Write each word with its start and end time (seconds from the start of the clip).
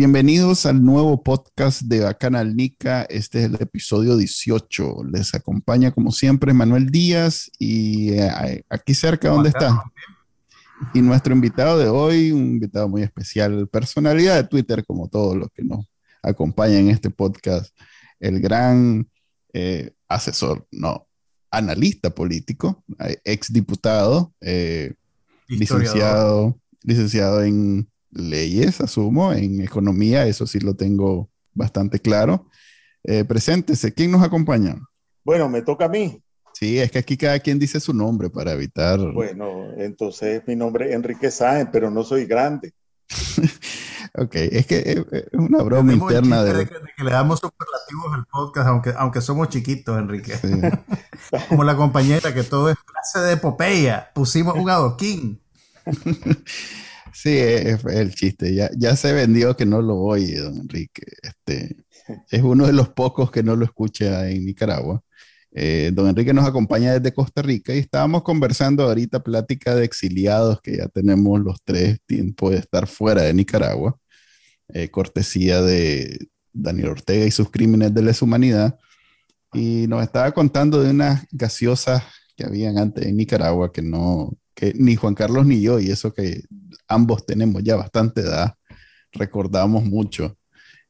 Bienvenidos 0.00 0.64
al 0.64 0.82
nuevo 0.82 1.22
podcast 1.22 1.82
de 1.82 2.00
Bacanal 2.00 2.56
Nica. 2.56 3.02
Este 3.02 3.40
es 3.40 3.44
el 3.44 3.56
episodio 3.56 4.16
18. 4.16 5.04
Les 5.12 5.34
acompaña, 5.34 5.90
como 5.90 6.10
siempre, 6.10 6.54
Manuel 6.54 6.88
Díaz 6.88 7.50
y 7.58 8.14
eh, 8.14 8.64
aquí 8.70 8.94
cerca, 8.94 9.28
¿dónde 9.28 9.50
está? 9.50 9.84
Y 10.94 11.02
nuestro 11.02 11.34
invitado 11.34 11.78
de 11.78 11.88
hoy, 11.90 12.32
un 12.32 12.46
invitado 12.46 12.88
muy 12.88 13.02
especial, 13.02 13.68
personalidad 13.68 14.36
de 14.36 14.48
Twitter, 14.48 14.86
como 14.86 15.06
todos 15.06 15.36
los 15.36 15.50
que 15.50 15.64
nos 15.64 15.84
acompañan 16.22 16.84
en 16.84 16.90
este 16.92 17.10
podcast, 17.10 17.76
el 18.20 18.40
gran 18.40 19.06
eh, 19.52 19.92
asesor, 20.08 20.66
no, 20.70 21.06
analista 21.50 22.08
político, 22.08 22.82
eh, 23.00 23.18
exdiputado, 23.22 24.32
licenciado, 25.46 26.58
licenciado 26.84 27.42
en 27.42 27.86
leyes, 28.10 28.80
asumo, 28.80 29.32
en 29.32 29.60
economía, 29.60 30.26
eso 30.26 30.46
sí 30.46 30.60
lo 30.60 30.74
tengo 30.74 31.30
bastante 31.54 32.00
claro. 32.00 32.46
Eh, 33.04 33.24
preséntese, 33.24 33.92
¿quién 33.94 34.10
nos 34.10 34.22
acompaña? 34.22 34.76
Bueno, 35.24 35.48
me 35.48 35.62
toca 35.62 35.86
a 35.86 35.88
mí. 35.88 36.22
Sí, 36.52 36.78
es 36.78 36.90
que 36.90 36.98
aquí 36.98 37.16
cada 37.16 37.38
quien 37.38 37.58
dice 37.58 37.80
su 37.80 37.94
nombre 37.94 38.28
para 38.28 38.52
evitar. 38.52 38.98
Bueno, 39.12 39.72
entonces 39.76 40.42
mi 40.46 40.56
nombre 40.56 40.88
es 40.88 40.94
Enrique 40.94 41.30
Sáenz, 41.30 41.70
pero 41.72 41.90
no 41.90 42.02
soy 42.02 42.26
grande. 42.26 42.74
ok, 44.14 44.34
es 44.34 44.66
que 44.66 45.04
es 45.10 45.26
una 45.32 45.62
broma 45.62 45.92
interna 45.92 46.44
de... 46.44 46.66
que, 46.66 47.04
le 47.04 47.10
damos 47.10 47.40
superlativos 47.40 48.14
al 48.14 48.26
podcast, 48.26 48.68
aunque, 48.68 48.92
aunque 48.96 49.20
somos 49.20 49.48
chiquitos, 49.48 49.98
Enrique. 49.98 50.34
Como 51.48 51.64
la 51.64 51.76
compañera 51.76 52.34
que 52.34 52.42
todo 52.42 52.70
es 52.70 52.76
clase 52.78 53.26
de 53.26 53.32
epopeya, 53.34 54.10
pusimos 54.14 54.54
un 54.56 54.68
adoquín. 54.68 55.40
Sí, 57.12 57.30
es, 57.36 57.84
el 57.84 58.14
chiste. 58.14 58.54
Ya, 58.54 58.70
ya 58.76 58.96
se 58.96 59.12
vendió 59.12 59.56
que 59.56 59.66
no 59.66 59.82
lo 59.82 59.96
oye, 59.98 60.38
don 60.38 60.56
Enrique. 60.56 61.02
Este, 61.22 61.76
es 62.30 62.42
uno 62.42 62.66
de 62.66 62.72
los 62.72 62.90
pocos 62.90 63.30
que 63.30 63.42
no 63.42 63.56
lo 63.56 63.64
escucha 63.64 64.28
en 64.30 64.44
Nicaragua. 64.44 65.02
Eh, 65.52 65.90
don 65.92 66.08
Enrique 66.08 66.32
nos 66.32 66.46
acompaña 66.46 66.92
desde 66.94 67.12
Costa 67.14 67.42
Rica 67.42 67.74
y 67.74 67.78
estábamos 67.78 68.22
conversando 68.22 68.84
ahorita 68.84 69.22
plática 69.22 69.74
de 69.74 69.84
exiliados 69.84 70.60
que 70.62 70.76
ya 70.76 70.88
tenemos 70.88 71.40
los 71.40 71.60
tres 71.64 71.98
tiempos 72.06 72.52
de 72.52 72.58
estar 72.58 72.86
fuera 72.86 73.22
de 73.22 73.34
Nicaragua, 73.34 73.98
eh, 74.68 74.90
cortesía 74.90 75.62
de 75.62 76.28
Daniel 76.52 76.88
Ortega 76.90 77.26
y 77.26 77.30
sus 77.32 77.50
crímenes 77.50 77.94
de 77.94 78.02
lesa 78.02 78.24
humanidad. 78.24 78.78
Y 79.52 79.86
nos 79.88 80.02
estaba 80.04 80.32
contando 80.32 80.82
de 80.82 80.90
unas 80.90 81.26
gaseosas 81.32 82.04
que 82.36 82.44
habían 82.44 82.78
antes 82.78 83.06
en 83.06 83.16
Nicaragua 83.16 83.72
que 83.72 83.82
no, 83.82 84.32
ni 84.76 84.96
Juan 84.96 85.14
Carlos 85.14 85.46
ni 85.46 85.60
yo, 85.60 85.80
y 85.80 85.90
eso 85.90 86.12
que 86.12 86.42
ambos 86.88 87.24
tenemos 87.26 87.62
ya 87.62 87.76
bastante 87.76 88.22
edad, 88.22 88.54
recordamos 89.12 89.84
mucho. 89.84 90.36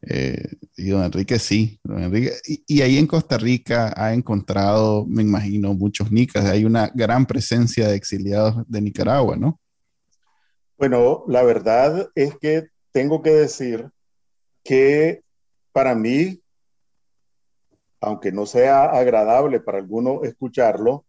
Eh, 0.03 0.57
y 0.77 0.89
don 0.89 1.05
Enrique 1.05 1.39
sí, 1.39 1.79
don 1.85 2.03
Enrique. 2.03 2.33
Y, 2.67 2.81
ahí 2.81 2.97
en 2.97 3.07
Costa 3.07 3.37
Rica 3.37 3.93
ha 3.97 4.15
encontrado, 4.15 5.05
me 5.07 5.23
imagino, 5.23 5.75
muchos 5.75 6.11
nicas. 6.11 6.47
Hay 6.47 6.65
una 6.65 6.91
gran 6.95 7.27
presencia 7.27 7.89
de 7.89 7.97
exiliados 7.97 8.65
de 8.67 8.81
Nicaragua, 8.81 9.37
¿no? 9.37 9.61
Bueno, 10.79 11.25
la 11.29 11.43
verdad 11.43 12.11
es 12.15 12.35
que 12.39 12.69
tengo 12.93 13.21
que 13.21 13.31
decir 13.31 13.91
que 14.65 15.23
para 15.73 15.95
mí, 15.95 16.41
aunque 18.01 18.33
no 18.33 18.47
sea 18.47 18.85
agradable 18.85 19.61
para 19.61 19.79
alguno 19.79 20.25
escucharlo, 20.25 21.05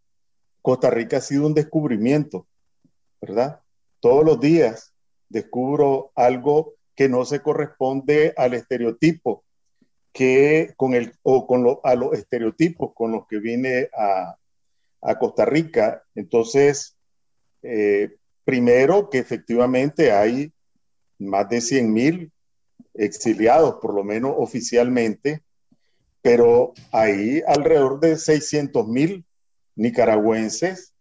Costa 0.62 0.90
Rica 0.90 1.18
ha 1.18 1.22
sido 1.22 1.48
un 1.48 1.54
descubrimiento, 1.54 2.48
¿verdad? 3.22 3.62
Todos 4.00 4.26
los 4.26 4.40
días 4.40 4.94
descubro 5.30 6.12
algo 6.16 6.74
que 6.96 7.08
no 7.08 7.24
se 7.24 7.42
corresponde 7.42 8.34
al 8.36 8.54
estereotipo 8.54 9.44
que 10.14 10.74
con 10.76 10.94
el 10.94 11.14
o 11.24 11.48
con 11.48 11.80
a 11.84 11.96
los 11.96 12.14
estereotipos 12.14 12.92
con 12.94 13.12
los 13.14 13.28
que 13.28 13.40
vine 13.40 13.90
a, 13.98 14.38
Costa 15.20 15.46
Rica. 15.46 16.04
Entonces, 16.14 16.96
eh, 17.64 18.18
primero 18.44 19.10
que 19.10 19.18
efectivamente 19.18 20.12
hay 20.12 20.54
más 21.18 21.50
de 21.50 21.60
100 21.60 21.92
mil 21.92 22.32
exiliados, 22.94 23.76
por 23.82 23.96
lo 23.96 24.04
menos 24.04 24.36
oficialmente, 24.38 25.42
pero 26.22 26.74
hay 26.92 27.42
alrededor 27.48 28.00
de 28.00 28.18
600 28.18 28.88
mil 28.88 29.26
nicaragüenses, 29.76 30.94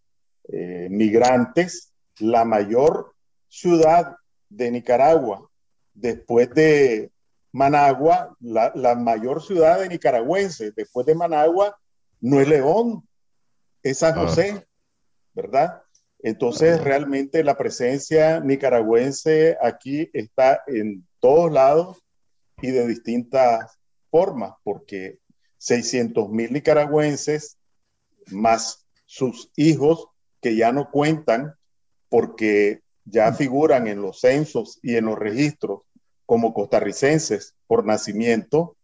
eh, 0.49 0.89
migrantes, 0.91 1.90
la 2.21 2.45
mayor 2.45 3.15
ciudad 3.49 4.17
de 4.49 4.71
Nicaragua, 4.71 5.49
después 5.95 6.51
de 6.51 7.11
Managua, 7.53 8.37
la, 8.41 8.95
mayor 8.95 9.43
ciudad 9.43 9.81
de 9.81 9.89
nicaragüenses, 9.89 10.75
después 10.75 11.07
de 11.07 11.15
Managua, 11.15 11.77
no 12.21 12.41
es 12.41 12.49
León, 12.49 13.09
es 13.83 13.99
San 13.99 14.17
ah. 14.17 14.23
José, 14.23 14.67
¿verdad? 15.35 15.83
Entonces, 16.21 16.83
realmente 16.83 17.43
la 17.43 17.57
presencia 17.57 18.41
nicaragüense 18.41 19.57
aquí 19.61 20.11
está 20.13 20.63
en 20.67 21.07
todos 21.19 21.51
lados 21.51 21.99
y 22.61 22.71
de 22.71 22.87
distintas 22.87 23.79
formas, 24.11 24.53
porque 24.63 25.19
600 25.59 26.29
mil 26.29 26.53
nicaragüenses 26.53 27.57
más 28.27 28.87
sus 29.07 29.51
hijos 29.57 30.09
que 30.41 30.57
ya 30.57 30.73
no 30.73 30.91
cuentan 30.91 31.55
porque 32.11 32.83
ya 33.07 33.33
figuran 33.33 33.87
en 33.87 34.03
los 34.03 34.21
censos 34.21 34.79
y 34.83 34.97
en 34.97 35.07
los 35.07 35.19
registros 35.19 35.83
como 36.27 36.53
costarricenses 36.53 37.55
por 37.67 37.87
nacimiento, 37.87 38.77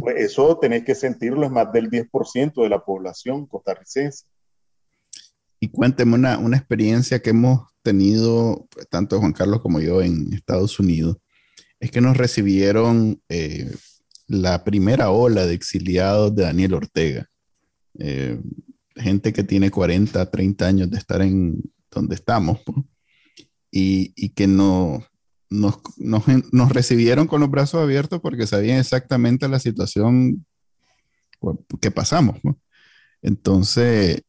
pues 0.00 0.16
eso 0.16 0.58
tenéis 0.58 0.84
que 0.84 0.94
sentirlo, 0.94 1.44
es 1.44 1.50
más 1.50 1.72
del 1.72 1.88
10% 1.88 2.62
de 2.62 2.68
la 2.68 2.84
población 2.84 3.46
costarricense. 3.46 4.26
Y 5.58 5.68
cuénteme 5.68 6.14
una, 6.14 6.38
una, 6.38 6.58
experiencia 6.58 7.22
que 7.22 7.30
hemos 7.30 7.66
tenido, 7.82 8.68
tanto 8.90 9.18
Juan 9.18 9.32
Carlos 9.32 9.62
como 9.62 9.80
yo, 9.80 10.02
en 10.02 10.34
Estados 10.34 10.78
Unidos, 10.78 11.16
es 11.80 11.90
que 11.90 12.02
nos 12.02 12.16
recibieron 12.16 13.22
eh, 13.28 13.72
la 14.26 14.64
primera 14.64 15.10
ola 15.10 15.46
de 15.46 15.54
exiliados 15.54 16.34
de 16.34 16.42
Daniel 16.42 16.74
Ortega. 16.74 17.30
Eh, 17.98 18.38
gente 18.96 19.32
que 19.32 19.44
tiene 19.44 19.70
40, 19.70 20.30
30 20.30 20.66
años 20.66 20.90
de 20.90 20.98
estar 20.98 21.22
en 21.22 21.62
donde 21.94 22.14
estamos 22.14 22.60
y, 23.70 24.12
y, 24.16 24.30
que 24.30 24.46
no, 24.46 25.04
nos, 25.50 25.78
nos, 25.96 26.24
nos, 26.52 26.72
recibieron 26.72 27.26
con 27.26 27.40
los 27.40 27.50
brazos 27.50 27.82
abiertos 27.82 28.20
porque 28.20 28.46
sabían 28.46 28.78
exactamente 28.78 29.48
la 29.48 29.58
situación 29.58 30.44
que 31.80 31.90
pasamos. 31.90 32.36
Entonces, 33.22 34.22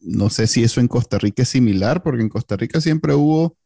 no 0.00 0.30
sé 0.30 0.46
si 0.46 0.62
eso 0.62 0.80
en 0.80 0.88
Costa 0.88 1.18
Rica 1.18 1.42
es 1.42 1.48
similar, 1.48 2.02
porque 2.02 2.22
en 2.22 2.28
Costa 2.28 2.56
Rica 2.56 2.80
siempre 2.80 3.14
hubo 3.14 3.56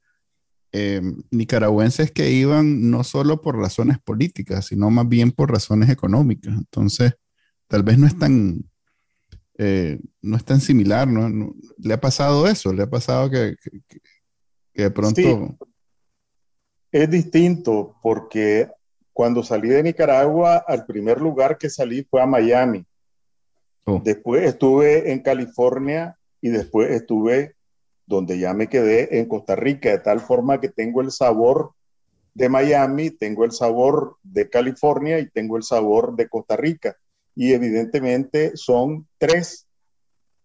em, 0.72 1.22
nicaragüenses 1.30 2.10
que 2.10 2.30
iban 2.32 2.90
no 2.90 3.04
solo 3.04 3.42
por 3.42 3.58
razones 3.58 3.98
políticas, 3.98 4.66
sino 4.66 4.90
más 4.90 5.08
bien 5.08 5.32
por 5.32 5.50
razones 5.50 5.90
económicas. 5.90 6.54
Entonces, 6.54 7.12
tal 7.68 7.82
vez 7.82 7.98
no 7.98 8.06
es 8.06 8.18
tan, 8.18 8.64
eh, 9.64 10.00
no 10.22 10.36
es 10.36 10.44
tan 10.44 10.60
similar, 10.60 11.06
¿no? 11.06 11.54
¿Le 11.78 11.94
ha 11.94 12.00
pasado 12.00 12.48
eso? 12.48 12.72
¿Le 12.72 12.82
ha 12.82 12.90
pasado 12.90 13.30
que, 13.30 13.54
que, 14.74 14.82
de 14.82 14.90
pronto... 14.90 15.56
Es 16.90 17.08
distinto 17.08 17.96
porque 18.02 18.68
cuando 19.12 19.44
salí 19.44 19.68
de 19.68 19.84
Nicaragua, 19.84 20.64
al 20.66 20.84
primer 20.84 21.20
lugar 21.20 21.58
que 21.58 21.70
salí 21.70 22.02
fue 22.02 22.20
a 22.20 22.26
Miami. 22.26 22.84
Oh. 23.84 24.00
Después 24.02 24.44
estuve 24.44 25.12
en 25.12 25.20
California 25.20 26.18
y 26.40 26.48
después 26.48 26.90
estuve 26.90 27.54
donde 28.04 28.40
ya 28.40 28.54
me 28.54 28.68
quedé 28.68 29.20
en 29.20 29.26
Costa 29.26 29.54
Rica, 29.54 29.90
de 29.90 30.00
tal 30.00 30.20
forma 30.20 30.60
que 30.60 30.70
tengo 30.70 31.00
el 31.02 31.12
sabor 31.12 31.72
de 32.34 32.48
Miami, 32.48 33.10
tengo 33.10 33.44
el 33.44 33.52
sabor 33.52 34.16
de 34.24 34.50
California 34.50 35.20
y 35.20 35.30
tengo 35.30 35.56
el 35.56 35.62
sabor 35.62 36.16
de 36.16 36.28
Costa 36.28 36.56
Rica 36.56 36.96
y 37.34 37.52
evidentemente 37.52 38.56
son 38.56 39.08
tres, 39.18 39.66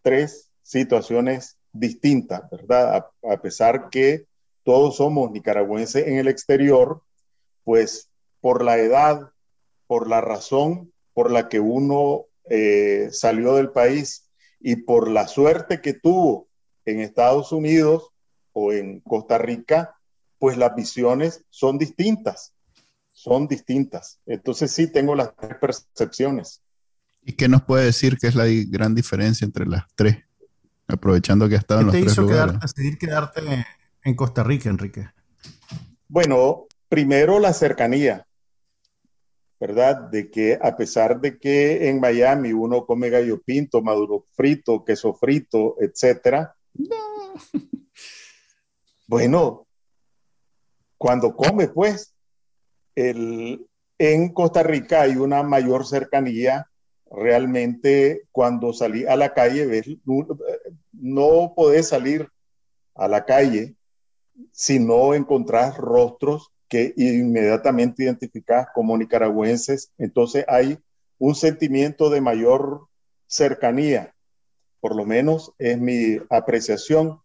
tres 0.02 0.50
situaciones 0.62 1.58
distintas, 1.72 2.50
¿verdad? 2.50 3.08
A, 3.24 3.38
pesar 3.42 3.90
que 3.90 4.26
todos 4.64 4.98
somos 4.98 5.32
nicaragüenses 5.32 6.08
en 6.08 6.18
el 6.18 6.28
exterior, 6.28 7.02
pues 7.64 8.10
por 8.42 8.64
la 8.64 8.78
edad 8.78 9.32
por 9.88 10.10
la 10.10 10.22
razón 10.22 10.94
por 11.14 11.32
la 11.32 11.50
que 11.50 11.60
uno 11.60 12.26
eh, 12.50 13.10
salió 13.12 13.56
del 13.56 13.72
país 13.72 14.30
y 14.60 14.76
por 14.76 15.10
la 15.10 15.28
suerte 15.28 15.82
que 15.82 15.94
tuvo 15.94 16.48
en 16.86 17.00
Estados 17.00 17.52
Unidos 17.52 18.12
o 18.54 18.72
en 18.72 19.00
Costa 19.00 19.38
Rica, 19.38 19.96
pues 20.38 20.58
las 20.58 20.76
visiones 20.76 21.44
son 21.50 21.78
distintas, 21.78 22.54
son 23.12 23.48
distintas. 23.48 24.20
Entonces 24.26 24.72
sí 24.72 24.92
tengo 24.92 25.16
las 25.16 25.36
tres 25.36 25.58
percepciones. 25.60 26.62
¿Y 27.28 27.34
qué 27.34 27.50
nos 27.50 27.62
puede 27.64 27.84
decir 27.84 28.18
que 28.18 28.28
es 28.28 28.36
la 28.36 28.46
gran 28.70 28.96
diferencia 28.96 29.44
entre 29.44 29.66
las 29.66 29.84
tres? 29.96 30.20
Aprovechando 30.88 31.50
que 31.50 31.56
ha 31.56 31.58
estado 31.58 31.82
en 31.82 31.88
los 31.88 31.94
te 31.94 32.00
hizo 32.00 32.26
decidir 32.26 32.98
quedarte 32.98 33.66
en 34.02 34.16
Costa 34.16 34.46
Rica, 34.46 34.70
Enrique? 34.70 35.10
Bueno, 36.08 36.68
primero 36.88 37.38
la 37.40 37.52
cercanía, 37.52 38.26
¿verdad? 39.60 40.10
De 40.10 40.32
que 40.32 40.58
a 40.62 40.78
pesar 40.78 41.20
de 41.20 41.38
que 41.38 41.90
en 41.90 42.00
Miami 42.00 42.54
uno 42.54 42.86
come 42.86 43.10
gallo 43.10 43.42
pinto, 43.42 43.82
maduro 43.82 44.24
frito, 44.32 44.86
queso 44.86 45.14
frito, 45.14 45.76
etcétera. 45.82 46.56
Bueno, 49.10 49.66
cuando 50.98 51.34
come, 51.34 51.70
pues, 51.70 52.14
el, 52.94 53.66
en 53.98 54.34
Costa 54.34 54.64
Rica 54.64 55.04
hay 55.04 55.16
una 55.16 55.44
mayor 55.44 55.88
cercanía. 55.88 56.68
Realmente, 57.12 58.24
cuando 58.32 58.74
salí 58.74 59.06
a 59.06 59.16
la 59.16 59.34
calle, 59.34 59.66
ves, 59.66 59.88
no 60.92 61.54
podés 61.56 61.88
salir 61.88 62.30
a 62.96 63.08
la 63.08 63.26
calle 63.26 63.76
si 64.52 64.80
no 64.80 65.14
encontrás 65.14 65.78
rostros 65.78 66.52
que 66.68 66.94
inmediatamente 66.98 68.04
identificás 68.04 68.68
como 68.74 68.98
nicaragüenses. 68.98 69.92
Entonces 69.98 70.46
hay 70.48 70.78
un 71.18 71.36
sentimiento 71.36 72.10
de 72.10 72.22
mayor 72.22 72.88
cercanía, 73.26 74.14
por 74.80 74.96
lo 74.96 75.06
menos 75.06 75.54
es 75.58 75.78
mi 75.78 76.20
apreciación. 76.30 77.22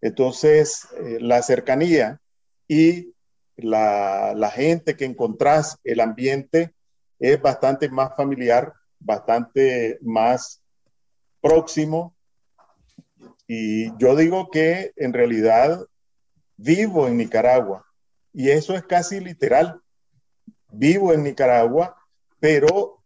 Entonces, 0.00 0.88
eh, 0.98 1.18
la 1.20 1.42
cercanía 1.42 2.20
y 2.66 3.14
la, 3.56 4.50
gente 4.54 4.96
que 4.96 5.04
encontrás, 5.04 5.78
el 5.84 6.00
ambiente, 6.00 6.74
es 7.18 7.40
bastante 7.40 7.88
más 7.88 8.16
familiar, 8.16 8.72
bastante 9.04 9.98
más 10.02 10.62
próximo. 11.40 12.14
Y 13.46 13.96
yo 13.98 14.16
digo 14.16 14.50
que 14.50 14.92
en 14.96 15.12
realidad 15.12 15.84
vivo 16.56 17.08
en 17.08 17.16
Nicaragua 17.16 17.84
y 18.32 18.50
eso 18.50 18.74
es 18.74 18.84
casi 18.84 19.20
literal. 19.20 19.80
Vivo 20.70 21.12
en 21.12 21.22
Nicaragua, 21.22 21.96
pero 22.40 23.02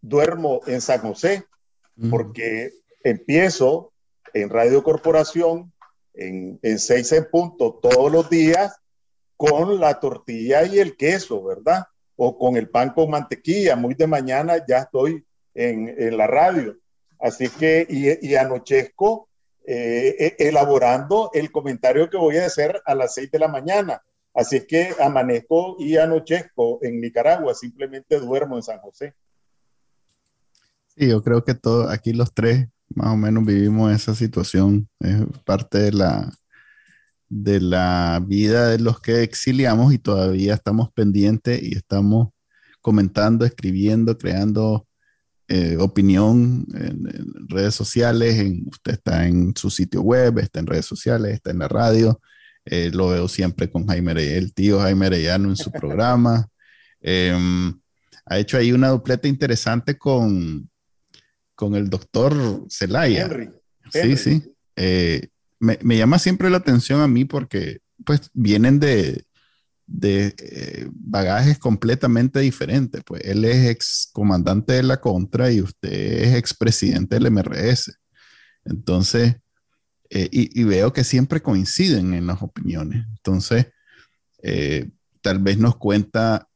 duermo 0.00 0.60
en 0.66 0.80
San 0.80 1.00
José 1.00 1.44
porque 2.08 2.72
empiezo 3.02 3.92
en 4.32 4.48
Radio 4.48 4.82
Corporación 4.82 5.72
en, 6.14 6.58
en 6.62 6.78
seis 6.78 7.12
en 7.12 7.28
punto 7.30 7.78
todos 7.82 8.10
los 8.10 8.30
días 8.30 8.80
con 9.36 9.80
la 9.80 9.98
tortilla 9.98 10.64
y 10.64 10.78
el 10.78 10.96
queso, 10.96 11.42
¿verdad? 11.42 11.84
O 12.16 12.38
con 12.38 12.56
el 12.56 12.68
pan 12.68 12.90
con 12.90 13.10
mantequilla. 13.10 13.74
Muy 13.74 13.94
de 13.94 14.06
mañana 14.06 14.64
ya 14.66 14.78
estoy 14.78 15.24
en, 15.54 15.88
en 15.88 16.16
la 16.16 16.26
radio. 16.26 16.76
Así 17.18 17.48
que, 17.48 17.86
y, 17.88 18.28
y 18.28 18.36
anochezco 18.36 19.28
eh, 19.66 20.16
eh, 20.18 20.36
elaborando 20.38 21.30
el 21.34 21.52
comentario 21.52 22.08
que 22.08 22.16
voy 22.16 22.38
a 22.38 22.46
hacer 22.46 22.80
a 22.84 22.94
las 22.94 23.14
6 23.14 23.30
de 23.30 23.38
la 23.38 23.48
mañana. 23.48 24.02
Así 24.32 24.56
es 24.56 24.66
que 24.66 24.94
amanezco 25.00 25.76
y 25.78 25.96
anochezco 25.96 26.78
en 26.82 27.00
Nicaragua, 27.00 27.54
simplemente 27.54 28.18
duermo 28.18 28.56
en 28.56 28.62
San 28.62 28.78
José. 28.78 29.14
Sí, 30.88 31.08
yo 31.08 31.22
creo 31.22 31.44
que 31.44 31.54
todos, 31.54 31.90
aquí 31.92 32.12
los 32.12 32.32
tres 32.32 32.68
más 32.94 33.12
o 33.12 33.16
menos 33.16 33.44
vivimos 33.44 33.92
esa 33.92 34.14
situación. 34.14 34.88
Es 34.98 35.24
parte 35.44 35.78
de 35.78 35.92
la, 35.92 36.32
de 37.28 37.60
la 37.60 38.20
vida 38.24 38.68
de 38.68 38.78
los 38.78 39.00
que 39.00 39.22
exiliamos 39.22 39.92
y 39.92 39.98
todavía 39.98 40.54
estamos 40.54 40.90
pendientes 40.92 41.62
y 41.62 41.76
estamos 41.76 42.28
comentando, 42.80 43.44
escribiendo, 43.44 44.16
creando 44.16 44.86
eh, 45.52 45.76
opinión 45.80 46.64
en, 46.74 47.48
redes 47.48 47.74
sociales, 47.74 48.38
en, 48.38 48.68
usted 48.68 48.92
está 48.92 49.26
en 49.26 49.52
su 49.56 49.68
sitio 49.68 50.00
web, 50.00 50.38
está 50.38 50.60
en 50.60 50.68
redes 50.68 50.86
sociales, 50.86 51.34
está 51.34 51.50
en 51.50 51.58
la 51.58 51.66
radio, 51.66 52.20
eh, 52.64 52.92
lo 52.94 53.08
veo 53.08 53.26
siempre 53.26 53.68
con 53.68 53.84
Jaime 53.88 54.12
el 54.12 54.54
tío 54.54 54.78
Jaime 54.78 55.06
Arellano 55.06 55.48
en 55.48 55.56
su 55.56 55.72
programa. 55.72 56.48
Em, 57.00 57.76
ha 58.26 58.38
hecho 58.38 58.58
ahí 58.58 58.70
una 58.70 58.90
dupleta 58.90 59.26
interesante 59.26 59.98
con, 59.98 60.70
con 61.56 61.74
el 61.74 61.90
doctor 61.90 62.64
Zelaya. 62.70 63.28
Sí, 63.92 64.16
sí. 64.16 64.54
Eh, 64.76 65.30
me, 65.58 65.80
me, 65.82 65.96
llama 65.96 66.20
siempre 66.20 66.48
la 66.48 66.58
atención 66.58 67.00
a 67.00 67.08
mí 67.08 67.24
porque 67.24 67.80
pues 68.04 68.30
vienen 68.34 68.78
de, 68.78 69.24
de 69.90 70.34
eh, 70.38 70.88
bagajes 70.92 71.58
completamente 71.58 72.40
diferentes. 72.40 73.02
Pues 73.04 73.22
él 73.24 73.44
es 73.44 73.68
ex 73.68 74.08
comandante 74.12 74.74
de 74.74 74.82
la 74.84 75.00
Contra 75.00 75.50
y 75.50 75.60
usted 75.60 75.92
es 75.92 76.34
expresidente 76.36 77.18
del 77.18 77.30
MRS. 77.30 77.92
Entonces, 78.64 79.36
eh, 80.10 80.28
y, 80.30 80.64
veo 80.64 80.92
que 80.92 81.04
siempre 81.04 81.42
coinciden 81.42 82.14
en 82.14 82.26
las 82.26 82.42
opiniones. 82.42 83.04
Entonces, 83.16 83.66
eh, 84.42 84.90
tal 85.20 85.40
vez 85.40 85.58
nos 85.58 85.76
cuenta 85.76 86.48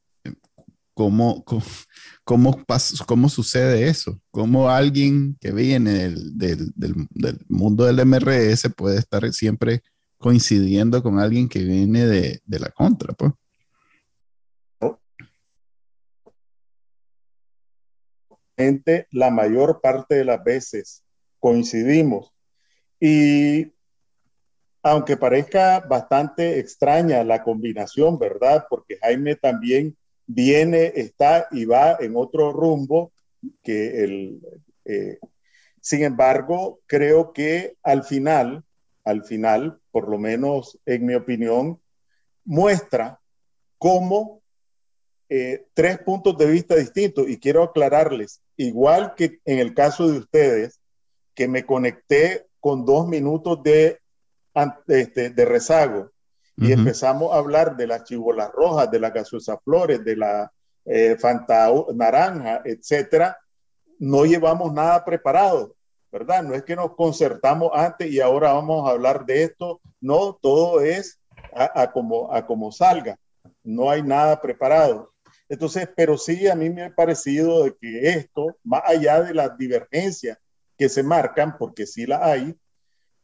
cómo, 0.93 1.45
cómo, 2.25 2.65
cómo, 3.07 3.29
sucede 3.29 3.89
eso, 3.89 4.21
cómo 4.31 4.71
alguien 4.71 5.37
que 5.41 5.53
viene 5.53 6.11
del, 6.11 6.37
del 6.37 7.39
mundo 7.49 7.85
del 7.85 8.05
MRS 8.07 8.69
puede 8.77 8.99
estar 8.99 9.33
siempre 9.33 9.83
coincidiendo 10.25 11.03
con 11.03 11.19
alguien 11.19 11.51
que 11.51 11.59
viene 11.59 12.07
de, 12.07 12.41
la 12.47 12.71
contra, 12.71 13.13
pues. 13.13 13.33
La 19.11 19.31
mayor 19.31 19.83
parte 19.83 20.15
de 20.15 20.25
las 20.25 20.43
veces 20.43 21.05
coincidimos 21.39 22.33
y 22.99 23.71
aunque 24.83 25.19
parezca 25.19 25.81
bastante 25.81 26.59
extraña 26.59 27.23
la 27.23 27.43
combinación, 27.43 28.19
¿verdad? 28.19 28.65
Porque 28.71 28.97
Jaime 29.03 29.37
también 29.37 29.95
viene, 30.27 30.91
está 30.95 31.49
y 31.51 31.67
va 31.67 31.99
en 32.01 32.17
otro 32.17 32.51
rumbo 32.51 33.13
que 33.63 34.03
el... 34.05 34.41
Eh, 34.87 35.19
sin 35.83 36.03
embargo, 36.03 36.81
creo 36.87 37.35
que 37.35 37.77
al 37.83 38.05
final, 38.05 38.65
al 39.05 39.25
final, 39.25 39.81
por 39.91 40.09
lo 40.09 40.19
menos 40.19 40.79
en 40.87 41.07
mi 41.07 41.15
opinión, 41.15 41.81
muestra 42.45 43.21
cómo 43.79 44.43
eh, 45.29 45.67
tres 45.75 45.99
puntos 45.99 46.37
de 46.39 46.47
vista 46.47 46.77
distintos. 46.77 47.29
Y 47.29 47.39
quiero 47.39 47.63
aclararles, 47.63 48.43
igual 48.57 49.15
que 49.15 49.41
en 49.45 49.59
el 49.59 49.75
caso 49.75 50.09
de 50.09 50.19
ustedes, 50.19 50.81
que 51.35 51.49
me 51.49 51.67
conecté 51.67 52.47
con 52.61 52.85
dos 52.85 53.07
minutos 53.07 53.63
de, 53.63 54.01
este, 54.89 55.31
de 55.31 55.45
rezago 55.45 56.11
y 56.57 56.73
empezamos 56.73 57.33
a 57.33 57.39
hablar 57.39 57.77
de 57.77 57.87
las 57.89 58.05
chibolas 58.05 58.51
rojas, 58.53 58.91
de 58.91 59.01
las 59.01 59.13
gaseosas 59.13 59.59
flores, 59.65 60.05
de 60.05 60.17
la 60.17 60.53
eh, 60.85 61.17
Fanta 61.19 61.69
naranja, 61.93 62.63
etcétera, 62.65 63.37
no 63.99 64.25
llevamos 64.25 64.73
nada 64.73 65.05
preparado. 65.05 65.75
¿Verdad? 66.15 66.45
No 66.45 66.55
es 66.55 66.63
que 66.63 66.77
nos 66.77 66.95
concertamos 66.95 67.73
antes 67.75 68.09
y 68.09 68.21
ahora 68.21 68.53
vamos 68.53 68.87
a 68.87 68.93
hablar 68.93 69.27
de 69.27 69.43
esto, 69.43 69.81
no, 70.01 70.39
todo 70.41 70.81
es 70.81 71.19
a, 71.53 71.91
como, 71.91 72.31
como 72.47 72.71
salga, 72.71 73.19
no 73.65 73.91
hay 73.91 74.01
nada 74.05 74.41
preparado. 74.41 75.13
Entonces, 75.49 75.89
pero 75.97 76.17
sí 76.17 76.47
a 76.47 76.55
mí 76.55 76.71
me 76.71 76.85
ha 76.85 76.95
parecido 76.95 77.65
de 77.65 77.75
que 77.77 78.11
esto, 78.11 78.57
más 78.63 78.83
allá 78.87 79.23
de 79.23 79.35
las 79.35 79.59
divergencias 79.59 80.39
que 80.79 80.89
se 80.89 81.03
marcan, 81.03 81.59
porque 81.59 81.85
sí 81.85 82.07
la 82.07 82.25
hay, 82.25 82.55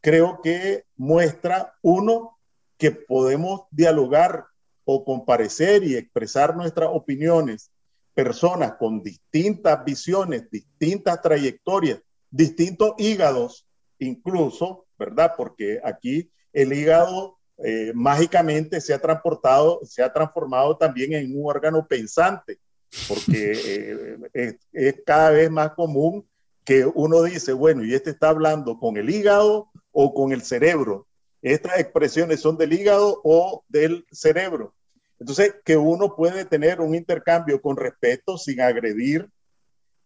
creo 0.01 0.41
que 0.41 0.83
muestra, 0.97 1.73
uno, 1.81 2.37
que 2.77 2.91
podemos 2.91 3.67
dialogar 3.71 4.47
o 4.83 5.05
comparecer 5.05 5.85
y 5.85 5.95
expresar 5.95 6.57
nuestras 6.57 6.89
opiniones, 6.91 7.71
personas 8.13 8.73
con 8.73 9.01
distintas 9.01 9.81
visiones, 9.85 10.51
distintas 10.51 11.21
trayectorias, 11.21 12.01
distintos 12.31 12.93
hígados, 12.97 13.67
incluso, 13.99 14.85
¿verdad? 14.97 15.33
Porque 15.37 15.79
aquí 15.83 16.31
el 16.53 16.73
hígado 16.73 17.37
eh, 17.63 17.91
mágicamente 17.93 18.81
se 18.81 18.93
ha 18.93 18.99
transportado, 18.99 19.81
se 19.83 20.01
ha 20.01 20.11
transformado 20.11 20.77
también 20.77 21.13
en 21.13 21.37
un 21.37 21.47
órgano 21.47 21.85
pensante, 21.87 22.59
porque 23.07 24.17
eh, 24.33 24.57
es, 24.73 24.95
cada 25.05 25.31
vez 25.31 25.51
más 25.51 25.73
común 25.73 26.27
que 26.63 26.85
uno 26.85 27.21
dice, 27.23 27.53
bueno, 27.53 27.83
y 27.83 27.93
este 27.93 28.11
está 28.11 28.29
hablando 28.29 28.79
con 28.79 28.97
el 28.97 29.09
hígado 29.09 29.69
o 29.91 30.13
con 30.13 30.31
el 30.31 30.41
cerebro. 30.41 31.07
Estas 31.41 31.79
expresiones 31.79 32.39
son 32.39 32.57
del 32.57 32.73
hígado 32.73 33.19
o 33.23 33.63
del 33.67 34.05
cerebro. 34.11 34.73
Entonces, 35.19 35.55
que 35.65 35.77
uno 35.77 36.15
puede 36.15 36.45
tener 36.45 36.81
un 36.81 36.95
intercambio 36.95 37.61
con 37.61 37.77
respeto 37.77 38.37
sin 38.37 38.61
agredir, 38.61 39.29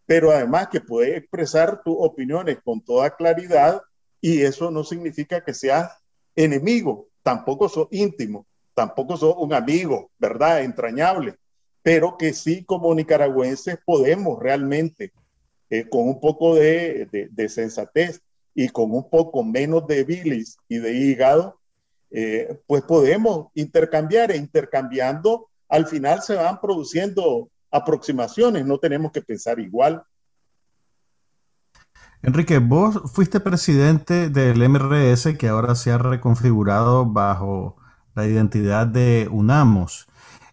pero 0.06 0.32
además 0.32 0.68
que 0.72 0.82
puede 0.82 1.18
expresar 1.18 1.82
tus 1.84 1.96
opiniones 1.98 2.60
con 2.64 2.82
toda 2.84 3.16
claridad 3.16 3.82
y 4.22 4.42
eso 4.42 4.72
no 4.72 4.84
significa 4.84 5.44
que 5.44 5.54
seas 5.54 5.92
enemigo, 6.36 7.08
tampoco 7.24 7.70
sos 7.70 7.88
íntimo, 7.92 8.46
tampoco 8.74 9.18
sos 9.18 9.36
un 9.38 9.54
amigo, 9.54 10.12
¿verdad? 10.18 10.64
Entrañable, 10.64 11.36
pero 11.82 12.18
que 12.18 12.34
sí 12.34 12.64
como 12.64 12.94
nicaragüenses 12.94 13.78
podemos 13.86 14.40
realmente, 14.42 15.12
eh, 15.70 15.88
con 15.90 16.08
un 16.08 16.20
poco 16.20 16.56
de, 16.56 17.30
de, 17.32 17.50
sensatez 17.50 18.22
y 18.54 18.70
con 18.70 18.92
un 18.92 19.10
poco 19.10 19.44
menos 19.44 19.88
de 19.88 20.04
bilis 20.04 20.58
y 20.68 20.78
de 20.78 20.94
hígado, 20.94 21.60
eh, 22.12 22.60
pues 22.68 22.84
podemos 22.84 23.48
intercambiar 23.56 24.32
e 24.32 24.38
intercambiando, 24.38 25.50
al 25.68 25.88
final 25.88 26.22
se 26.22 26.36
van 26.36 26.62
produciendo 26.62 27.50
aproximaciones, 27.76 28.66
no 28.66 28.78
tenemos 28.78 29.12
que 29.12 29.22
pensar 29.22 29.60
igual. 29.60 30.04
Enrique, 32.22 32.58
vos 32.60 33.02
fuiste 33.12 33.40
presidente 33.40 34.30
del 34.30 34.68
MRS 34.68 35.38
que 35.38 35.48
ahora 35.48 35.76
se 35.76 35.92
ha 35.92 35.98
reconfigurado 35.98 37.06
bajo 37.06 37.78
la 38.16 38.26
identidad 38.26 38.88
de 38.88 39.28
UNAMOS. 39.32 40.08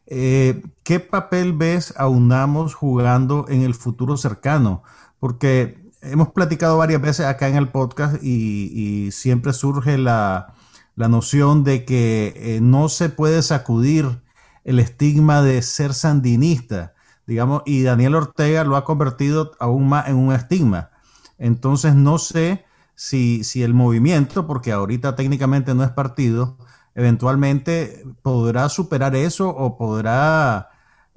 Eh, 0.07 0.63
¿Qué 0.83 1.01
papel 1.01 1.55
ves 1.55 1.95
a 1.97 2.09
UNAMOS 2.09 2.75
jugando 2.75 3.47
en 3.49 3.63
el 3.63 3.75
futuro 3.75 4.17
cercano? 4.17 4.83
Porque 5.19 5.91
hemos 6.03 6.33
platicado 6.33 6.77
varias 6.77 7.01
veces 7.01 7.25
acá 7.25 7.49
en 7.49 7.57
el 7.57 7.69
podcast 7.69 8.23
y 8.23 9.11
siempre 9.13 9.53
surge 9.53 9.97
la, 9.97 10.55
la 10.95 11.09
noción 11.09 11.65
de 11.65 11.85
que 11.85 12.35
eh, 12.37 12.61
no 12.61 12.89
se 12.89 13.09
puede 13.09 13.43
sacudir 13.43 14.23
el 14.65 14.79
estigma 14.79 15.43
de 15.43 15.63
ser 15.63 15.95
sandinista, 15.95 16.95
digamos, 17.33 17.63
y 17.67 17.83
Daniel 17.83 18.15
Ortega 18.15 18.63
lo 18.65 18.77
ha 18.77 18.85
convertido 18.85 19.53
aún 19.59 19.89
más 19.89 20.09
en 20.09 20.17
un 20.17 20.33
estigma. 20.33 20.91
Entonces 21.39 21.95
no 21.95 22.19
sé 22.19 22.65
si, 22.95 23.43
si 23.43 23.63
el 23.63 23.75
movimiento, 23.75 24.47
porque 24.47 24.71
ahorita 24.71 25.17
técnicamente 25.17 25.75
no 25.75 25.83
es 25.83 25.91
partido, 25.91 26.59
eventualmente 26.95 28.05
podrá 28.23 28.69
superar 28.69 29.17
eso 29.17 29.49
o 29.49 29.77
podrá 29.79 30.69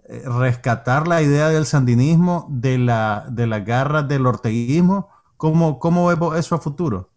eh, 0.08 0.24
rescatar 0.26 1.08
la 1.08 1.22
idea 1.22 1.50
del 1.50 1.66
sandinismo 1.66 2.48
de 2.50 2.78
la, 2.78 3.28
de 3.30 3.46
las 3.48 3.66
garras 3.66 4.08
del 4.08 4.26
orteguismo. 4.26 5.10
¿Cómo, 5.38 5.80
cómo 5.80 6.08
vemos 6.08 6.38
eso 6.38 6.56
a 6.56 6.60
futuro? 6.60 7.10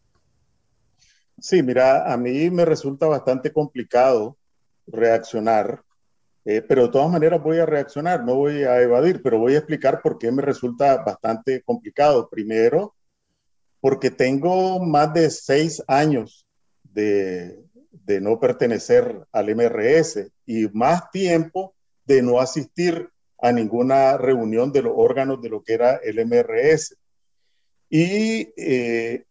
Sí, 1.41 1.63
mira, 1.63 2.13
a 2.13 2.17
mí 2.17 2.51
me 2.51 2.65
resulta 2.65 3.07
bastante 3.07 3.53
complicado 3.53 4.37
reaccionar, 4.89 5.85
eh, 6.45 6.63
pero 6.63 6.85
de 6.85 6.93
todas 6.93 7.11
maneras 7.11 7.43
voy 7.43 7.59
a 7.59 7.67
reaccionar, 7.67 8.25
no 8.25 8.37
voy 8.37 8.65
a 8.65 8.81
evadir, 8.81 9.23
pero 9.23 9.39
voy 9.39 9.55
a 9.55 9.59
explicar 9.59 10.01
por 10.03 10.19
qué 10.19 10.31
me 10.33 10.43
resulta 10.43 11.03
bastante 11.03 11.63
complicado. 11.63 12.29
Primero, 12.29 12.95
porque 13.81 14.11
tengo 14.11 14.81
más 14.81 15.13
de 15.13 15.31
seis 15.31 15.83
años 15.87 16.47
de, 16.83 17.59
de 17.91 18.21
no 18.21 18.41
pertenecer 18.41 19.27
al 19.33 19.55
MRS 19.55 20.31
y 20.47 20.69
más 20.69 21.11
tiempo 21.11 21.75
de 22.05 22.23
no 22.23 22.41
asistir 22.41 23.11
a 23.41 23.53
ninguna 23.53 24.17
reunión 24.17 24.73
de 24.73 24.83
los 24.83 24.93
órganos 24.97 25.41
de 25.41 25.49
lo 25.49 25.63
que 25.63 25.75
era 25.75 25.97
el 25.97 26.19
MRS. 26.19 26.97
Y 27.89 28.53
eh, 28.57 29.25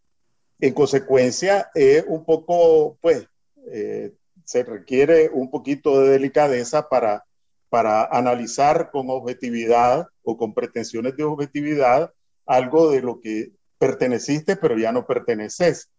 en 0.60 0.74
consecuencia, 0.74 1.70
es 1.74 2.06
un 2.08 2.24
poco, 2.26 2.98
pues, 3.02 3.28
eh, 3.72 4.14
se 4.48 4.64
requiere 4.64 5.30
un 5.34 5.52
poquito 5.52 6.00
de 6.00 6.10
delicadeza 6.10 6.88
para, 6.88 7.26
para 7.68 8.06
analizar 8.06 8.92
con 8.92 9.10
objetividad 9.10 10.08
o 10.24 10.38
con 10.38 10.54
pretensiones 10.54 11.18
de 11.18 11.26
objetividad 11.26 12.14
algo 12.46 12.90
de 12.90 13.02
lo 13.02 13.20
que 13.20 13.52
perteneciste, 13.78 14.56
pero 14.56 14.78
ya 14.78 14.94
no 14.94 15.06
perteneces. 15.06 15.90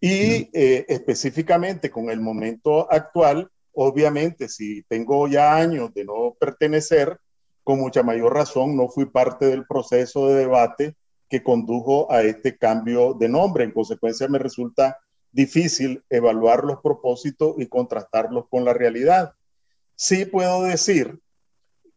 Y 0.00 0.48
eh, 0.54 0.86
específicamente 0.88 1.90
con 1.90 2.08
el 2.08 2.18
momento 2.18 2.90
actual, 2.90 3.50
obviamente, 3.74 4.48
si 4.48 4.82
tengo 4.84 5.28
ya 5.28 5.54
años 5.54 5.92
de 5.92 6.06
no 6.06 6.34
pertenecer, 6.40 7.20
con 7.62 7.78
mucha 7.78 8.02
mayor 8.02 8.32
razón 8.32 8.74
no 8.74 8.88
fui 8.88 9.04
parte 9.04 9.44
del 9.46 9.66
proceso 9.66 10.28
de 10.28 10.36
debate 10.36 10.94
que 11.28 11.42
condujo 11.42 12.10
a 12.10 12.22
este 12.22 12.56
cambio 12.56 13.12
de 13.12 13.28
nombre. 13.28 13.64
En 13.64 13.72
consecuencia, 13.72 14.28
me 14.28 14.38
resulta 14.38 14.96
difícil 15.36 16.02
evaluar 16.08 16.64
los 16.64 16.80
propósitos 16.80 17.56
y 17.58 17.66
contrastarlos 17.66 18.48
con 18.48 18.64
la 18.64 18.72
realidad. 18.72 19.34
Sí 19.94 20.24
puedo 20.24 20.62
decir 20.62 21.20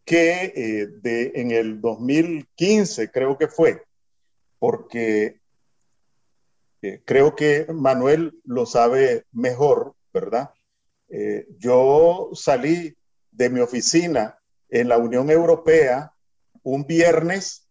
que 0.04 0.54
eh, 0.56 1.32
en 1.36 1.52
el 1.52 1.80
2015 1.80 3.10
creo 3.12 3.38
que 3.38 3.48
fue, 3.48 3.82
porque 4.60 5.40
eh, 6.82 7.02
creo 7.06 7.34
que 7.36 7.66
Manuel 7.74 8.42
lo 8.44 8.66
sabe 8.66 9.26
mejor, 9.32 9.96
¿verdad? 10.14 10.50
Eh, 11.08 11.48
yo 11.58 12.32
salí 12.34 12.94
de 13.32 13.50
mi 13.50 13.62
oficina 13.62 14.38
en 14.68 14.90
la 14.90 14.98
Unión 14.98 15.30
Europea 15.30 16.14
un 16.64 16.86
viernes 16.86 17.69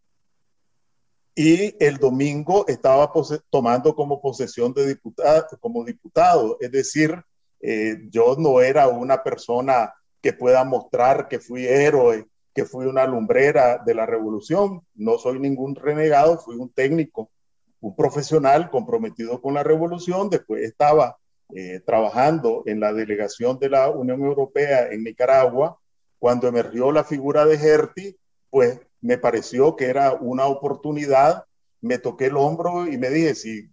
y 1.41 1.77
el 1.79 1.99
domingo 1.99 2.67
estaba 2.67 3.13
tomando 3.49 3.95
como 3.95 4.21
posesión 4.21 4.73
de 4.75 4.89
diputado, 4.89 5.47
como 5.61 5.85
diputado. 5.85 6.57
Es 6.59 6.73
decir, 6.73 7.15
eh, 7.61 8.09
yo 8.11 8.35
no 8.37 8.61
era 8.61 8.89
una 8.89 9.23
persona 9.23 9.95
que 10.21 10.33
pueda 10.33 10.65
mostrar 10.65 11.29
que 11.29 11.39
fui 11.39 11.65
héroe, 11.65 12.27
que 12.53 12.65
fui 12.65 12.87
una 12.87 13.07
lumbrera 13.07 13.79
de 13.87 13.95
la 13.95 14.05
revolución. 14.05 14.81
No 14.97 15.17
soy 15.17 15.39
ningún 15.39 15.77
renegado, 15.77 16.41
fui 16.41 16.57
un 16.57 16.73
técnico, 16.73 17.31
un 17.79 17.95
profesional 17.95 18.69
comprometido 18.69 19.41
con 19.41 19.55
la 19.55 19.63
revolución. 19.63 20.31
Después 20.31 20.65
estaba 20.65 21.19
eh, 21.55 21.79
trabajando 21.87 22.65
en 22.67 22.81
la 22.81 22.93
delegación 22.93 23.61
de 23.61 23.69
la 23.69 23.91
Unión 23.91 24.25
Europea 24.25 24.89
en 24.91 25.05
Nicaragua. 25.05 25.79
Cuando 26.19 26.49
emergió 26.49 26.91
la 26.91 27.05
figura 27.05 27.47
de 27.47 27.55
Herty, 27.55 28.17
pues 28.51 28.81
me 29.01 29.19
pareció 29.19 29.77
que 29.77 29.87
era 29.87 30.13
una 30.13 30.47
oportunidad, 30.47 31.45
me 31.81 31.99
toqué 31.99 32.27
el 32.27 32.37
hombro 32.37 32.87
y 32.87 32.99
me 32.99 33.11
dije, 33.11 33.35
si, 33.35 33.71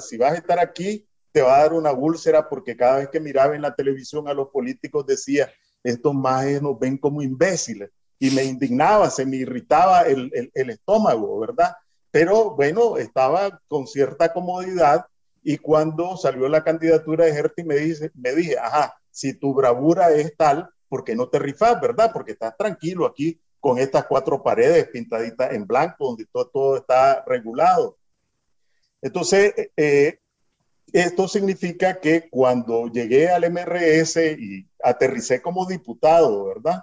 si 0.00 0.16
vas 0.16 0.32
a 0.32 0.36
estar 0.36 0.58
aquí, 0.58 1.06
te 1.32 1.42
va 1.42 1.56
a 1.56 1.62
dar 1.62 1.72
una 1.72 1.92
úlcera 1.92 2.48
porque 2.48 2.76
cada 2.76 2.98
vez 2.98 3.08
que 3.08 3.20
miraba 3.20 3.54
en 3.54 3.62
la 3.62 3.74
televisión 3.74 4.28
a 4.28 4.34
los 4.34 4.48
políticos 4.48 5.06
decía, 5.06 5.50
estos 5.82 6.14
más 6.14 6.44
nos 6.62 6.78
ven 6.78 6.98
como 6.98 7.22
imbéciles 7.22 7.90
y 8.18 8.30
me 8.30 8.44
indignaba, 8.44 9.10
se 9.10 9.26
me 9.26 9.36
irritaba 9.36 10.02
el, 10.02 10.30
el, 10.54 10.70
estómago, 10.70 11.40
¿verdad? 11.40 11.74
Pero 12.10 12.54
bueno, 12.54 12.96
estaba 12.96 13.60
con 13.66 13.86
cierta 13.86 14.32
comodidad 14.32 15.06
y 15.42 15.58
cuando 15.58 16.16
salió 16.16 16.48
la 16.48 16.62
candidatura 16.62 17.24
de 17.24 17.32
Herty 17.32 17.64
me, 17.64 17.76
me 18.14 18.34
dije, 18.34 18.56
ajá, 18.58 18.94
si 19.10 19.34
tu 19.34 19.52
bravura 19.54 20.12
es 20.12 20.36
tal, 20.36 20.70
¿por 20.88 21.02
qué 21.02 21.16
no 21.16 21.28
te 21.28 21.38
rifas, 21.38 21.80
verdad? 21.80 22.10
Porque 22.12 22.32
estás 22.32 22.56
tranquilo 22.56 23.06
aquí 23.06 23.40
con 23.62 23.78
estas 23.78 24.06
cuatro 24.06 24.42
paredes 24.42 24.88
pintaditas 24.88 25.52
en 25.52 25.68
blanco, 25.68 26.08
donde 26.08 26.26
todo, 26.26 26.76
está 26.76 27.22
regulado. 27.24 27.96
Entonces, 29.00 29.54
eh, 29.76 30.18
esto 30.92 31.28
significa 31.28 32.00
que 32.00 32.28
cuando 32.28 32.88
llegué 32.88 33.30
al 33.30 33.44
MRS 33.44 34.16
y 34.36 34.68
aterricé 34.82 35.40
como 35.40 35.64
diputado, 35.64 36.46
¿verdad? 36.46 36.82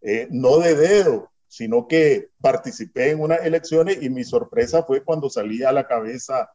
Eh, 0.00 0.26
no 0.32 0.58
de 0.58 0.74
dedo, 0.74 1.30
sino 1.46 1.86
que 1.86 2.30
participé 2.40 3.10
en 3.10 3.20
unas 3.20 3.44
elecciones 3.44 4.02
y 4.02 4.10
mi 4.10 4.24
sorpresa 4.24 4.82
fue 4.82 5.04
cuando 5.04 5.30
salí 5.30 5.62
a 5.62 5.70
la 5.70 5.86
cabeza 5.86 6.50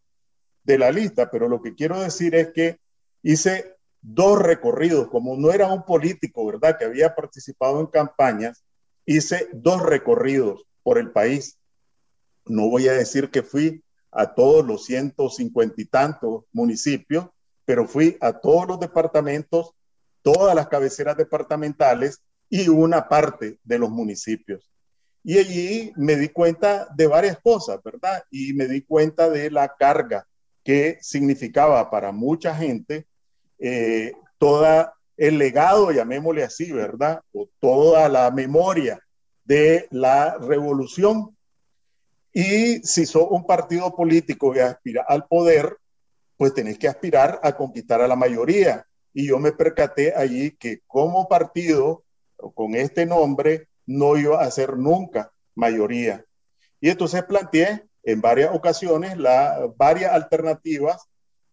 de 0.65 0.77
la 0.77 0.91
lista. 0.91 1.31
Pero 1.31 1.47
lo 1.47 1.61
que 1.61 1.73
quiero 1.73 2.01
decir 2.01 2.35
es 2.35 2.51
que 2.51 2.81
hice 3.21 3.77
dos 4.01 4.39
recorridos, 4.39 5.07
como 5.07 5.37
no 5.37 5.53
era 5.53 5.71
un 5.71 5.85
político, 5.85 6.45
¿verdad? 6.45 6.77
Que 6.77 6.83
había 6.83 7.15
participado 7.15 7.79
en 7.79 7.87
campañas, 7.87 8.61
hice 9.05 9.49
dos 9.53 9.81
recorridos 9.81 10.65
por 10.83 10.97
el 10.97 11.11
país. 11.11 11.57
No 12.45 12.69
voy 12.69 12.87
a 12.87 12.93
decir 12.93 13.29
que 13.29 13.43
fui 13.43 13.83
a 14.11 14.33
todos 14.33 14.65
los 14.65 14.85
150 14.85 15.81
y 15.81 15.85
tantos 15.85 16.43
municipios, 16.51 17.27
pero 17.65 17.87
fui 17.87 18.17
a 18.21 18.33
todos 18.33 18.67
los 18.67 18.79
departamentos, 18.79 19.71
todas 20.21 20.55
las 20.55 20.67
cabeceras 20.67 21.17
departamentales 21.17 22.21
y 22.49 22.67
una 22.67 23.07
parte 23.07 23.57
de 23.63 23.79
los 23.79 23.89
municipios. 23.89 24.69
Y 25.23 25.37
allí 25.37 25.93
me 25.95 26.17
di 26.17 26.29
cuenta 26.29 26.87
de 26.95 27.07
varias 27.07 27.39
cosas, 27.39 27.81
¿verdad? 27.83 28.23
Y 28.29 28.53
me 28.53 28.67
di 28.67 28.81
cuenta 28.81 29.29
de 29.29 29.49
la 29.49 29.73
carga 29.75 30.27
que 30.63 30.97
significaba 31.01 31.89
para 31.89 32.11
mucha 32.11 32.53
gente 32.53 33.07
eh, 33.57 34.13
toda 34.37 34.93
el 35.17 35.37
legado, 35.37 35.91
llamémosle 35.91 36.43
así, 36.43 36.71
¿verdad? 36.71 37.21
O 37.33 37.47
toda 37.59 38.09
la 38.09 38.31
memoria 38.31 38.99
de 39.43 39.87
la 39.91 40.37
revolución. 40.37 41.35
Y 42.31 42.79
si 42.79 43.05
sos 43.05 43.27
un 43.29 43.45
partido 43.45 43.95
político 43.95 44.51
que 44.51 44.61
aspira 44.61 45.05
al 45.07 45.27
poder, 45.27 45.77
pues 46.37 46.53
tenés 46.53 46.79
que 46.79 46.87
aspirar 46.87 47.39
a 47.43 47.55
conquistar 47.55 48.01
a 48.01 48.07
la 48.07 48.15
mayoría. 48.15 48.85
Y 49.13 49.27
yo 49.27 49.37
me 49.37 49.51
percaté 49.51 50.15
allí 50.15 50.51
que 50.51 50.81
como 50.87 51.27
partido 51.27 52.03
con 52.55 52.75
este 52.75 53.05
nombre 53.05 53.67
no 53.85 54.17
iba 54.17 54.41
a 54.41 54.51
ser 54.51 54.77
nunca 54.77 55.31
mayoría. 55.55 56.25
Y 56.81 56.89
entonces 56.89 57.23
planteé 57.23 57.85
en 58.03 58.19
varias 58.19 58.53
ocasiones 58.53 59.17
la, 59.17 59.71
varias 59.77 60.11
alternativas 60.11 61.07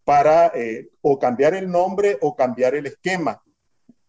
para 0.04 0.48
eh, 0.54 0.88
o 1.02 1.18
cambiar 1.18 1.54
el 1.54 1.70
nombre 1.70 2.18
o 2.20 2.34
cambiar 2.34 2.74
el 2.74 2.86
esquema. 2.86 3.40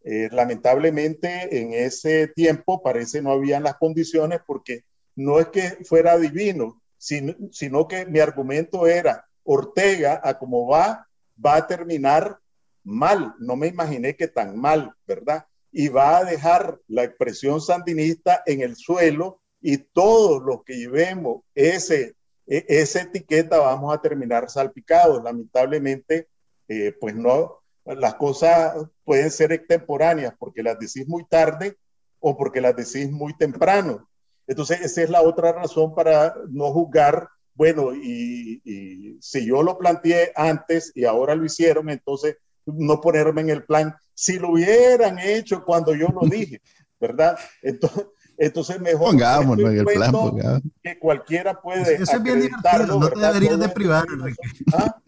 Eh, 0.03 0.29
lamentablemente 0.31 1.61
en 1.61 1.73
ese 1.73 2.27
tiempo 2.27 2.81
parece 2.81 3.21
no 3.21 3.31
habían 3.31 3.63
las 3.63 3.75
condiciones 3.75 4.39
porque 4.47 4.83
no 5.15 5.39
es 5.39 5.47
que 5.49 5.77
fuera 5.85 6.17
divino, 6.17 6.81
sino, 6.97 7.35
sino 7.51 7.87
que 7.87 8.05
mi 8.05 8.19
argumento 8.19 8.87
era 8.87 9.27
Ortega 9.43 10.21
a 10.23 10.37
como 10.37 10.67
va, 10.67 11.07
va 11.43 11.55
a 11.57 11.67
terminar 11.67 12.39
mal. 12.83 13.35
No 13.39 13.55
me 13.55 13.67
imaginé 13.67 14.15
que 14.15 14.27
tan 14.27 14.57
mal, 14.57 14.93
¿verdad? 15.05 15.45
Y 15.71 15.87
va 15.87 16.17
a 16.17 16.23
dejar 16.23 16.79
la 16.87 17.03
expresión 17.03 17.61
sandinista 17.61 18.43
en 18.45 18.61
el 18.61 18.75
suelo 18.75 19.41
y 19.61 19.77
todos 19.77 20.41
los 20.43 20.63
que 20.63 20.77
llevemos 20.77 21.43
ese, 21.53 22.15
e, 22.47 22.65
esa 22.67 23.01
etiqueta 23.01 23.59
vamos 23.59 23.93
a 23.93 24.01
terminar 24.01 24.49
salpicados. 24.49 25.23
Lamentablemente, 25.23 26.27
eh, 26.67 26.95
pues 26.99 27.15
no, 27.15 27.60
las 27.97 28.15
cosas 28.15 28.75
pueden 29.03 29.31
ser 29.31 29.51
extemporáneas 29.51 30.33
porque 30.37 30.63
las 30.63 30.79
decís 30.79 31.07
muy 31.07 31.25
tarde 31.25 31.77
o 32.19 32.37
porque 32.37 32.61
las 32.61 32.75
decís 32.75 33.11
muy 33.11 33.35
temprano. 33.37 34.07
Entonces, 34.47 34.81
esa 34.81 35.03
es 35.03 35.09
la 35.09 35.21
otra 35.21 35.51
razón 35.51 35.93
para 35.95 36.35
no 36.49 36.71
juzgar, 36.71 37.27
bueno, 37.53 37.93
y, 37.93 38.61
y 38.63 39.17
si 39.21 39.45
yo 39.45 39.63
lo 39.63 39.77
planteé 39.77 40.31
antes 40.35 40.91
y 40.95 41.05
ahora 41.05 41.35
lo 41.35 41.45
hicieron, 41.45 41.89
entonces 41.89 42.37
no 42.65 43.01
ponerme 43.01 43.41
en 43.41 43.49
el 43.49 43.63
plan. 43.63 43.95
Si 44.13 44.37
lo 44.37 44.51
hubieran 44.51 45.19
hecho 45.19 45.63
cuando 45.63 45.95
yo 45.95 46.07
lo 46.09 46.27
dije, 46.27 46.61
¿verdad? 46.99 47.37
Entonces, 47.61 48.05
entonces 48.37 48.79
mejor 48.79 49.07
pongámonos 49.11 49.71
en 49.71 49.77
el 49.79 49.85
plan, 49.85 50.61
que 50.81 50.97
cualquiera 50.99 51.59
puede 51.61 51.95
Eso 51.95 52.17
es 52.17 52.23
bien 52.23 52.41
divertido, 52.41 52.99
no 52.99 53.09
te 53.09 53.19
deberías 53.19 53.59
de 53.59 53.69
privar, 53.69 54.05
Enrique. 54.11 54.41
¿Ah? 54.73 55.00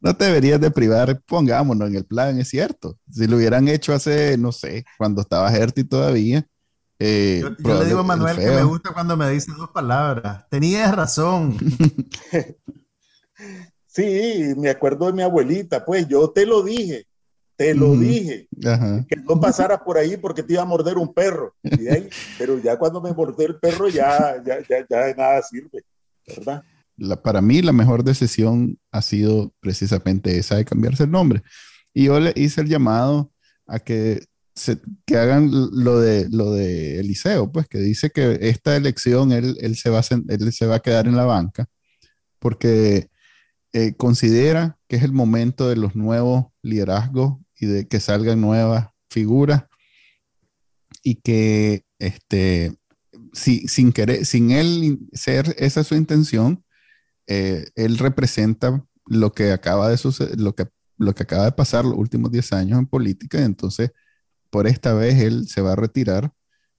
No 0.00 0.16
te 0.16 0.24
deberías 0.24 0.60
de 0.60 0.70
privar, 0.70 1.20
pongámonos 1.26 1.88
en 1.88 1.96
el 1.96 2.04
plan, 2.04 2.38
es 2.38 2.48
cierto. 2.48 2.98
Si 3.10 3.26
lo 3.26 3.36
hubieran 3.36 3.68
hecho 3.68 3.92
hace, 3.92 4.38
no 4.38 4.50
sé, 4.50 4.84
cuando 4.96 5.20
estaba 5.20 5.50
Gerti 5.50 5.84
todavía. 5.84 6.46
Eh, 6.98 7.42
yo, 7.42 7.78
le 7.78 7.84
digo 7.86 8.00
a 8.00 8.02
Manuel 8.02 8.36
que 8.36 8.50
me 8.50 8.62
gusta 8.62 8.92
cuando 8.92 9.16
me 9.16 9.30
dice 9.30 9.52
dos 9.56 9.70
palabras. 9.70 10.46
Tenías 10.50 10.94
razón. 10.94 11.56
Sí, 13.92 14.54
me 14.56 14.70
acuerdo 14.70 15.06
de 15.06 15.12
mi 15.12 15.22
abuelita, 15.22 15.84
pues 15.84 16.06
yo 16.06 16.30
te 16.30 16.46
lo 16.46 16.62
dije, 16.62 17.06
te 17.56 17.74
lo 17.74 17.96
dije, 17.96 18.46
que 19.08 19.16
no 19.16 19.40
pasaras 19.40 19.80
por 19.80 19.98
ahí 19.98 20.16
porque 20.16 20.44
te 20.44 20.52
iba 20.52 20.62
a 20.62 20.66
morder 20.66 20.96
un 20.96 21.12
perro. 21.12 21.54
pero 22.38 22.58
ya 22.58 22.78
cuando 22.78 23.00
me 23.00 23.12
mordió 23.12 23.48
el 23.48 23.56
perro 23.56 23.88
ya, 23.88 24.40
ya, 24.46 24.58
ya, 24.68 24.86
ya 24.88 25.14
nada 25.16 25.42
sirve, 25.42 25.82
¿verdad? 26.24 26.62
Para 27.22 27.40
mí 27.40 27.62
la 27.62 27.72
mejor 27.72 28.04
decisión 28.04 28.78
ha 28.92 29.02
sido 29.02 29.52
precisamente 29.60 30.38
esa 30.38 30.56
de 30.56 30.64
cambiarse 30.64 31.04
el 31.04 31.10
nombre. 31.10 31.42
Y 31.94 32.04
yo 32.04 32.20
le 32.20 32.32
hice 32.36 32.60
el 32.60 32.68
llamado 32.68 33.32
a 33.66 33.78
que, 33.78 34.24
se, 34.54 34.78
que 35.06 35.16
hagan 35.16 35.50
lo 35.50 36.00
de, 36.00 36.28
lo 36.30 36.52
de 36.52 37.00
Eliseo, 37.00 37.50
pues 37.52 37.68
que 37.68 37.78
dice 37.78 38.10
que 38.10 38.38
esta 38.42 38.76
elección 38.76 39.32
él, 39.32 39.56
él, 39.60 39.76
se 39.76 39.90
va 39.90 40.00
a, 40.00 40.04
él 40.28 40.52
se 40.52 40.66
va 40.66 40.76
a 40.76 40.80
quedar 40.80 41.06
en 41.06 41.16
la 41.16 41.24
banca 41.24 41.68
porque 42.40 43.10
eh, 43.72 43.94
considera 43.96 44.78
que 44.88 44.96
es 44.96 45.04
el 45.04 45.12
momento 45.12 45.68
de 45.68 45.76
los 45.76 45.94
nuevos 45.94 46.46
liderazgos 46.62 47.38
y 47.60 47.66
de 47.66 47.86
que 47.86 48.00
salgan 48.00 48.40
nuevas 48.40 48.88
figuras 49.08 49.64
y 51.04 51.16
que 51.16 51.84
este, 52.00 52.74
sin 53.32 53.92
querer, 53.92 54.26
sin 54.26 54.50
él 54.50 54.98
ser 55.12 55.54
esa 55.58 55.84
su 55.84 55.94
intención, 55.94 56.64
eh, 57.30 57.70
él 57.76 57.96
representa 57.96 58.84
lo 59.06 59.32
que 59.32 59.52
acaba 59.52 59.88
de 59.88 59.96
suceder, 59.96 60.40
lo 60.40 60.56
que, 60.56 60.66
lo 60.98 61.14
que 61.14 61.22
acaba 61.22 61.44
de 61.44 61.52
pasar 61.52 61.84
los 61.84 61.96
últimos 61.96 62.32
10 62.32 62.52
años 62.54 62.78
en 62.80 62.86
política, 62.86 63.40
entonces 63.44 63.92
por 64.50 64.66
esta 64.66 64.94
vez 64.94 65.22
él 65.22 65.46
se 65.46 65.60
va 65.60 65.72
a 65.72 65.76
retirar 65.76 66.32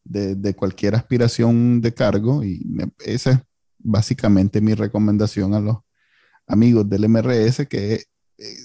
de, 0.04 0.54
cualquier 0.54 0.96
aspiración 0.96 1.80
de 1.80 1.94
cargo 1.94 2.44
y 2.44 2.68
esa 3.00 3.32
es 3.32 3.40
básicamente 3.80 4.60
mi 4.60 4.74
recomendación 4.74 5.54
a 5.54 5.62
los 5.62 5.78
amigos 6.48 6.90
del 6.90 7.08
MRS 7.08 7.66
que 7.70 8.04
eh, 8.38 8.58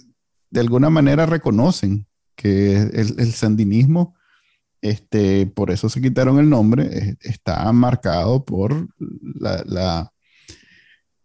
de 0.50 0.60
alguna 0.60 0.90
manera 0.90 1.24
reconocen 1.24 2.08
que 2.34 2.78
el, 2.78 3.32
sandinismo, 3.32 4.16
este, 4.80 5.46
por 5.46 5.70
eso 5.70 5.88
se 5.88 6.00
quitaron 6.00 6.40
el 6.40 6.50
nombre, 6.50 7.16
está 7.20 7.70
marcado 7.72 8.44
por 8.44 8.88
la, 8.98 10.12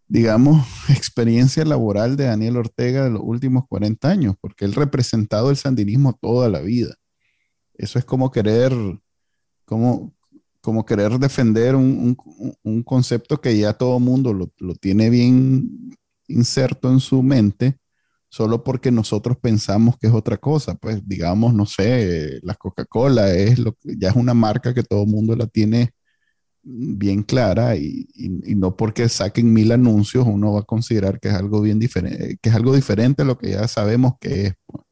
digamos, 0.08 0.66
experiencia 0.88 1.64
laboral 1.64 2.16
de 2.16 2.24
Daniel 2.24 2.56
Ortega 2.56 3.04
de 3.04 3.10
los 3.10 3.22
últimos 3.24 3.64
40 3.68 4.08
años, 4.08 4.34
porque 4.40 4.64
él 4.64 4.74
representado 4.74 5.50
el 5.50 5.56
sandinismo 5.56 6.18
toda 6.20 6.48
la 6.48 6.60
vida. 6.60 6.94
Eso 7.74 7.98
es 7.98 8.04
como 8.04 8.30
querer, 8.30 8.72
como, 9.64 10.14
como 10.60 10.84
querer 10.84 11.18
defender 11.18 11.74
un, 11.74 12.16
concepto 12.84 13.40
que 13.40 13.56
ya 13.56 13.72
todo 13.72 13.98
mundo 13.98 14.32
lo, 14.32 14.52
lo, 14.58 14.74
tiene 14.74 15.10
bien 15.10 15.96
inserto 16.28 16.90
en 16.90 17.00
su 17.00 17.22
mente 17.22 17.78
solo 18.32 18.64
porque 18.64 18.90
nosotros 18.90 19.36
pensamos 19.36 19.98
que 19.98 20.06
es 20.06 20.12
otra 20.14 20.38
cosa. 20.38 20.74
Pues 20.74 21.06
digamos, 21.06 21.52
no 21.52 21.66
sé, 21.66 22.40
la 22.42 22.54
Coca-Cola 22.54 23.30
es 23.34 23.58
lo, 23.58 23.76
ya 23.82 24.08
es 24.08 24.16
una 24.16 24.32
marca 24.32 24.72
que 24.72 24.82
todo 24.82 25.04
mundo 25.04 25.36
la 25.36 25.46
tiene 25.46 25.92
bien 26.62 27.22
clara 27.22 27.76
y, 27.76 28.08
no 28.56 28.76
porque 28.76 29.08
saquen 29.08 29.52
mil 29.52 29.72
anuncios 29.72 30.26
uno 30.26 30.52
va 30.52 30.60
a 30.60 30.64
considerar 30.64 31.18
que 31.18 31.28
es 31.28 31.34
algo 31.34 31.60
bien 31.60 31.78
diferente, 31.78 32.38
que 32.40 32.48
es 32.48 32.54
algo 32.54 32.74
diferente 32.74 33.22
a 33.22 33.24
lo 33.24 33.38
que 33.38 33.50
ya 33.50 33.66
sabemos 33.68 34.14
que 34.20 34.46
es. 34.46 34.54
Pues. 34.66 34.84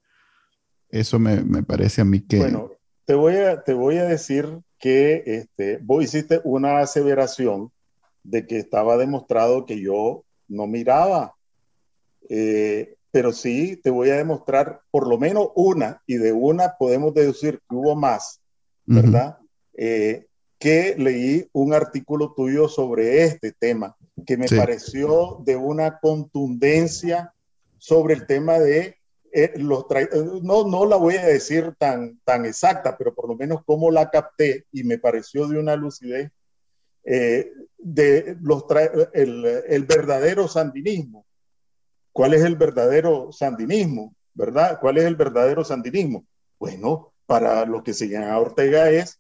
Eso 0.91 1.21
me, 1.21 1.43
me, 1.43 1.63
parece 1.63 2.01
a 2.01 2.05
mí 2.05 2.21
que... 2.21 2.39
Bueno, 2.39 2.73
te 3.05 3.15
voy 3.15 3.37
a, 3.37 3.63
te 3.63 3.75
voy 3.75 3.99
a 3.99 4.05
decir 4.05 4.61
que 4.81 5.23
este, 5.27 5.79
vos 5.83 6.03
hiciste 6.03 6.41
una 6.43 6.81
aseveración 6.81 7.71
de 8.25 8.47
que 8.47 8.59
estaba 8.59 8.97
demostrado 8.97 9.67
que 9.67 9.81
yo 9.81 10.25
no 10.49 10.67
miraba. 10.67 11.35
Eh, 12.29 12.97
pero 13.11 13.33
sí 13.33 13.77
te 13.77 13.91
voy 13.91 14.11
a 14.11 14.17
demostrar 14.17 14.83
por 14.91 15.09
lo 15.09 15.19
menos 15.19 15.49
una, 15.55 16.03
y 16.07 16.17
de 16.17 16.33
una 16.33 16.77
podemos 16.79 17.13
deducir 17.15 17.61
que 17.69 17.75
hubo 17.75 17.97
más, 17.97 18.41
¿verdad? 18.87 19.39
Eh, 19.77 20.27
que 20.61 20.94
leí 20.99 21.49
un 21.55 21.73
artículo 21.73 22.35
tuyo 22.35 22.68
sobre 22.68 23.25
este 23.25 23.51
tema, 23.51 23.96
que 24.27 24.37
me 24.37 24.46
pareció 24.46 25.38
de 25.42 25.57
una 25.57 25.99
contundencia 25.99 27.35
sobre 27.79 28.12
el 28.12 28.27
tema 28.27 28.59
de 28.59 28.99
eh, 29.33 29.53
los 29.57 29.87
no, 30.42 30.68
no 30.68 30.85
la 30.85 30.96
voy 30.96 31.16
a 31.16 31.25
decir 31.25 31.75
tan, 31.79 32.20
tan 32.25 32.44
exacta, 32.44 32.99
pero 32.99 33.14
por 33.14 33.27
lo 33.27 33.37
menos 33.37 33.62
cómo 33.64 33.90
la 33.90 34.11
capté 34.11 34.66
y 34.70 34.85
me 34.85 34.99
pareció 34.99 35.49
de 35.49 35.59
una 35.59 35.77
lucidez 35.77 36.31
de 37.03 38.37
los 38.42 38.64
el, 39.14 39.44
el, 39.66 39.85
verdadero 39.85 40.46
sandinismo. 40.46 41.25
¿Cuál 42.12 42.35
es 42.35 42.42
el 42.42 42.57
verdadero 42.57 43.33
sandinismo? 43.33 44.14
¿Verdad? 44.35 44.79
¿Cuál 44.79 44.99
es 44.99 45.05
el 45.05 45.16
verdadero 45.16 45.64
sandinismo? 45.64 46.27
Bueno, 46.59 47.14
para 47.25 47.64
los 47.64 47.83
que 47.83 47.94
siguen 47.94 48.25
a 48.25 48.38
Ortega 48.38 48.90
es 48.90 49.20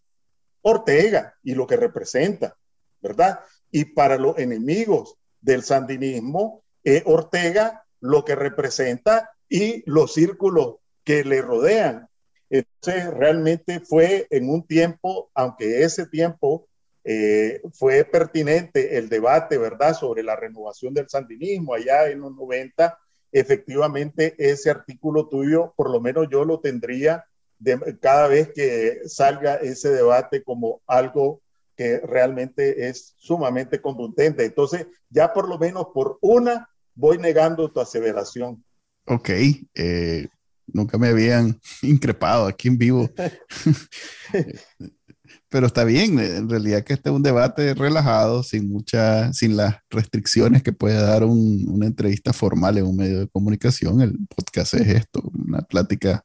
Ortega 0.62 1.34
y 1.42 1.54
lo 1.54 1.66
que 1.66 1.76
representa, 1.76 2.56
¿verdad? 3.00 3.40
Y 3.70 3.86
para 3.86 4.16
los 4.16 4.38
enemigos 4.38 5.16
del 5.40 5.62
sandinismo 5.62 6.62
es 6.84 7.02
Ortega 7.06 7.84
lo 8.00 8.24
que 8.24 8.34
representa 8.34 9.30
y 9.48 9.82
los 9.90 10.14
círculos 10.14 10.76
que 11.04 11.24
le 11.24 11.42
rodean. 11.42 12.08
Entonces, 12.48 13.12
realmente 13.12 13.80
fue 13.80 14.26
en 14.30 14.50
un 14.50 14.66
tiempo, 14.66 15.30
aunque 15.34 15.82
ese 15.82 16.06
tiempo 16.06 16.68
eh, 17.04 17.62
fue 17.72 18.04
pertinente 18.04 18.98
el 18.98 19.08
debate, 19.08 19.56
¿verdad?, 19.56 19.94
sobre 19.94 20.22
la 20.22 20.36
renovación 20.36 20.92
del 20.94 21.08
sandinismo 21.08 21.74
allá 21.74 22.08
en 22.08 22.20
los 22.20 22.34
90. 22.34 22.98
Efectivamente, 23.32 24.34
ese 24.38 24.70
artículo 24.70 25.28
tuyo, 25.28 25.72
por 25.76 25.90
lo 25.90 26.00
menos 26.00 26.26
yo 26.30 26.44
lo 26.44 26.60
tendría 26.60 27.24
de, 27.60 27.98
cada 28.00 28.26
vez 28.26 28.50
que 28.52 29.02
salga 29.06 29.56
ese 29.56 29.90
debate 29.90 30.42
como 30.42 30.82
algo 30.86 31.40
que 31.76 32.00
realmente 32.00 32.88
es 32.88 33.14
sumamente 33.16 33.80
contundente. 33.80 34.44
Entonces, 34.44 34.86
ya 35.08 35.32
por 35.32 35.48
lo 35.48 35.58
menos 35.58 35.86
por 35.94 36.18
una, 36.20 36.68
voy 36.94 37.18
negando 37.18 37.70
tu 37.70 37.80
aseveración. 37.80 38.64
Ok, 39.06 39.30
eh, 39.74 40.28
nunca 40.66 40.98
me 40.98 41.08
habían 41.08 41.60
increpado 41.82 42.46
aquí 42.46 42.68
en 42.68 42.78
vivo. 42.78 43.08
pero 45.48 45.66
está 45.66 45.84
bien, 45.84 46.18
en 46.18 46.48
realidad 46.48 46.84
que 46.84 46.92
este 46.94 47.10
es 47.10 47.14
un 47.14 47.22
debate 47.22 47.74
relajado, 47.74 48.42
sin 48.42 48.68
mucha, 48.68 49.32
sin 49.32 49.56
las 49.56 49.76
restricciones 49.90 50.62
que 50.62 50.72
puede 50.72 51.00
dar 51.00 51.24
una 51.24 51.86
entrevista 51.86 52.32
formal 52.32 52.78
en 52.78 52.86
un 52.86 52.96
medio 52.96 53.20
de 53.20 53.28
comunicación. 53.28 54.00
El 54.00 54.16
podcast 54.34 54.74
es 54.74 54.88
esto, 54.88 55.22
una 55.34 55.62
plática 55.62 56.24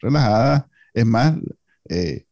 relajada. 0.00 0.68
Es 0.94 1.06
más, 1.06 1.34
eh, 1.88 2.26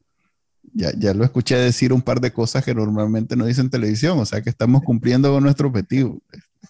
ya, 0.72 0.92
ya, 0.98 1.14
lo 1.14 1.24
escuché 1.24 1.56
decir 1.56 1.92
un 1.92 2.02
par 2.02 2.20
de 2.20 2.32
cosas 2.32 2.64
que 2.64 2.74
normalmente 2.74 3.36
no 3.36 3.46
dicen 3.46 3.66
en 3.66 3.70
televisión, 3.70 4.18
o 4.18 4.26
sea 4.26 4.42
que 4.42 4.50
estamos 4.50 4.82
cumpliendo 4.82 5.32
con 5.32 5.42
nuestro 5.42 5.68
objetivo. 5.68 6.20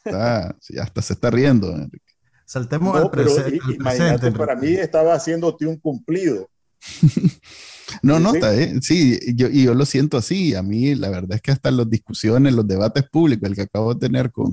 Está, 0.05 0.57
hasta 0.81 1.03
se 1.03 1.13
está 1.15 1.31
riendo, 1.31 1.75
Enrique. 1.75 2.15
Saltemos 2.45 2.95
al, 2.97 3.11
presente. 3.11 3.59
Imagínate, 3.75 4.31
para 4.33 4.55
mí 4.55 4.69
estaba 4.75 5.15
haciéndote 5.15 5.67
un 5.67 5.79
cumplido. 5.79 6.49
no, 8.03 8.21
no, 8.21 8.35
está 8.35 8.53
Sí, 8.83 9.19
yo, 9.35 9.49
y 9.49 9.65
yo 9.65 9.75
lo 9.75 9.87
siento 9.87 10.19
así. 10.19 10.55
A 10.55 10.63
mí, 10.63 10.95
la 10.95 11.09
verdad 11.09 11.37
es 11.37 11.41
que 11.41 11.53
hasta 11.53 11.71
las 11.71 11.89
discusiones, 11.89 12.53
los 12.53 12.67
debates 12.67 13.05
públicos, 13.09 13.49
el 13.49 13.55
que 13.55 13.63
acabo 13.63 13.95
de 13.95 14.01
tener 14.01 14.31
con, 14.31 14.53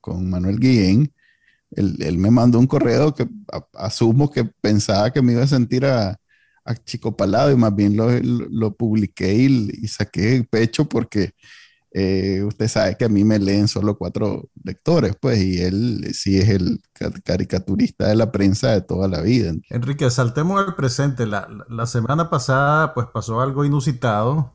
con 0.00 0.28
Manuel 0.28 0.58
Guillén, 0.58 1.10
él, 1.72 1.96
él, 2.00 2.18
me 2.18 2.30
mandó 2.30 2.58
un 2.58 2.66
correo 2.66 3.14
que 3.14 3.28
asumo 3.74 4.30
que 4.30 4.44
pensaba 4.44 5.12
que 5.12 5.22
me 5.22 5.32
iba 5.32 5.42
a 5.42 5.46
sentir 5.46 5.86
a, 5.86 6.18
a 6.64 6.74
chico 6.74 7.16
palado 7.16 7.50
y 7.52 7.56
más 7.56 7.74
bien 7.74 7.96
lo, 7.96 8.08
lo, 8.20 8.74
publiqué 8.74 9.34
y, 9.34 9.70
y, 9.82 9.88
saqué 9.88 10.46
pecho 10.50 10.88
porque 10.88 11.34
eh, 11.92 12.44
usted 12.44 12.68
sabe 12.68 12.96
que 12.96 13.04
a 13.04 13.08
mí 13.08 13.24
me 13.24 13.38
leen 13.38 13.66
solo 13.66 13.98
cuatro 13.98 14.48
lectores, 14.62 15.16
pues, 15.20 15.40
y 15.40 15.60
él 15.60 16.08
sí 16.14 16.38
es 16.38 16.48
el 16.48 16.80
caricaturista 17.24 18.06
de 18.06 18.14
la 18.14 18.30
prensa 18.30 18.70
de 18.70 18.80
toda 18.80 19.08
la 19.08 19.20
vida. 19.20 19.52
Enrique, 19.70 20.08
saltemos 20.10 20.64
al 20.64 20.76
presente. 20.76 21.26
La, 21.26 21.48
la 21.68 21.86
semana 21.86 22.30
pasada, 22.30 22.94
pues, 22.94 23.08
pasó 23.12 23.40
algo 23.40 23.64
inusitado. 23.64 24.54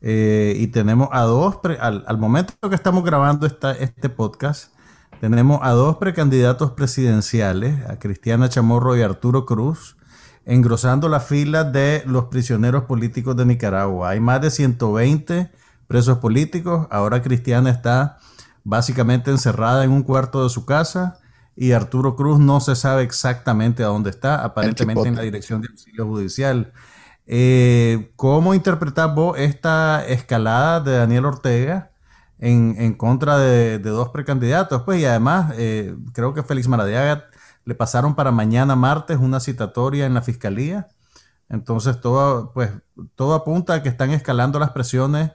Eh, 0.00 0.54
y 0.56 0.68
tenemos 0.68 1.08
a 1.10 1.22
dos, 1.22 1.58
al, 1.80 2.04
al, 2.06 2.18
momento 2.18 2.54
que 2.68 2.76
estamos 2.76 3.02
grabando 3.02 3.48
esta, 3.48 3.72
este 3.72 4.08
podcast, 4.08 4.72
tenemos 5.20 5.60
a 5.62 5.70
dos 5.70 5.96
precandidatos 5.96 6.72
presidenciales, 6.72 7.84
a 7.88 7.98
Cristiana 7.98 8.48
Chamorro 8.48 8.96
y 8.96 9.02
Arturo 9.02 9.46
Cruz, 9.46 9.96
engrosando 10.44 11.08
la 11.08 11.20
fila 11.20 11.64
de 11.64 12.02
los 12.06 12.24
prisioneros 12.26 12.84
políticos 12.84 13.36
de 13.36 13.44
Nicaragua. 13.44 14.10
Hay 14.10 14.20
más 14.20 14.40
de 14.40 14.50
120 14.50 15.50
presos 15.86 16.18
políticos. 16.18 16.86
Ahora 16.90 17.22
Cristiana 17.22 17.70
está 17.70 18.18
básicamente 18.64 19.30
encerrada 19.30 19.84
en 19.84 19.90
un 19.90 20.02
cuarto 20.02 20.44
de 20.44 20.50
su 20.50 20.64
casa 20.64 21.18
y 21.56 21.72
Arturo 21.72 22.14
Cruz 22.14 22.38
no 22.38 22.60
se 22.60 22.76
sabe 22.76 23.02
exactamente 23.02 23.82
a 23.82 23.88
dónde 23.88 24.10
está, 24.10 24.44
aparentemente 24.44 25.08
en 25.08 25.16
la 25.16 25.22
dirección 25.22 25.60
del 25.60 25.72
auxilio 25.72 26.06
judicial. 26.06 26.72
Eh, 27.26 28.12
¿Cómo 28.16 28.54
interpretas 28.54 29.14
vos 29.14 29.36
esta 29.38 30.06
escalada 30.06 30.80
de 30.80 30.92
Daniel 30.92 31.26
Ortega 31.26 31.90
en, 32.38 32.94
contra 32.94 33.38
de, 33.38 33.78
dos 33.78 34.10
precandidatos? 34.10 34.82
Pues 34.82 35.00
y 35.00 35.04
además 35.04 35.54
eh, 35.56 35.94
creo 36.12 36.34
que 36.34 36.42
Félix 36.42 36.68
Maradiaga 36.68 37.26
le 37.64 37.74
pasaron 37.74 38.14
para 38.14 38.32
mañana 38.32 38.76
martes 38.76 39.18
una 39.18 39.40
citatoria 39.40 40.06
en 40.06 40.14
la 40.14 40.22
fiscalía. 40.22 40.88
Entonces 41.48 42.00
todo, 42.00 42.52
pues, 42.52 42.70
todo 43.14 43.34
apunta 43.34 43.74
a 43.74 43.82
que 43.82 43.88
están 43.88 44.10
escalando 44.10 44.58
las 44.58 44.70
presiones 44.70 45.32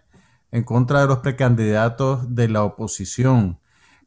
en 0.51 0.63
contra 0.63 1.01
de 1.01 1.07
los 1.07 1.19
precandidatos 1.19 2.35
de 2.35 2.47
la 2.47 2.63
oposición. 2.63 3.59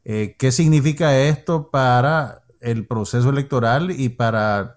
Eh, 0.05 0.35
¿Qué 0.39 0.53
significa 0.53 1.17
esto 1.17 1.69
para 1.69 2.43
el 2.61 2.87
proceso 2.87 3.29
electoral 3.29 3.91
y 3.91 4.09
para, 4.09 4.75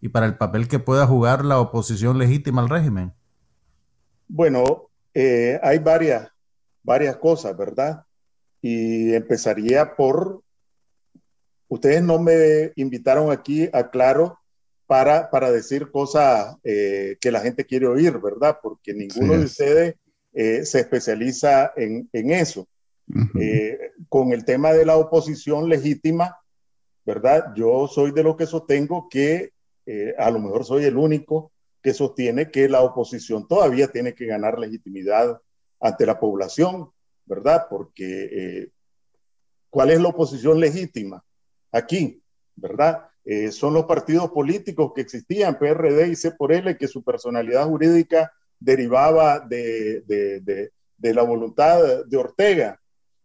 y 0.00 0.10
para 0.10 0.26
el 0.26 0.36
papel 0.36 0.68
que 0.68 0.78
pueda 0.78 1.06
jugar 1.06 1.44
la 1.44 1.58
oposición 1.58 2.18
legítima 2.18 2.62
al 2.62 2.68
régimen? 2.68 3.12
Bueno, 4.28 4.90
eh, 5.12 5.58
hay 5.62 5.78
varias, 5.80 6.29
varias 6.82 7.16
cosas, 7.16 7.56
¿verdad? 7.56 8.04
Y 8.62 9.14
empezaría 9.14 9.96
por, 9.96 10.42
ustedes 11.68 12.02
no 12.02 12.18
me 12.18 12.72
invitaron 12.76 13.30
aquí 13.30 13.68
a 13.72 13.90
Claro 13.90 14.38
para, 14.86 15.30
para 15.30 15.50
decir 15.52 15.90
cosas 15.90 16.56
eh, 16.64 17.16
que 17.20 17.30
la 17.30 17.40
gente 17.40 17.64
quiere 17.64 17.86
oír, 17.86 18.18
¿verdad? 18.18 18.58
Porque 18.62 18.92
ninguno 18.92 19.34
de 19.34 19.44
ustedes 19.44 19.94
eh, 20.32 20.64
se 20.64 20.80
especializa 20.80 21.72
en, 21.76 22.08
eso. 22.12 22.66
Eh, 23.40 23.76
con 24.08 24.32
el 24.32 24.44
tema 24.44 24.72
de 24.72 24.86
la 24.86 24.96
oposición 24.96 25.68
legítima, 25.68 26.36
¿verdad? 27.04 27.52
Yo 27.56 27.88
soy 27.88 28.12
de 28.12 28.22
lo 28.22 28.36
que 28.36 28.46
sostengo 28.46 29.08
que 29.08 29.52
a 30.18 30.30
lo 30.30 30.38
mejor 30.38 30.64
soy 30.64 30.84
el 30.84 30.96
único 30.96 31.50
que 31.82 31.92
sostiene 31.92 32.50
que 32.52 32.68
la 32.68 32.82
oposición 32.82 33.48
todavía 33.48 33.88
tiene 33.88 34.14
que 34.14 34.26
ganar 34.26 34.58
legitimidad 34.58 35.40
ante 35.80 36.06
la 36.06 36.18
población, 36.18 36.90
¿verdad? 37.24 37.66
Porque 37.68 38.70
¿cuál 39.70 39.90
es 39.90 40.00
la 40.00 40.08
oposición 40.08 40.60
legítima? 40.60 41.24
Aquí, 41.72 42.22
¿verdad? 42.56 43.06
son 43.52 43.74
los 43.74 43.84
partidos 43.84 44.30
políticos 44.30 44.92
que 44.94 45.02
existían, 45.02 45.58
PRD 45.58 46.08
y 46.08 46.16
C 46.16 46.32
por 46.32 46.52
L, 46.52 46.76
que 46.76 46.88
su 46.88 47.04
personalidad 47.04 47.66
jurídica 47.66 48.32
derivaba 48.60 49.40
de, 49.40 50.72
la 50.98 51.22
voluntad 51.22 52.04
de 52.06 52.16
Ortega, 52.16 52.80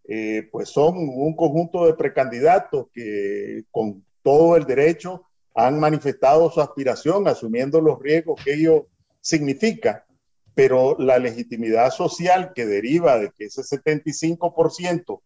eh, 0.08 0.48
pues 0.52 0.70
son 0.70 0.96
un 0.98 1.36
conjunto 1.36 1.86
de 1.86 1.94
precandidatos 1.94 2.88
que 2.94 3.64
con 3.72 4.06
todo 4.22 4.56
el 4.56 4.66
derecho 4.66 5.24
han 5.54 5.80
manifestado 5.80 6.50
su 6.50 6.62
aspiración, 6.62 7.28
asumiendo 7.28 7.82
los 7.82 8.00
riesgos 8.00 8.42
que 8.44 8.54
ello 8.54 8.88
significa, 9.20 10.05
pero 10.56 10.96
la 10.98 11.20
legitimidad 11.20 11.92
social 11.92 12.54
que 12.56 12.66
deriva 12.66 13.20
de 13.20 13.32
que 13.32 13.46
ese 13.46 13.62
75%, 13.62 15.22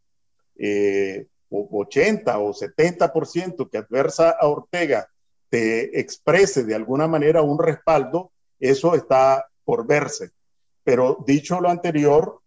eh, 0.58 1.28
o 1.50 1.82
80 1.82 2.40
o 2.40 2.54
70% 2.54 3.70
que 3.70 3.78
adversa 3.78 4.32
a 4.32 4.48
Ortega 4.48 5.08
te 5.50 6.00
exprese 6.00 6.64
de 6.64 6.76
alguna 6.76 7.08
manera 7.08 7.42
un 7.42 7.60
respaldo, 7.60 8.32
eso 8.60 8.96
está 8.96 9.48
por 9.64 9.88
verse. 9.88 10.32
Pero 10.84 11.24
dicho 11.26 11.60
lo 11.62 11.70
anterior, 11.70 12.42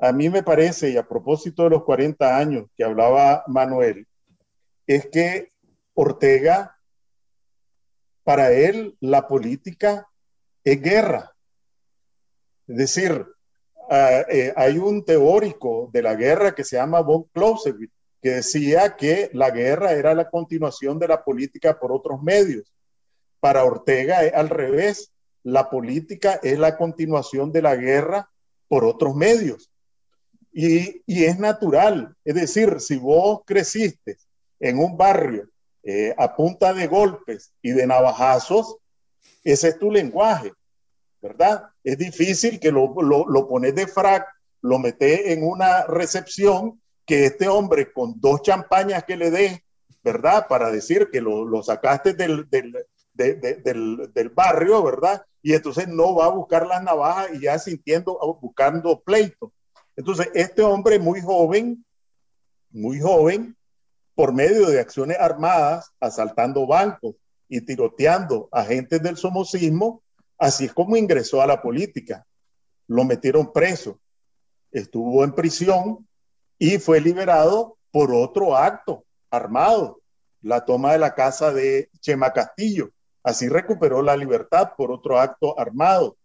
a 0.00 0.12
mí 0.12 0.28
me 0.28 0.42
parece, 0.42 0.90
y 0.90 0.96
a 0.96 1.08
propósito 1.08 1.64
de 1.64 1.70
los 1.70 1.84
40 1.84 2.36
años 2.36 2.66
que 2.76 2.84
hablaba 2.84 3.44
Manuel, 3.46 4.06
es 4.86 5.06
que 5.06 5.50
Ortega, 5.94 6.76
para 8.24 8.52
él, 8.52 8.96
la 9.00 9.26
política 9.26 10.08
es 10.64 10.80
guerra. 10.80 11.34
Es 12.68 12.76
decir, 12.76 13.26
ah, 13.90 14.22
eh, 14.28 14.52
hay 14.54 14.78
un 14.78 15.04
teórico 15.04 15.90
de 15.92 16.02
la 16.02 16.14
guerra 16.14 16.54
que 16.54 16.64
se 16.64 16.76
llama 16.76 17.00
von 17.00 17.24
Clausewitz, 17.32 17.92
que 18.20 18.30
decía 18.30 18.96
que 18.96 19.30
la 19.32 19.50
guerra 19.50 19.92
era 19.92 20.14
la 20.14 20.28
continuación 20.28 20.98
de 20.98 21.08
la 21.08 21.24
política 21.24 21.78
por 21.78 21.92
otros 21.92 22.22
medios. 22.22 22.72
Para 23.40 23.64
Ortega 23.64 24.24
es 24.24 24.34
al 24.34 24.48
revés 24.48 25.12
la 25.44 25.70
política 25.70 26.40
es 26.42 26.58
la 26.58 26.76
continuación 26.76 27.52
de 27.52 27.62
la 27.62 27.74
guerra 27.76 28.28
por 28.68 28.84
otros 28.84 29.14
medios. 29.14 29.70
Y, 30.52 31.02
es 31.06 31.38
natural, 31.38 32.14
es 32.24 32.34
decir, 32.34 32.80
si 32.80 32.96
vos 32.96 33.40
creciste 33.46 34.18
en 34.58 34.78
un 34.78 34.96
barrio 34.96 35.48
eh, 35.82 36.14
a 36.18 36.34
punta 36.34 36.74
de 36.74 36.86
golpes 36.86 37.52
y 37.62 37.70
de 37.70 37.86
navajazos, 37.86 38.76
ese 39.44 39.68
es 39.68 39.78
tu 39.78 39.90
lenguaje, 39.90 40.52
¿verdad? 41.20 41.64
Es 41.82 41.98
difícil 41.98 42.60
que 42.60 42.70
lo, 42.70 42.94
lo, 43.00 43.48
pones 43.48 43.74
de 43.74 43.86
frac, 43.86 44.26
lo 44.62 44.78
metes 44.78 45.26
en 45.26 45.44
una 45.44 45.84
recepción, 45.86 46.80
que 47.04 47.24
este 47.24 47.48
hombre 47.48 47.92
con 47.92 48.20
dos 48.20 48.42
champañas 48.42 49.04
que 49.04 49.16
le 49.16 49.30
dé, 49.30 49.64
¿verdad? 50.04 50.46
Para 50.46 50.70
decir 50.70 51.08
que 51.10 51.20
lo, 51.20 51.62
sacaste 51.62 52.12
del, 52.12 52.48
del, 52.50 52.74
del, 53.14 54.28
barrio, 54.28 54.82
¿verdad? 54.82 55.24
Y 55.42 55.54
entonces 55.54 55.88
no 55.88 56.14
va 56.14 56.26
a 56.26 56.30
buscar 56.30 56.66
las 56.66 56.82
navajas 56.82 57.30
y 57.32 57.40
ya 57.40 57.58
sintiendo, 57.58 58.18
buscando 58.40 59.00
pleito. 59.00 59.52
Entonces, 59.96 60.30
este 60.34 60.62
hombre 60.62 60.98
muy 60.98 61.20
joven, 61.20 61.84
muy 62.70 63.00
joven, 63.00 63.56
por 64.14 64.32
medio 64.32 64.66
de 64.66 64.80
acciones 64.80 65.16
armadas, 65.18 65.92
asaltando 66.00 66.66
bancos 66.66 67.14
y 67.48 67.60
tiroteando 67.62 68.48
agentes 68.52 69.02
del 69.02 69.16
somocismo, 69.16 70.02
así 70.38 70.66
es 70.66 70.72
como 70.72 70.96
ingresó 70.96 71.42
a 71.42 71.46
la 71.46 71.60
política. 71.60 72.26
Lo 72.86 73.04
metieron 73.04 73.52
preso, 73.52 74.00
estuvo 74.70 75.24
en 75.24 75.34
prisión 75.34 76.08
y 76.58 76.78
fue 76.78 77.00
liberado 77.00 77.76
por 77.90 78.12
otro 78.12 78.56
acto 78.56 79.04
armado, 79.30 80.00
la 80.40 80.64
toma 80.64 80.92
de 80.92 80.98
la 80.98 81.14
casa 81.14 81.52
de 81.52 81.90
Chema 82.00 82.32
Castillo. 82.32 82.90
Así 83.22 83.48
recuperó 83.48 84.02
la 84.02 84.16
libertad 84.16 84.72
por 84.76 84.90
otro 84.90 85.18
acto 85.18 85.58
armado. 85.58 86.16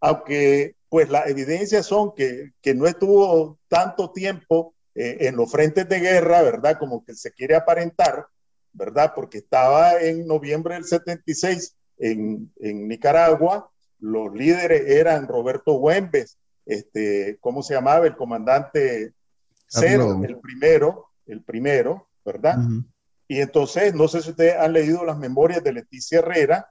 Aunque 0.00 0.76
pues 0.88 1.08
las 1.08 1.26
evidencias 1.28 1.86
son 1.86 2.14
que, 2.14 2.52
no 2.74 2.86
estuvo 2.86 3.58
tanto 3.68 4.12
tiempo 4.12 4.74
eh, 4.94 5.18
en 5.20 5.36
los 5.36 5.50
frentes 5.50 5.88
de 5.88 6.00
guerra, 6.00 6.42
¿verdad? 6.42 6.78
Como 6.78 7.04
que 7.04 7.14
se 7.14 7.32
quiere 7.32 7.56
aparentar, 7.56 8.26
¿verdad? 8.72 9.12
Porque 9.14 9.38
estaba 9.38 10.00
en 10.00 10.26
noviembre 10.26 10.74
del 10.74 10.84
76 10.84 11.74
en, 11.98 12.52
en 12.60 12.88
Nicaragua, 12.88 13.70
los 14.00 14.34
líderes 14.34 14.82
eran 14.86 15.28
Roberto 15.28 15.74
Güembes, 15.74 16.38
este, 16.66 17.38
¿cómo 17.40 17.62
se 17.62 17.74
llamaba? 17.74 18.06
El 18.06 18.16
comandante 18.16 19.12
Cero, 19.66 20.20
el 20.24 20.38
primero, 20.38 21.06
el 21.26 21.42
primero, 21.42 22.08
¿verdad? 22.24 22.58
Y 23.26 23.40
entonces, 23.40 23.94
no 23.94 24.08
sé 24.08 24.22
si 24.22 24.30
ustedes 24.30 24.56
han 24.56 24.72
leído 24.72 25.04
las 25.04 25.18
memorias 25.18 25.64
de 25.64 25.72
Leticia 25.72 26.18
Herrera, 26.18 26.70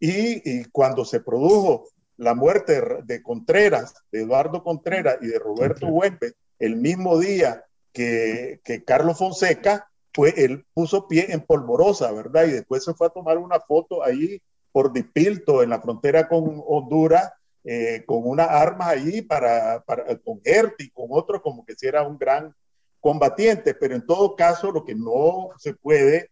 y, 0.00 0.64
cuando 0.66 1.04
se 1.04 1.20
produjo 1.20 1.88
la 2.16 2.34
muerte 2.34 2.80
de 3.04 3.22
Contreras, 3.22 3.94
de 4.12 4.22
Eduardo 4.22 4.62
Contreras 4.62 5.18
y 5.20 5.26
de 5.26 5.38
Roberto 5.38 5.86
Huempe, 5.88 6.34
el 6.58 6.76
mismo 6.76 7.18
día 7.18 7.64
que, 7.92 8.60
que 8.64 8.84
Carlos 8.84 9.18
Fonseca, 9.18 9.90
pues 10.12 10.34
él 10.36 10.64
puso 10.72 11.08
pie 11.08 11.32
en 11.32 11.40
polvorosa, 11.40 12.12
¿verdad? 12.12 12.46
Y 12.46 12.52
después 12.52 12.84
se 12.84 12.94
fue 12.94 13.08
a 13.08 13.10
tomar 13.10 13.38
una 13.38 13.60
foto 13.60 14.04
ahí 14.04 14.40
por 14.72 14.92
Dipilto, 14.92 15.62
en 15.62 15.70
la 15.70 15.80
frontera 15.80 16.28
con 16.28 16.62
Honduras, 16.66 17.32
eh, 17.64 18.04
con 18.06 18.22
unas 18.24 18.48
armas 18.48 18.88
ahí 18.88 19.22
para, 19.22 19.82
para, 19.84 20.16
con 20.18 20.40
y 20.78 20.90
con 20.90 21.06
otro, 21.10 21.42
como 21.42 21.64
que 21.64 21.74
si 21.74 21.86
era 21.86 22.02
un 22.02 22.18
gran 22.18 22.54
combatiente, 23.00 23.74
pero 23.74 23.94
en 23.94 24.06
todo 24.06 24.36
caso 24.36 24.70
lo 24.70 24.84
que 24.84 24.94
no 24.94 25.50
se 25.58 25.74
puede 25.74 26.30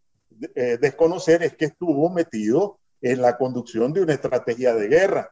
eh, 0.54 0.78
desconocer 0.80 1.42
es 1.42 1.56
que 1.56 1.66
estuvo 1.66 2.10
metido 2.10 2.78
en 3.00 3.22
la 3.22 3.36
conducción 3.36 3.92
de 3.92 4.02
una 4.02 4.14
estrategia 4.14 4.74
de 4.74 4.88
guerra, 4.88 5.30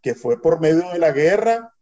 que 0.00 0.14
fue 0.14 0.40
por 0.40 0.60
medio 0.60 0.90
de 0.90 0.98
la 0.98 1.12
guerra 1.12 1.72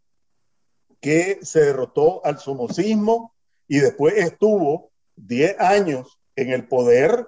que 1.00 1.40
se 1.42 1.60
derrotó 1.60 2.24
al 2.24 2.38
somocismo 2.38 3.34
y 3.68 3.78
después 3.78 4.14
estuvo 4.16 4.90
10 5.16 5.60
años 5.60 6.18
en 6.36 6.50
el 6.50 6.66
poder, 6.66 7.26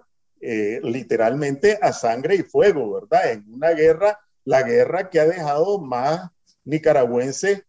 eh, 0.49 0.81
literalmente 0.81 1.77
a 1.83 1.93
sangre 1.93 2.37
y 2.37 2.43
fuego, 2.45 2.93
¿verdad? 2.93 3.33
En 3.33 3.53
una 3.53 3.71
guerra, 3.71 4.21
la 4.45 4.63
guerra 4.63 5.11
que 5.11 5.19
ha 5.19 5.27
dejado 5.27 5.81
más 5.81 6.31
nicaragüenses 6.65 7.65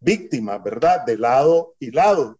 víctimas, 0.00 0.62
¿verdad? 0.64 1.04
De 1.04 1.18
lado 1.18 1.74
y 1.78 1.90
lado. 1.90 2.38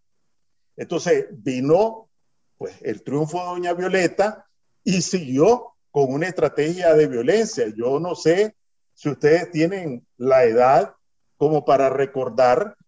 Entonces 0.79 1.27
vino 1.31 2.09
pues 2.57 2.75
el 2.81 3.03
triunfo 3.03 3.39
de 3.39 3.45
Doña 3.45 3.75
Violeta 3.75 4.47
y 4.83 5.03
siguió 5.03 5.75
con 5.91 6.11
una 6.11 6.29
estrategia 6.29 6.95
de 6.95 7.07
violencia. 7.07 7.67
Yo 7.77 8.01
no 8.01 8.15
sé 8.15 8.57
si 8.95 9.11
ustedes 9.11 9.51
tienen 9.51 10.07
la 10.17 10.45
edad 10.45 10.95
como 11.37 11.67
para 11.67 11.91
recordar 11.91 12.79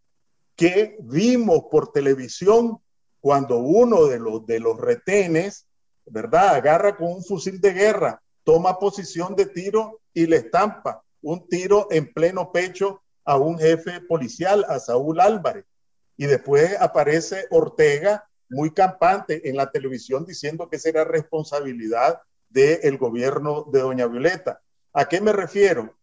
que 0.57 0.97
vimos 1.01 1.65
por 1.71 1.93
televisión 1.93 2.79
cuando 3.21 3.59
uno 3.59 4.07
de 4.07 4.19
los, 4.19 4.47
de 4.47 4.59
los 4.59 4.81
retenes, 4.81 5.68
¿verdad? 6.11 6.57
Agarra 6.57 6.97
con 6.97 7.13
un 7.13 7.25
fusil 7.25 7.61
de 7.61 7.73
guerra, 7.73 8.23
toma 8.45 8.79
posición 8.79 9.35
de 9.37 9.47
tiro 9.47 10.01
y 10.13 10.27
le 10.27 10.37
estampa 10.37 11.03
un 11.23 11.49
tiro 11.49 11.89
en 11.91 12.13
pleno 12.13 12.53
pecho 12.53 13.03
a 13.25 13.37
un 13.37 13.59
jefe 13.59 14.01
policial, 14.01 14.65
a 14.69 14.79
Saúl 14.79 15.21
Álvarez. 15.21 15.65
Y 16.17 16.27
después 16.27 16.77
aparece 16.81 17.47
Ortega 17.51 18.29
muy 18.49 18.73
campante 18.73 19.49
en 19.49 19.57
la 19.57 19.71
televisión 19.71 20.25
diciendo 20.25 20.69
que 20.69 20.77
esa 20.77 20.89
era 20.89 21.05
responsabilidad 21.05 22.21
del 22.49 22.97
gobierno 22.97 23.67
de 23.71 23.81
Doña 23.81 24.07
Violeta. 24.07 24.63
¿A 24.93 25.09
qué 25.09 25.21
me 25.21 25.33
refiero? 25.33 25.95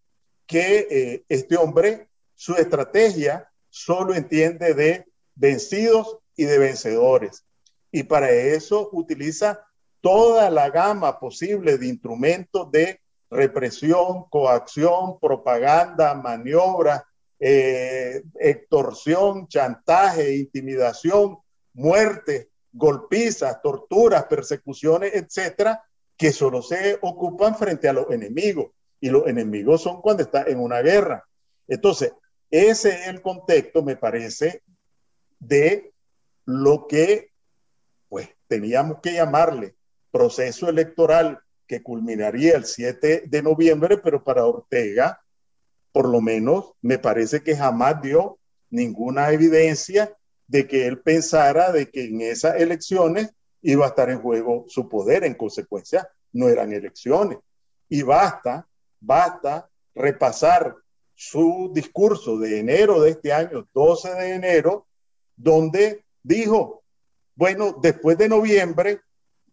Que 0.46 0.88
eh, 0.90 1.26
este 1.28 1.58
hombre, 1.58 2.08
su 2.36 2.54
estrategia 2.56 3.50
solo 3.70 4.14
entiende 4.14 4.74
de 4.74 5.06
vencidos 5.34 6.20
y 6.36 6.46
de 6.46 6.60
vencedores. 6.60 7.46
Y 7.92 8.04
para 8.04 8.30
eso 8.30 8.90
utiliza 8.92 9.66
toda 10.06 10.52
la 10.52 10.70
gama 10.70 11.20
posible 11.20 11.80
de 11.80 11.88
instrumentos 11.88 12.72
de 12.72 13.02
represión, 13.28 14.26
coacción, 14.30 15.20
propaganda, 15.20 16.14
maniobra, 16.14 17.08
eh, 17.40 18.22
extorsión, 18.40 19.48
chantaje, 19.48 20.36
intimidación, 20.38 21.40
muerte, 21.74 22.52
golpizas, 22.72 23.60
torturas, 23.64 24.26
persecuciones, 24.26 25.16
etcétera, 25.16 25.84
que 26.16 26.32
solo 26.32 26.62
se 26.62 27.00
ocupan 27.02 27.56
frente 27.56 27.90
a 27.90 27.94
los 27.94 28.12
enemigos. 28.12 28.74
Y 29.00 29.10
los 29.10 29.26
enemigos 29.26 29.82
son 29.82 30.04
cuando 30.04 30.22
está 30.22 30.44
en 30.44 30.60
una 30.60 30.84
guerra. 30.84 31.26
Entonces, 31.68 32.14
ese 32.52 32.90
es 32.90 33.08
el 33.08 33.24
contexto, 33.24 33.82
me 33.82 33.96
parece, 33.96 34.62
de 35.40 35.92
lo 36.46 36.86
que 36.86 37.32
pues 38.08 38.30
teníamos 38.48 39.00
que 39.02 39.14
llamarle 39.14 39.75
proceso 40.16 40.70
electoral 40.70 41.42
que 41.68 41.84
culminaría 41.84 42.56
el 42.56 42.64
7 42.64 43.24
de 43.28 43.42
noviembre, 43.42 43.98
pero 43.98 44.24
para 44.24 44.46
Ortega, 44.46 45.22
por 45.92 46.08
lo 46.08 46.22
menos, 46.22 46.72
me 46.82 46.98
parece 47.00 47.44
que 47.44 47.54
jamás 47.54 48.02
dio 48.02 48.40
ninguna 48.70 49.30
evidencia 49.32 50.16
de 50.48 50.70
que 50.70 50.88
él 50.88 51.02
pensara 51.02 51.74
de 51.74 51.90
que 51.90 52.06
en 52.06 52.22
esas 52.22 52.62
elecciones 52.62 53.30
iba 53.62 53.84
a 53.84 53.90
estar 53.90 54.10
en 54.10 54.22
juego 54.22 54.64
su 54.70 54.88
poder. 54.88 55.26
En 55.26 55.34
consecuencia, 55.34 56.08
no 56.32 56.48
eran 56.48 56.72
elecciones. 56.72 57.40
Y 57.90 58.02
basta, 58.02 58.66
basta 59.02 59.70
repasar 59.94 60.78
su 61.14 61.72
discurso 61.74 62.38
de 62.38 62.60
enero 62.60 63.02
de 63.02 63.10
este 63.10 63.34
año, 63.34 63.68
12 63.74 64.14
de 64.14 64.34
enero, 64.36 64.88
donde 65.36 66.06
dijo, 66.24 66.84
bueno, 67.36 67.78
después 67.82 68.18
de 68.18 68.30
noviembre, 68.30 69.02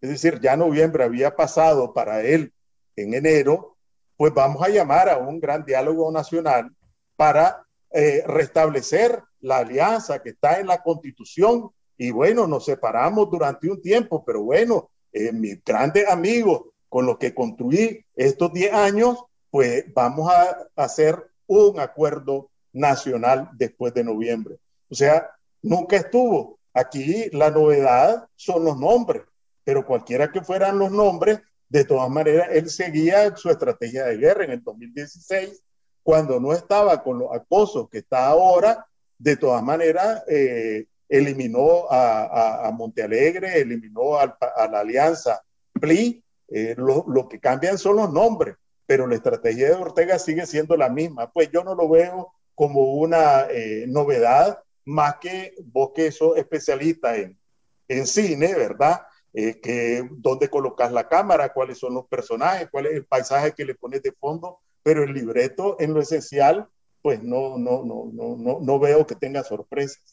es 0.03 0.09
decir, 0.09 0.41
ya 0.41 0.57
noviembre 0.57 1.05
había 1.05 1.33
pasado 1.33 1.93
para 1.93 2.23
él 2.23 2.51
en 2.97 3.13
enero, 3.13 3.77
pues 4.17 4.33
vamos 4.33 4.61
a 4.61 4.67
llamar 4.67 5.07
a 5.07 5.17
un 5.17 5.39
gran 5.39 5.63
diálogo 5.63 6.11
nacional 6.11 6.75
para 7.15 7.65
eh, 7.89 8.21
restablecer 8.27 9.23
la 9.39 9.59
alianza 9.59 10.21
que 10.21 10.31
está 10.31 10.59
en 10.59 10.67
la 10.67 10.83
constitución. 10.83 11.69
Y 11.97 12.11
bueno, 12.11 12.47
nos 12.47 12.65
separamos 12.65 13.29
durante 13.31 13.71
un 13.71 13.81
tiempo, 13.81 14.25
pero 14.25 14.43
bueno, 14.43 14.89
eh, 15.13 15.31
mis 15.31 15.63
grandes 15.63 16.05
amigos 16.09 16.63
con 16.89 17.05
los 17.05 17.17
que 17.17 17.33
construí 17.33 18.05
estos 18.13 18.51
10 18.51 18.73
años, 18.73 19.23
pues 19.49 19.85
vamos 19.93 20.29
a 20.29 20.67
hacer 20.75 21.31
un 21.47 21.79
acuerdo 21.79 22.49
nacional 22.73 23.51
después 23.53 23.93
de 23.93 24.03
noviembre. 24.03 24.57
O 24.89 24.95
sea, 24.95 25.31
nunca 25.61 25.95
estuvo 25.95 26.59
Aquí 26.73 27.29
la 27.31 27.51
novedad 27.51 28.27
son 28.35 28.65
los 28.65 28.77
nombres, 28.77 29.21
pero 29.63 29.85
cualquiera 29.85 30.31
que 30.31 30.41
fueran 30.41 30.77
los 30.79 30.91
nombres, 30.91 31.39
de 31.69 31.85
todas 31.85 32.09
maneras, 32.09 32.49
él 32.51 32.69
seguía 32.69 33.35
su 33.35 33.49
estrategia 33.49 34.05
de 34.05 34.17
guerra 34.17 34.43
en 34.43 34.51
el 34.51 34.63
2016, 34.63 35.63
cuando 36.03 36.39
no 36.39 36.53
estaba 36.53 37.01
con 37.01 37.17
los 37.17 37.33
acosos 37.33 37.89
que 37.89 37.99
está 37.99 38.27
ahora, 38.27 38.85
de 39.17 39.37
todas 39.37 39.63
maneras, 39.63 40.23
eh, 40.27 40.85
eliminó 41.07 41.89
a, 41.89 42.67
a, 42.67 42.71
Montealegre, 42.71 43.59
eliminó 43.59 44.17
a, 44.17 44.37
la 44.71 44.79
alianza 44.79 45.41
PLI, 45.79 46.23
eh, 46.49 46.75
lo, 46.77 47.27
que 47.29 47.39
cambian 47.39 47.77
son 47.77 47.95
los 47.95 48.11
nombres, 48.11 48.55
pero 48.85 49.07
la 49.07 49.15
estrategia 49.15 49.69
de 49.69 49.75
Ortega 49.75 50.19
sigue 50.19 50.45
siendo 50.45 50.75
la 50.75 50.89
misma. 50.89 51.31
Pues 51.31 51.49
yo 51.51 51.63
no 51.63 51.73
lo 51.73 51.89
veo 51.89 52.33
como 52.53 52.93
una 52.95 53.47
eh, 53.49 53.85
novedad, 53.87 54.59
más 54.85 55.15
que 55.21 55.55
vos 55.63 55.91
que 55.95 56.11
sos 56.11 56.37
especialista 56.37 57.15
en, 57.15 57.39
en 57.87 58.05
cine, 58.05 58.53
¿verdad? 58.53 59.01
Eh, 59.33 59.59
que 59.61 60.07
dónde 60.11 60.49
colocas 60.49 60.91
la 60.91 61.07
cámara, 61.09 61.53
cuáles 61.53 61.79
son 61.79 61.95
los 61.95 62.05
personajes, 62.05 62.69
cuál 62.71 62.85
es 62.85 62.93
el 62.93 63.05
paisaje 63.05 63.53
que 63.53 63.65
le 63.65 63.73
pones 63.73 64.03
de 64.03 64.11
fondo, 64.11 64.59
pero 64.83 65.03
el 65.03 65.13
libreto 65.13 65.75
en 65.79 65.93
lo 65.93 66.01
esencial, 66.01 66.67
pues 67.01 67.23
no, 67.23 67.57
no, 67.57 67.83
no, 67.83 68.11
no, 68.13 68.37
no, 68.37 68.59
no 68.61 68.79
veo 68.79 69.07
que 69.07 69.15
tenga 69.15 69.43
sorpresas. 69.43 70.03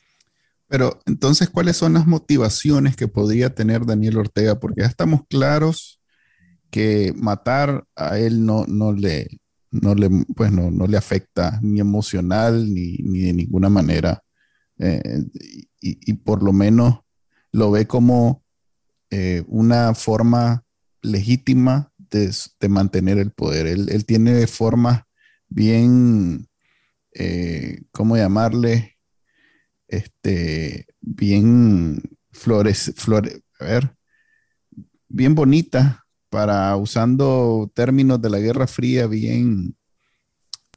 Pero 0.68 1.00
entonces, 1.04 1.50
¿cuáles 1.50 1.76
son 1.76 1.94
las 1.94 2.06
motivaciones 2.06 2.96
que 2.96 3.08
podría 3.08 3.54
tener 3.54 3.84
Daniel 3.84 4.18
Ortega? 4.18 4.58
Porque 4.58 4.82
ya 4.82 4.86
estamos 4.86 5.22
claros 5.28 6.00
que 6.70 7.12
matar 7.16 7.84
a 7.96 8.18
él 8.18 8.46
no, 8.46 8.64
no, 8.66 8.92
le, 8.92 9.40
no, 9.70 9.94
le, 9.94 10.08
pues 10.34 10.52
no, 10.52 10.70
no 10.70 10.86
le 10.86 10.96
afecta 10.96 11.58
ni 11.62 11.80
emocional 11.80 12.72
ni, 12.72 12.98
ni 12.98 13.20
de 13.20 13.32
ninguna 13.32 13.68
manera 13.68 14.22
eh, 14.78 15.02
y, 15.80 16.12
por 16.14 16.42
lo 16.42 16.52
menos 16.52 17.00
lo 17.52 17.70
ve 17.70 17.86
como 17.86 18.39
eh, 19.10 19.42
una 19.46 19.94
forma 19.94 20.64
legítima 21.02 21.92
de, 22.10 22.32
mantener 22.68 23.18
el 23.18 23.30
poder. 23.30 23.66
Él, 23.66 24.04
tiene 24.04 24.46
formas 24.46 25.02
bien, 25.48 26.48
eh, 27.12 27.82
¿cómo 27.92 28.16
llamarle? 28.16 28.98
Este, 29.88 30.86
bien 31.00 32.00
flores, 32.30 32.92
flores, 32.96 33.40
a 33.58 33.64
ver, 33.64 33.96
bien 35.08 35.34
bonita 35.34 36.06
para 36.28 36.76
usando 36.76 37.70
términos 37.74 38.22
de 38.22 38.30
la 38.30 38.38
Guerra 38.38 38.68
Fría, 38.68 39.06
bien, 39.08 39.74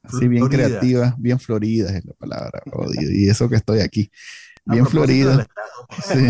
Así 0.04 0.28
bien 0.28 0.48
creativa, 0.48 1.16
bien 1.18 1.40
florida 1.40 1.96
es 1.96 2.04
la 2.04 2.14
palabra, 2.14 2.62
Y 3.00 3.30
eso 3.30 3.48
que 3.48 3.56
estoy 3.56 3.80
aquí. 3.80 4.12
Bien 4.66 4.86
florida. 4.86 5.48
Sí. 6.06 6.30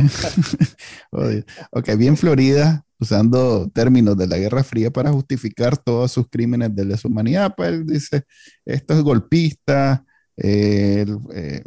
ok, 1.72 1.96
bien 1.98 2.17
florida, 2.17 2.84
usando 3.00 3.69
términos 3.69 4.17
de 4.17 4.28
la 4.28 4.38
Guerra 4.38 4.63
Fría 4.63 4.91
para 4.91 5.12
justificar 5.12 5.78
todos 5.78 6.12
sus 6.12 6.28
crímenes 6.30 6.76
de 6.76 6.86
lesa 6.86 7.08
humanidad. 7.08 7.54
Pues 7.56 7.69
él 7.69 7.86
dice, 7.86 8.24
esto 8.65 8.93
es 8.93 9.02
golpista, 9.02 10.04
eh, 10.36 11.06
eh, 11.34 11.63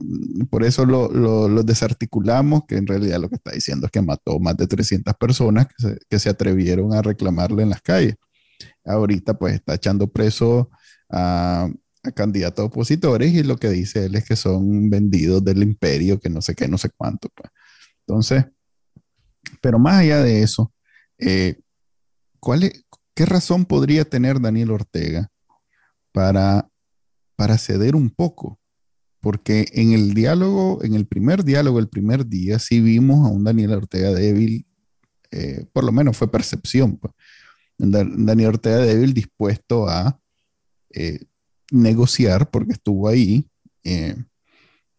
por 0.50 0.64
eso 0.64 0.84
lo, 0.84 1.08
lo, 1.08 1.62
desarticulamos, 1.62 2.62
que 2.66 2.76
en 2.76 2.86
realidad 2.86 3.20
lo 3.20 3.28
que 3.28 3.36
está 3.36 3.52
diciendo 3.52 3.86
es 3.86 3.92
que 3.92 4.02
mató 4.02 4.38
más 4.40 4.56
de 4.56 4.66
300 4.66 5.14
personas 5.14 5.66
que 5.66 5.74
se, 5.78 5.98
que 6.08 6.18
se 6.18 6.28
atrevieron 6.30 6.92
a 6.92 7.02
reclamarle 7.02 7.62
en 7.62 7.70
las 7.70 7.82
calles. 7.82 8.16
Ahorita 8.84 9.38
pues 9.38 9.54
está 9.54 9.74
echando 9.74 10.08
preso 10.08 10.70
a 11.10 11.68
a 12.06 12.12
candidatos 12.12 12.66
opositores 12.66 13.32
y 13.32 13.42
lo 13.42 13.56
que 13.56 13.68
dice 13.68 14.06
él 14.06 14.14
es 14.14 14.24
que 14.24 14.36
son 14.36 14.88
vendidos 14.90 15.44
del 15.44 15.62
imperio, 15.62 16.20
que 16.20 16.30
no 16.30 16.40
sé 16.40 16.54
qué, 16.54 16.68
no 16.68 16.78
sé 16.78 16.90
cuánto. 16.96 17.28
Pues. 17.34 17.50
Entonces, 18.06 18.44
pero 19.60 19.78
más 19.78 19.96
allá 19.98 20.22
de 20.22 20.42
eso, 20.42 20.72
eh, 21.18 21.60
¿cuál 22.40 22.72
¿qué 23.14 23.26
razón 23.26 23.64
podría 23.64 24.04
tener 24.04 24.40
Daniel 24.40 24.70
Ortega 24.70 25.30
para, 26.12 26.68
para 27.36 27.58
ceder 27.58 27.96
un 27.96 28.10
poco? 28.10 28.58
Porque 29.20 29.66
en 29.72 29.92
el 29.92 30.14
diálogo, 30.14 30.84
en 30.84 30.94
el 30.94 31.06
primer 31.06 31.42
diálogo, 31.42 31.78
el 31.78 31.88
primer 31.88 32.26
día, 32.26 32.58
sí 32.58 32.80
vimos 32.80 33.26
a 33.26 33.32
un 33.32 33.42
Daniel 33.42 33.72
Ortega 33.72 34.12
débil, 34.12 34.66
eh, 35.30 35.66
por 35.72 35.84
lo 35.84 35.92
menos 35.92 36.16
fue 36.16 36.30
percepción. 36.30 36.96
Pues. 36.96 37.12
Daniel 37.78 38.50
Ortega 38.50 38.78
débil 38.78 39.12
dispuesto 39.12 39.88
a 39.88 40.20
eh, 40.90 41.20
negociar 41.70 42.50
porque 42.50 42.72
estuvo 42.72 43.08
ahí. 43.08 43.48
Eh, 43.84 44.16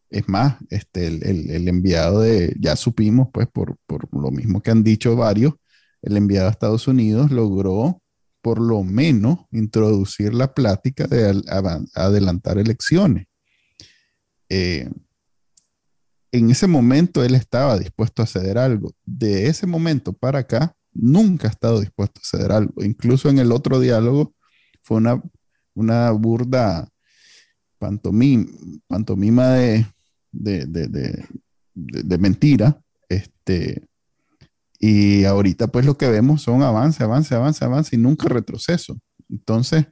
es 0.09 0.29
más, 0.29 0.55
este, 0.69 1.07
el, 1.07 1.67
enviado 1.67 2.21
de, 2.21 2.55
ya 2.59 2.75
supimos, 2.75 3.27
pues 3.33 3.47
por, 3.47 3.77
lo 4.11 4.31
mismo 4.31 4.61
que 4.61 4.71
han 4.71 4.83
dicho 4.83 5.15
varios, 5.15 5.53
el 6.01 6.15
enviado 6.15 6.47
a 6.47 6.51
Estados 6.51 6.87
Unidos 6.87 7.31
logró 7.31 8.01
por 8.41 8.61
lo 8.61 8.83
menos 8.83 9.39
introducir 9.51 10.33
la 10.33 10.53
plática 10.53 11.07
de 11.07 11.41
adelantar 11.93 12.57
elecciones. 12.57 13.25
Eh, 14.49 14.89
en 16.31 16.51
ese 16.51 16.67
momento 16.67 17.23
él 17.23 17.35
estaba 17.35 17.77
dispuesto 17.77 18.21
a 18.21 18.27
ceder 18.27 18.57
algo. 18.57 18.93
De 19.05 19.47
ese 19.47 19.67
momento 19.67 20.13
para 20.13 20.39
acá, 20.39 20.75
nunca 20.93 21.47
ha 21.47 21.51
estado 21.51 21.79
dispuesto 21.79 22.21
a 22.21 22.27
ceder 22.27 22.51
algo. 22.51 22.83
Incluso 22.83 23.29
en 23.29 23.39
el 23.39 23.51
otro 23.51 23.79
diálogo 23.79 24.33
fue 24.83 24.97
una 24.97 25.21
una 25.77 26.11
burda 26.11 26.89
pantomima, 27.77 29.53
de, 29.53 29.85
de, 30.31 32.17
mentira. 32.17 32.81
Este, 33.07 33.87
y 34.79 35.23
ahorita 35.23 35.67
pues 35.67 35.85
lo 35.85 35.97
que 35.97 36.09
vemos 36.09 36.41
son 36.41 36.63
avance, 36.63 37.03
avance, 37.03 37.33
avance, 37.35 37.63
avance 37.63 37.95
y 37.95 37.99
nunca 37.99 38.27
retroceso. 38.27 38.99
Entonces, 39.29 39.85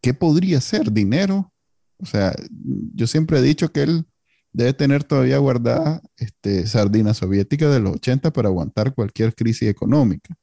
¿qué 0.00 0.14
podría 0.14 0.60
ser? 0.60 0.92
¿Dinero? 0.92 1.52
O 1.98 2.06
sea, 2.06 2.32
yo 2.94 3.06
siempre 3.06 3.38
he 3.38 3.42
dicho 3.42 3.72
que 3.72 3.82
él 3.82 4.06
debe 4.52 4.72
tener 4.72 5.02
todavía 5.02 5.38
guardada 5.38 6.00
este, 6.16 6.66
sardina 6.68 7.12
soviética 7.12 7.68
de 7.68 7.80
los 7.80 7.96
80 7.96 8.32
para 8.32 8.48
aguantar 8.48 8.94
cualquier 8.94 9.34
crisis 9.34 9.68
económica. 9.68 10.36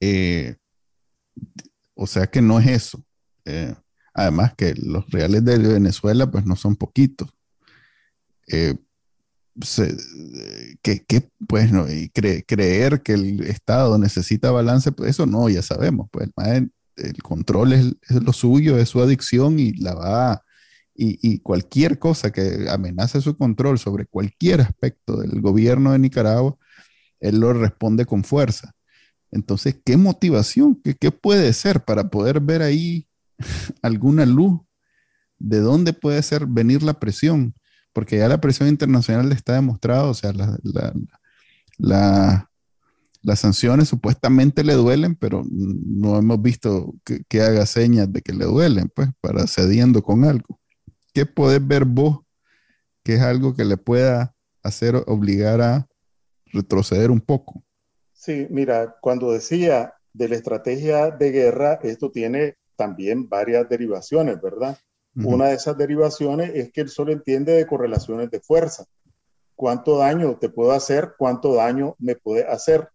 Eh, 0.00 0.56
o 1.98 2.06
sea 2.06 2.28
que 2.28 2.40
no 2.40 2.60
es 2.60 2.68
eso. 2.68 3.04
Eh, 3.44 3.74
además 4.14 4.54
que 4.56 4.74
los 4.76 5.10
reales 5.10 5.44
de 5.44 5.58
Venezuela 5.58 6.30
pues 6.30 6.46
no 6.46 6.54
son 6.54 6.76
poquitos. 6.76 7.28
Eh, 8.46 8.76
que, 10.80 11.28
pues 11.48 11.72
no, 11.72 11.86
creer 12.46 13.02
que 13.02 13.12
el 13.14 13.40
Estado 13.42 13.98
necesita 13.98 14.52
balance, 14.52 14.92
pues 14.92 15.10
eso 15.10 15.26
no, 15.26 15.48
ya 15.48 15.62
sabemos, 15.62 16.08
pues 16.12 16.30
el, 16.36 17.22
control 17.24 17.72
es, 17.72 17.94
lo 18.08 18.32
suyo, 18.32 18.78
es 18.78 18.88
su 18.88 19.02
adicción 19.02 19.58
y 19.58 19.72
la 19.72 19.94
va, 19.94 20.44
y, 20.94 21.40
cualquier 21.40 21.98
cosa 21.98 22.30
que 22.30 22.68
amenace 22.70 23.20
su 23.20 23.36
control 23.36 23.80
sobre 23.80 24.06
cualquier 24.06 24.60
aspecto 24.60 25.16
del 25.16 25.40
gobierno 25.40 25.90
de 25.90 25.98
Nicaragua, 25.98 26.56
él 27.18 27.40
lo 27.40 27.52
responde 27.52 28.04
con 28.04 28.22
fuerza. 28.22 28.72
Entonces, 29.30 29.76
¿qué 29.84 29.96
motivación? 29.96 30.80
¿Qué, 30.82 31.10
puede 31.10 31.52
ser 31.52 31.84
para 31.84 32.08
poder 32.10 32.40
ver 32.40 32.62
ahí 32.62 33.06
alguna 33.82 34.26
luz? 34.26 34.60
¿De 35.38 35.60
dónde 35.60 35.92
puede 35.92 36.22
ser 36.22 36.46
venir 36.46 36.82
la 36.82 36.98
presión? 36.98 37.54
Porque 37.92 38.18
ya 38.18 38.28
la 38.28 38.40
presión 38.40 38.68
internacional 38.68 39.30
está 39.32 39.54
demostrado, 39.54 40.10
o 40.10 40.14
sea, 40.14 40.32
las 41.78 43.40
sanciones 43.40 43.88
supuestamente 43.88 44.64
le 44.64 44.74
duelen, 44.74 45.14
pero 45.16 45.44
no 45.50 46.18
hemos 46.18 46.40
visto 46.40 46.94
que, 47.04 47.40
haga 47.40 47.66
señas 47.66 48.12
de 48.12 48.22
que 48.22 48.32
le 48.32 48.44
duelen, 48.44 48.90
pues, 48.94 49.10
para 49.20 49.46
cediendo 49.46 50.02
con 50.02 50.24
algo. 50.24 50.60
¿Qué 51.12 51.26
podés 51.26 51.66
ver 51.66 51.84
vos 51.84 52.20
que 53.02 53.14
es 53.14 53.20
algo 53.20 53.54
que 53.54 53.64
le 53.64 53.76
pueda 53.76 54.34
hacer 54.62 54.94
obligar 55.06 55.60
a 55.60 55.88
retroceder 56.52 57.10
un 57.10 57.20
poco? 57.20 57.64
Sí, 58.18 58.48
mira, 58.50 58.96
cuando 59.00 59.30
decía 59.30 59.94
de 60.12 60.28
la 60.28 60.34
estrategia 60.34 61.12
de 61.12 61.30
guerra, 61.30 61.78
esto 61.84 62.10
tiene 62.10 62.56
también 62.74 63.28
varias 63.28 63.68
derivaciones, 63.68 64.40
¿verdad? 64.42 64.76
Una 65.14 65.46
de 65.46 65.54
esas 65.54 65.76
derivaciones 65.78 66.50
es 66.54 66.72
que 66.72 66.80
él 66.80 66.88
solo 66.88 67.12
entiende 67.12 67.52
de 67.52 67.66
correlaciones 67.66 68.28
de 68.30 68.40
fuerza. 68.40 68.86
¿Cuánto 69.54 69.98
daño 69.98 70.36
te 70.36 70.48
puedo 70.48 70.72
hacer? 70.72 71.14
¿Cuánto 71.16 71.54
daño 71.54 71.94
me 72.00 72.16
puede 72.16 72.44
hacer? 72.44 72.88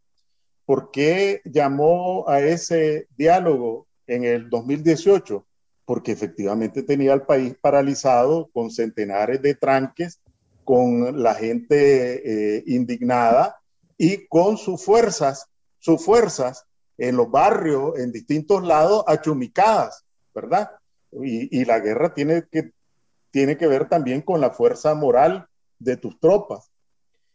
¿Por 0.66 0.92
qué 0.92 1.42
llamó 1.46 2.28
a 2.28 2.42
ese 2.42 3.08
diálogo 3.16 3.88
en 4.08 4.26
el 4.26 4.50
2018? 4.50 5.46
Porque 5.86 6.12
efectivamente 6.12 6.84
tenía 6.84 7.14
al 7.14 7.26
país 7.26 7.56
paralizado 7.62 8.50
con 8.54 8.72
centenares 8.72 9.42
de 9.42 9.56
tranques, 9.56 10.20
con 10.66 11.24
la 11.24 11.34
gente 11.34 12.58
eh, 12.58 12.64
indignada 12.68 13.63
y 14.04 14.28
con 14.28 14.58
sus 14.58 14.84
fuerzas, 14.84 15.48
sus 15.80 16.04
fuerzas 16.04 16.66
en 16.98 17.16
los 17.16 17.32
barrios, 17.32 17.98
en 17.98 18.12
distintos 18.12 18.62
lados, 18.62 19.06
achumicadas, 19.08 20.04
¿verdad? 20.36 20.72
Y, 21.14 21.64
la 21.64 21.80
guerra 21.80 22.14
tiene 22.14 22.44
que, 22.52 22.74
tiene 23.32 23.56
que 23.56 23.66
ver 23.66 23.88
también 23.88 24.22
con 24.22 24.42
la 24.42 24.50
fuerza 24.50 24.94
moral 24.94 25.48
de 25.80 25.96
tus 25.96 26.20
tropas. 26.20 26.70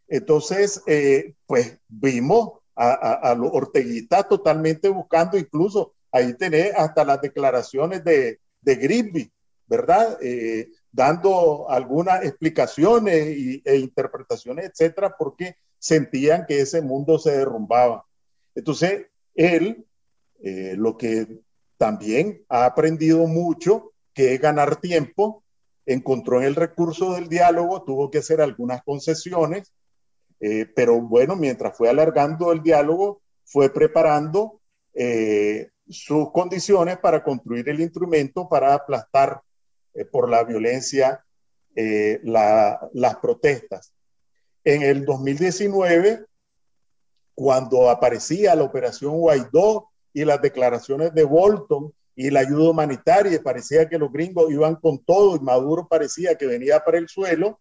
Entonces, 0.08 0.82
eh, 0.86 1.36
pues 1.46 1.78
vimos 1.88 2.58
a, 2.76 3.34
los 3.34 3.50
orteguitas 3.50 4.28
totalmente 4.28 4.90
buscando, 4.90 5.38
incluso 5.38 5.94
ahí 6.12 6.34
tenés 6.34 6.74
hasta 6.76 7.02
las 7.02 7.22
declaraciones 7.22 8.04
de, 8.04 8.40
de 8.60 8.74
Grisby, 8.74 9.32
¿verdad? 9.66 10.18
Eh, 10.20 10.68
dando 10.92 11.70
algunas 11.70 12.24
explicaciones 12.24 13.62
e 13.64 13.76
interpretaciones, 13.76 14.66
etcétera, 14.66 15.16
porque 15.18 15.56
sentían 15.78 16.46
que 16.46 16.60
ese 16.60 16.82
mundo 16.82 17.18
se 17.18 17.36
derrumbaba. 17.36 18.04
Entonces, 18.54 19.06
él, 19.34 19.86
eh, 20.42 20.74
lo 20.76 20.96
que 20.96 21.40
también 21.76 22.44
ha 22.48 22.64
aprendido 22.64 23.26
mucho, 23.26 23.92
que 24.12 24.34
es 24.34 24.40
ganar 24.40 24.80
tiempo, 24.80 25.44
encontró 25.86 26.40
en 26.40 26.46
el 26.46 26.54
recurso 26.54 27.14
del 27.14 27.28
diálogo, 27.28 27.84
tuvo 27.84 28.10
que 28.10 28.18
hacer 28.18 28.40
algunas 28.40 28.82
concesiones, 28.82 29.72
eh, 30.40 30.66
pero 30.74 31.00
bueno, 31.00 31.36
mientras 31.36 31.76
fue 31.76 31.88
alargando 31.88 32.52
el 32.52 32.62
diálogo, 32.62 33.22
fue 33.44 33.72
preparando 33.72 34.60
eh, 34.92 35.70
sus 35.88 36.32
condiciones 36.32 36.98
para 36.98 37.22
construir 37.22 37.68
el 37.68 37.80
instrumento 37.80 38.48
para 38.48 38.74
aplastar 38.74 39.40
por 40.12 40.28
la 40.28 40.44
violencia 40.44 41.24
las 41.74 43.16
protestas 43.22 43.92
en 44.68 44.82
el 44.82 45.06
2019, 45.06 46.26
cuando 47.34 47.88
aparecía 47.88 48.54
la 48.54 48.64
operación 48.64 49.16
Guaidó 49.16 49.88
y 50.12 50.26
las 50.26 50.42
declaraciones 50.42 51.14
de 51.14 51.24
Bolton 51.24 51.90
y 52.14 52.28
la 52.28 52.40
ayuda 52.40 52.70
humanitaria, 52.70 53.42
parecía 53.42 53.88
que 53.88 53.96
los 53.96 54.12
gringos 54.12 54.50
iban 54.50 54.76
con 54.76 54.98
todo 54.98 55.36
y 55.36 55.40
Maduro 55.40 55.88
parecía 55.88 56.34
que 56.34 56.44
venía 56.44 56.84
para 56.84 56.98
el 56.98 57.08
suelo, 57.08 57.58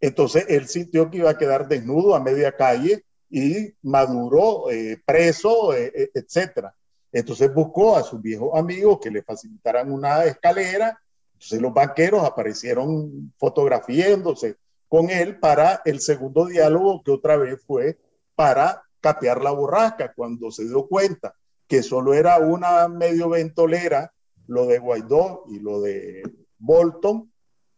entonces 0.00 0.44
él 0.48 0.66
sintió 0.66 1.08
que 1.08 1.18
iba 1.18 1.30
a 1.30 1.38
quedar 1.38 1.68
desnudo 1.68 2.16
a 2.16 2.20
media 2.20 2.56
calle 2.56 3.04
y 3.30 3.72
Maduro 3.82 4.68
eh, 4.68 5.00
preso, 5.06 5.72
eh, 5.72 5.92
eh, 5.94 6.10
etcétera. 6.12 6.74
Entonces 7.12 7.54
buscó 7.54 7.94
a 7.96 8.02
sus 8.02 8.20
viejos 8.20 8.58
amigos 8.58 8.98
que 9.00 9.12
le 9.12 9.22
facilitaran 9.22 9.92
una 9.92 10.24
escalera. 10.24 11.00
Entonces 11.34 11.60
los 11.60 11.72
banqueros 11.72 12.24
aparecieron 12.24 13.32
fotografiándose 13.38 14.56
con 14.92 15.08
él 15.08 15.38
para 15.40 15.80
el 15.86 16.00
segundo 16.00 16.44
diálogo, 16.44 17.02
que 17.02 17.12
otra 17.12 17.38
vez 17.38 17.58
fue 17.66 17.98
para 18.34 18.82
capear 19.00 19.40
la 19.40 19.50
borrasca, 19.50 20.12
cuando 20.12 20.50
se 20.50 20.64
dio 20.68 20.86
cuenta 20.86 21.34
que 21.66 21.82
solo 21.82 22.12
era 22.12 22.36
una 22.40 22.88
medio 22.88 23.30
ventolera 23.30 24.12
lo 24.48 24.66
de 24.66 24.78
Guaidó 24.78 25.44
y 25.48 25.60
lo 25.60 25.80
de 25.80 26.22
Bolton, 26.58 27.32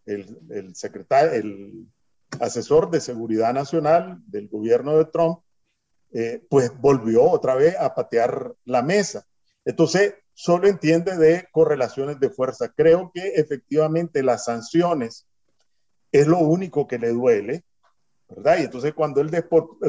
el, 0.07 0.75
secretario, 0.75 1.35
el 1.35 1.87
asesor 2.41 2.91
de 2.91 3.01
seguridad 3.01 3.55
nacional 3.55 4.19
del 4.27 4.49
gobierno 4.49 4.99
de 4.99 5.05
Trump, 5.05 5.39
eh, 6.13 6.45
pues 6.51 6.77
volvió 6.81 7.31
otra 7.31 7.55
vez 7.55 7.77
a 7.79 7.95
patear 7.95 8.57
la 8.65 8.83
mesa. 8.83 9.25
Entonces, 9.65 10.17
solo 10.33 10.67
entiende 10.67 11.17
de 11.17 11.47
correlaciones 11.53 12.19
de 12.19 12.31
fuerza. 12.31 12.73
Creo 12.75 13.13
que 13.15 13.35
efectivamente 13.37 14.25
las 14.25 14.47
sanciones 14.47 15.29
es 16.15 16.29
lo 16.29 16.39
único 16.39 16.87
que 16.87 16.97
le 16.97 17.09
duele, 17.09 17.65
¿verdad? 18.29 18.59
Y 18.59 18.63
entonces 18.63 18.95
cuando 18.95 19.21
él 19.21 19.33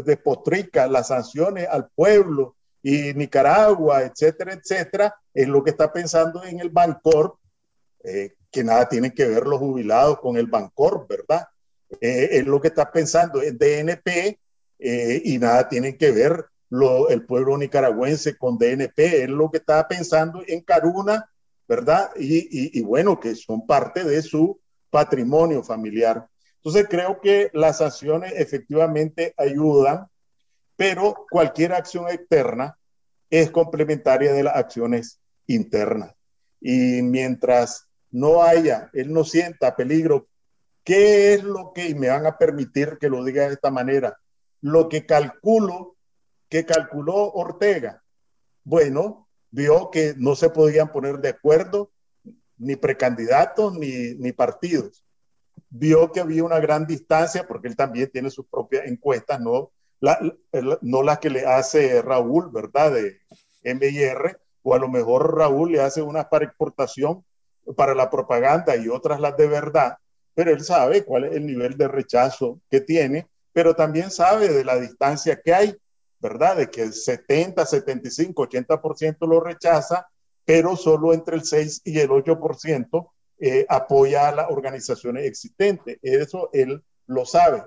despotrica 0.03 0.87
las 0.87 1.09
sanciones 1.09 1.67
al 1.69 1.87
pueblo 1.93 2.55
y 2.81 3.13
Nicaragua, 3.13 4.01
etcétera, 4.01 4.53
etcétera, 4.53 5.15
es 5.31 5.47
lo 5.47 5.63
que 5.63 5.69
está 5.69 5.93
pensando 5.93 6.43
en 6.43 6.59
el 6.59 6.71
Bancor 6.71 7.37
eh, 8.03 8.33
que 8.51 8.63
nada 8.63 8.89
tienen 8.89 9.11
que 9.11 9.25
ver 9.27 9.45
los 9.45 9.59
jubilados 9.59 10.19
con 10.19 10.35
el 10.35 10.47
Bancor, 10.47 11.05
¿verdad? 11.07 11.45
Eh, 12.01 12.29
es 12.31 12.45
lo 12.47 12.59
que 12.59 12.69
está 12.69 12.91
pensando 12.91 13.43
en 13.43 13.59
DNP 13.59 14.39
y 14.79 15.37
nada 15.37 15.69
tienen 15.69 15.95
que 15.95 16.11
ver 16.11 16.43
lo, 16.69 17.09
el 17.09 17.23
pueblo 17.23 17.55
nicaragüense 17.55 18.35
con 18.35 18.57
DNP, 18.57 19.23
es 19.23 19.29
lo 19.29 19.51
que 19.51 19.57
está 19.57 19.87
pensando 19.87 20.41
en 20.47 20.61
Caruna, 20.61 21.29
¿verdad? 21.67 22.09
Y, 22.17 22.79
y 22.79 22.81
bueno, 22.81 23.19
que 23.19 23.35
son 23.35 23.65
parte 23.67 24.03
de 24.03 24.21
su 24.23 24.59
patrimonio 24.89 25.63
familiar. 25.63 26.27
Entonces 26.57 26.87
creo 26.89 27.21
que 27.21 27.49
las 27.53 27.81
acciones 27.81 28.33
efectivamente 28.35 29.33
ayudan, 29.37 30.07
pero 30.75 31.25
cualquier 31.29 31.73
acción 31.73 32.09
externa 32.09 32.77
es 33.29 33.51
complementaria 33.51 34.33
de 34.33 34.43
las 34.43 34.55
acciones 34.55 35.19
internas. 35.47 36.13
Y 36.59 37.01
mientras 37.01 37.87
no 38.11 38.41
haya, 38.41 38.89
él 38.93 39.13
no 39.13 39.23
sienta 39.23 39.75
peligro, 39.75 40.27
¿qué 40.83 41.33
es 41.33 41.43
lo 41.43 41.73
que, 41.73 41.93
me 41.95 42.09
van 42.09 42.25
a 42.25 42.37
permitir 42.37 42.97
que 42.99 43.09
lo 43.09 43.23
diga 43.23 43.47
de 43.47 43.53
esta 43.53 43.71
manera, 43.71 44.17
lo 44.61 44.89
que 44.89 45.05
calculo, 45.05 45.97
que 46.49 46.65
calculó 46.65 47.31
Ortega? 47.33 48.01
Bueno, 48.63 49.27
vio 49.51 49.91
que 49.91 50.15
no 50.17 50.35
se 50.35 50.49
podían 50.49 50.91
poner 50.91 51.19
de 51.19 51.29
acuerdo 51.29 51.91
ni 52.57 52.75
precandidatos 52.75 53.77
ni, 53.77 54.15
ni 54.15 54.31
partidos. 54.31 55.03
Vio 55.69 56.11
que 56.11 56.19
había 56.19 56.43
una 56.43 56.59
gran 56.59 56.85
distancia, 56.85 57.47
porque 57.47 57.67
él 57.67 57.75
también 57.75 58.09
tiene 58.11 58.29
sus 58.29 58.45
propias 58.47 58.85
encuestas, 58.85 59.41
no, 59.41 59.71
la, 59.99 60.19
no 60.81 61.03
las 61.03 61.19
que 61.19 61.29
le 61.29 61.45
hace 61.45 62.01
Raúl, 62.01 62.51
¿verdad? 62.51 62.93
De 62.93 63.19
MIR, 63.63 64.39
o 64.63 64.73
a 64.73 64.79
lo 64.79 64.87
mejor 64.87 65.35
Raúl 65.35 65.73
le 65.73 65.81
hace 65.81 66.01
unas 66.01 66.25
para 66.25 66.45
exportación 66.45 67.23
para 67.75 67.95
la 67.95 68.09
propaganda 68.09 68.75
y 68.75 68.89
otras 68.89 69.19
las 69.19 69.35
de 69.37 69.47
verdad, 69.47 69.97
pero 70.33 70.51
él 70.51 70.63
sabe 70.63 71.03
cuál 71.03 71.25
es 71.25 71.35
el 71.35 71.45
nivel 71.45 71.77
de 71.77 71.87
rechazo 71.87 72.59
que 72.69 72.81
tiene, 72.81 73.27
pero 73.53 73.75
también 73.75 74.11
sabe 74.11 74.49
de 74.49 74.63
la 74.63 74.79
distancia 74.79 75.41
que 75.41 75.53
hay, 75.53 75.77
¿verdad? 76.19 76.57
De 76.57 76.69
que 76.69 76.83
el 76.83 76.93
70, 76.93 77.65
75, 77.65 78.47
80% 78.47 79.27
lo 79.27 79.39
rechaza, 79.39 80.07
pero 80.45 80.75
solo 80.75 81.13
entre 81.13 81.35
el 81.35 81.43
6 81.43 81.81
y 81.85 81.99
el 81.99 82.09
8% 82.09 83.11
eh, 83.39 83.65
apoya 83.67 84.29
a 84.29 84.35
las 84.35 84.49
organizaciones 84.49 85.25
existentes. 85.25 85.97
Eso 86.01 86.49
él 86.53 86.83
lo 87.07 87.25
sabe. 87.25 87.63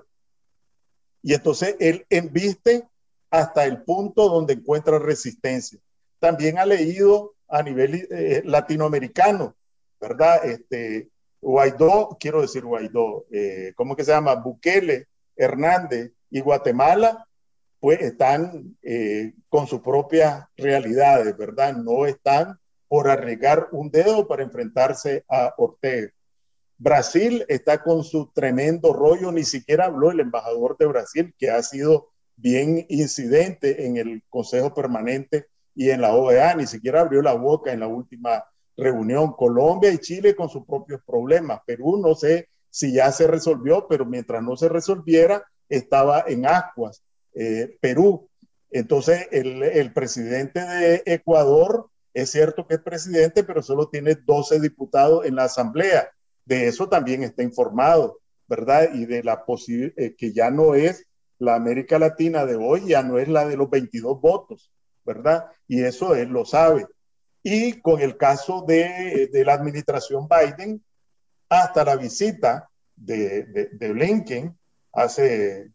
Y 1.21 1.33
entonces 1.33 1.75
él 1.79 2.05
embiste 2.09 2.87
hasta 3.29 3.65
el 3.65 3.83
punto 3.83 4.29
donde 4.29 4.53
encuentra 4.53 4.97
resistencia. 4.97 5.79
También 6.19 6.57
ha 6.57 6.65
leído 6.65 7.35
a 7.47 7.61
nivel 7.63 8.07
eh, 8.09 8.41
latinoamericano, 8.45 9.55
¿verdad? 9.99 10.45
Este, 10.45 11.09
Guaidó, 11.41 12.17
quiero 12.19 12.41
decir 12.41 12.63
Guaidó, 12.63 13.25
eh, 13.31 13.73
¿cómo 13.75 13.95
que 13.95 14.03
se 14.03 14.11
llama? 14.11 14.35
Bukele, 14.35 15.07
Hernández 15.35 16.11
y 16.29 16.41
Guatemala, 16.41 17.25
pues 17.79 18.01
están 18.01 18.77
eh, 18.81 19.33
con 19.47 19.67
sus 19.67 19.81
propias 19.81 20.45
realidades, 20.57 21.35
¿verdad? 21.37 21.75
No 21.75 22.05
están 22.05 22.59
por 22.89 23.07
arriesgar 23.07 23.69
un 23.71 23.89
dedo 23.91 24.27
para 24.27 24.43
enfrentarse 24.43 25.23
a 25.29 25.53
Ortega. 25.57 26.11
Brasil 26.77 27.45
está 27.47 27.83
con 27.83 28.03
su 28.03 28.31
tremendo 28.33 28.93
rollo, 28.93 29.31
ni 29.31 29.43
siquiera 29.43 29.85
habló 29.85 30.11
el 30.11 30.19
embajador 30.19 30.75
de 30.77 30.87
Brasil, 30.87 31.33
que 31.37 31.51
ha 31.51 31.61
sido 31.61 32.09
bien 32.35 32.85
incidente 32.89 33.85
en 33.85 33.97
el 33.97 34.23
Consejo 34.29 34.73
Permanente 34.73 35.47
y 35.75 35.91
en 35.91 36.01
la 36.01 36.15
OEA, 36.15 36.55
ni 36.55 36.65
siquiera 36.65 37.01
abrió 37.01 37.21
la 37.21 37.33
boca 37.33 37.71
en 37.71 37.81
la 37.81 37.87
última 37.87 38.43
reunión. 38.75 39.33
Colombia 39.33 39.91
y 39.91 39.99
Chile 39.99 40.35
con 40.35 40.49
sus 40.49 40.65
propios 40.65 41.01
problemas. 41.05 41.61
Perú 41.65 42.01
no 42.01 42.15
sé 42.15 42.49
si 42.69 42.93
ya 42.93 43.11
se 43.11 43.27
resolvió, 43.27 43.87
pero 43.87 44.05
mientras 44.05 44.41
no 44.41 44.55
se 44.55 44.69
resolviera, 44.69 45.43
estaba 45.67 46.23
en 46.27 46.45
ascuas. 46.45 47.03
Eh, 47.33 47.77
Perú. 47.79 48.29
Entonces, 48.71 49.27
el, 49.31 49.63
el 49.63 49.93
presidente 49.93 50.61
de 50.61 51.03
Ecuador 51.05 51.89
es 52.21 52.31
cierto 52.31 52.67
que 52.67 52.75
es 52.75 52.81
presidente, 52.81 53.43
pero 53.43 53.61
solo 53.61 53.89
tiene 53.89 54.15
12 54.15 54.59
diputados 54.59 55.25
en 55.25 55.35
la 55.35 55.45
Asamblea. 55.45 56.09
De 56.45 56.67
eso 56.67 56.89
también 56.89 57.23
está 57.23 57.43
informado, 57.43 58.19
¿verdad? 58.47 58.89
Y 58.93 59.05
de 59.05 59.23
la 59.23 59.45
posibilidad 59.45 59.93
eh, 59.97 60.15
que 60.17 60.33
ya 60.33 60.49
no 60.49 60.75
es 60.75 61.05
la 61.37 61.55
América 61.55 61.99
Latina 61.99 62.45
de 62.45 62.55
hoy, 62.55 62.87
ya 62.87 63.03
no 63.03 63.17
es 63.17 63.27
la 63.27 63.47
de 63.47 63.57
los 63.57 63.69
22 63.69 64.19
votos, 64.19 64.71
¿verdad? 65.05 65.45
Y 65.67 65.83
eso 65.83 66.15
él 66.15 66.29
lo 66.29 66.45
sabe. 66.45 66.87
Y 67.43 67.79
con 67.79 68.01
el 68.01 68.17
caso 68.17 68.65
de, 68.67 69.29
de 69.31 69.45
la 69.45 69.53
administración 69.53 70.27
Biden, 70.27 70.83
hasta 71.47 71.83
la 71.83 71.95
visita 71.95 72.69
de, 72.95 73.69
de, 73.71 73.93
Blinken 73.93 74.57
hace 74.93 75.71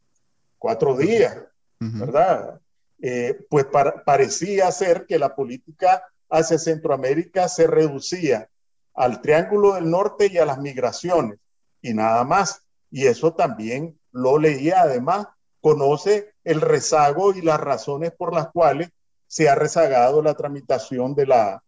cuatro 0.59 0.97
días, 0.97 1.36
¿verdad? 1.78 2.61
Eh, 3.01 3.47
pues 3.51 3.66
parecía 4.07 4.70
ser 4.72 5.05
que 5.07 5.18
la 5.18 5.34
política 5.34 6.03
hacia 6.31 6.59
Centroamérica 6.59 7.49
se 7.49 7.66
reducía 7.66 8.49
al 8.95 9.20
Triángulo 9.20 9.75
del 9.75 9.91
Norte 9.91 10.29
y 10.33 10.39
a 10.39 10.47
las 10.47 10.59
migraciones 10.59 11.39
y 11.83 11.95
nada 11.95 12.25
más. 12.25 12.62
Y 12.91 13.07
eso 13.07 13.35
también 13.35 13.99
lo 14.12 14.39
leía. 14.39 14.83
Además, 14.83 15.27
conoce 15.61 16.33
el 16.45 16.61
rezago 16.61 17.33
y 17.35 17.43
las 17.43 17.61
razones 17.61 18.12
por 18.12 18.33
las 18.33 18.49
cuales 18.49 18.91
se 19.27 19.49
ha 19.49 19.55
rezagado 19.55 20.22
la 20.22 20.35
tramitación 20.35 21.14
de 21.14 21.27
la, 21.27 21.64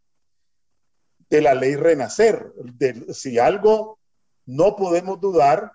de 1.28 1.40
la 1.40 1.54
ley 1.54 1.76
Renacer. 1.76 2.52
De, 2.56 3.12
si 3.12 3.38
algo 3.38 3.98
no 4.44 4.76
podemos 4.76 5.20
dudar, 5.20 5.72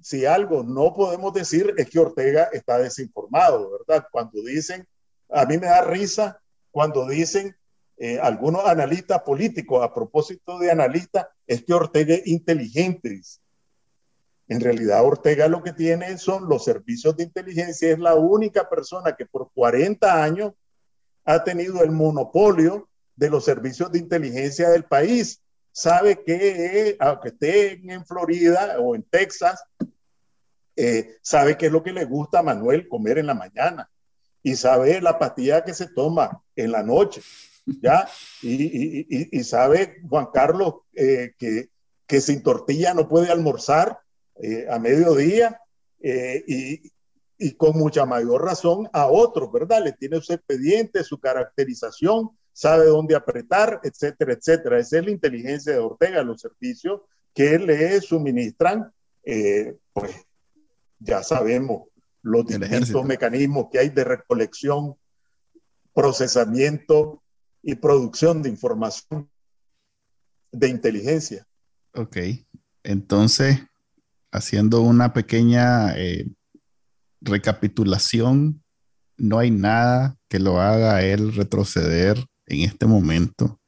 si 0.00 0.24
algo 0.24 0.62
no 0.62 0.94
podemos 0.94 1.34
decir 1.34 1.74
es 1.76 1.90
que 1.90 1.98
Ortega 1.98 2.48
está 2.52 2.78
desinformado, 2.78 3.70
¿verdad? 3.72 4.06
Cuando 4.10 4.40
dicen, 4.42 4.86
a 5.28 5.44
mí 5.44 5.58
me 5.58 5.66
da 5.66 5.82
risa 5.82 6.40
cuando 6.70 7.06
dicen 7.06 7.56
eh, 8.02 8.18
algunos 8.18 8.64
analistas 8.64 9.20
políticos, 9.20 9.84
a 9.84 9.92
propósito 9.92 10.58
de 10.58 10.70
analistas, 10.70 11.26
es 11.46 11.62
que 11.62 11.74
Ortega 11.74 12.14
es 12.14 12.26
inteligente. 12.26 13.20
En 14.48 14.58
realidad 14.58 15.04
Ortega 15.04 15.48
lo 15.48 15.62
que 15.62 15.74
tiene 15.74 16.16
son 16.16 16.48
los 16.48 16.64
servicios 16.64 17.14
de 17.14 17.24
inteligencia, 17.24 17.90
es 17.90 17.98
la 17.98 18.14
única 18.14 18.70
persona 18.70 19.14
que 19.14 19.26
por 19.26 19.50
40 19.52 20.24
años 20.24 20.54
ha 21.26 21.44
tenido 21.44 21.82
el 21.82 21.90
monopolio 21.90 22.88
de 23.16 23.28
los 23.28 23.44
servicios 23.44 23.92
de 23.92 23.98
inteligencia 23.98 24.70
del 24.70 24.84
país. 24.84 25.42
Sabe 25.70 26.24
que, 26.24 26.96
aunque 27.00 27.28
esté 27.28 27.72
en 27.92 28.06
Florida 28.06 28.76
o 28.80 28.94
en 28.94 29.02
Texas, 29.02 29.62
eh, 30.74 31.18
sabe 31.20 31.58
qué 31.58 31.66
es 31.66 31.72
lo 31.72 31.82
que 31.82 31.92
le 31.92 32.06
gusta 32.06 32.38
a 32.38 32.42
Manuel 32.42 32.88
comer 32.88 33.18
en 33.18 33.26
la 33.26 33.34
mañana 33.34 33.90
y 34.42 34.56
sabe 34.56 35.02
la 35.02 35.18
pastilla 35.18 35.62
que 35.62 35.74
se 35.74 35.88
toma 35.88 36.42
en 36.56 36.72
la 36.72 36.82
noche 36.82 37.20
¿ya? 37.80 38.08
Y, 38.42 39.42
sabe 39.44 40.00
Juan 40.08 40.28
Carlos 40.32 40.74
eh, 40.94 41.32
que, 41.38 41.70
que, 42.06 42.20
sin 42.20 42.42
tortilla 42.42 42.94
no 42.94 43.08
puede 43.08 43.30
almorzar 43.30 43.98
eh, 44.36 44.66
a 44.70 44.78
mediodía 44.78 45.60
eh, 46.00 46.44
y, 46.46 47.52
con 47.56 47.78
mucha 47.78 48.04
mayor 48.04 48.44
razón 48.44 48.88
a 48.92 49.06
otros, 49.06 49.50
¿verdad? 49.50 49.82
Le 49.82 49.92
tiene 49.92 50.20
su 50.20 50.32
expediente, 50.34 51.02
su 51.04 51.18
caracterización, 51.18 52.30
sabe 52.52 52.86
dónde 52.86 53.14
apretar, 53.14 53.80
etcétera, 53.82 54.34
etcétera. 54.34 54.78
Esa 54.78 54.98
es 54.98 55.04
la 55.06 55.10
inteligencia 55.10 55.72
de 55.72 55.78
Ortega, 55.78 56.22
los 56.22 56.40
servicios 56.40 57.00
que 57.32 57.58
le 57.58 58.00
suministran, 58.02 58.92
pues 59.24 60.26
ya 60.98 61.22
sabemos 61.22 61.88
los 62.22 62.44
distintos 62.44 63.04
mecanismos 63.06 63.68
que 63.72 63.78
hay 63.78 63.88
de 63.88 64.04
recolección, 64.04 64.96
procesamiento 65.94 67.22
y 67.62 67.74
producción 67.74 68.42
de 68.42 68.48
información 68.48 69.28
de 70.52 70.68
inteligencia. 70.68 71.46
Ok, 71.94 72.16
entonces, 72.82 73.58
haciendo 74.32 74.80
una 74.80 75.12
pequeña 75.12 75.96
eh, 75.96 76.28
recapitulación, 77.20 78.62
no 79.16 79.38
hay 79.38 79.50
nada 79.50 80.16
que 80.28 80.38
lo 80.38 80.60
haga 80.60 81.02
él 81.02 81.34
retroceder 81.34 82.24
en 82.46 82.62
este 82.62 82.86
momento 82.86 83.60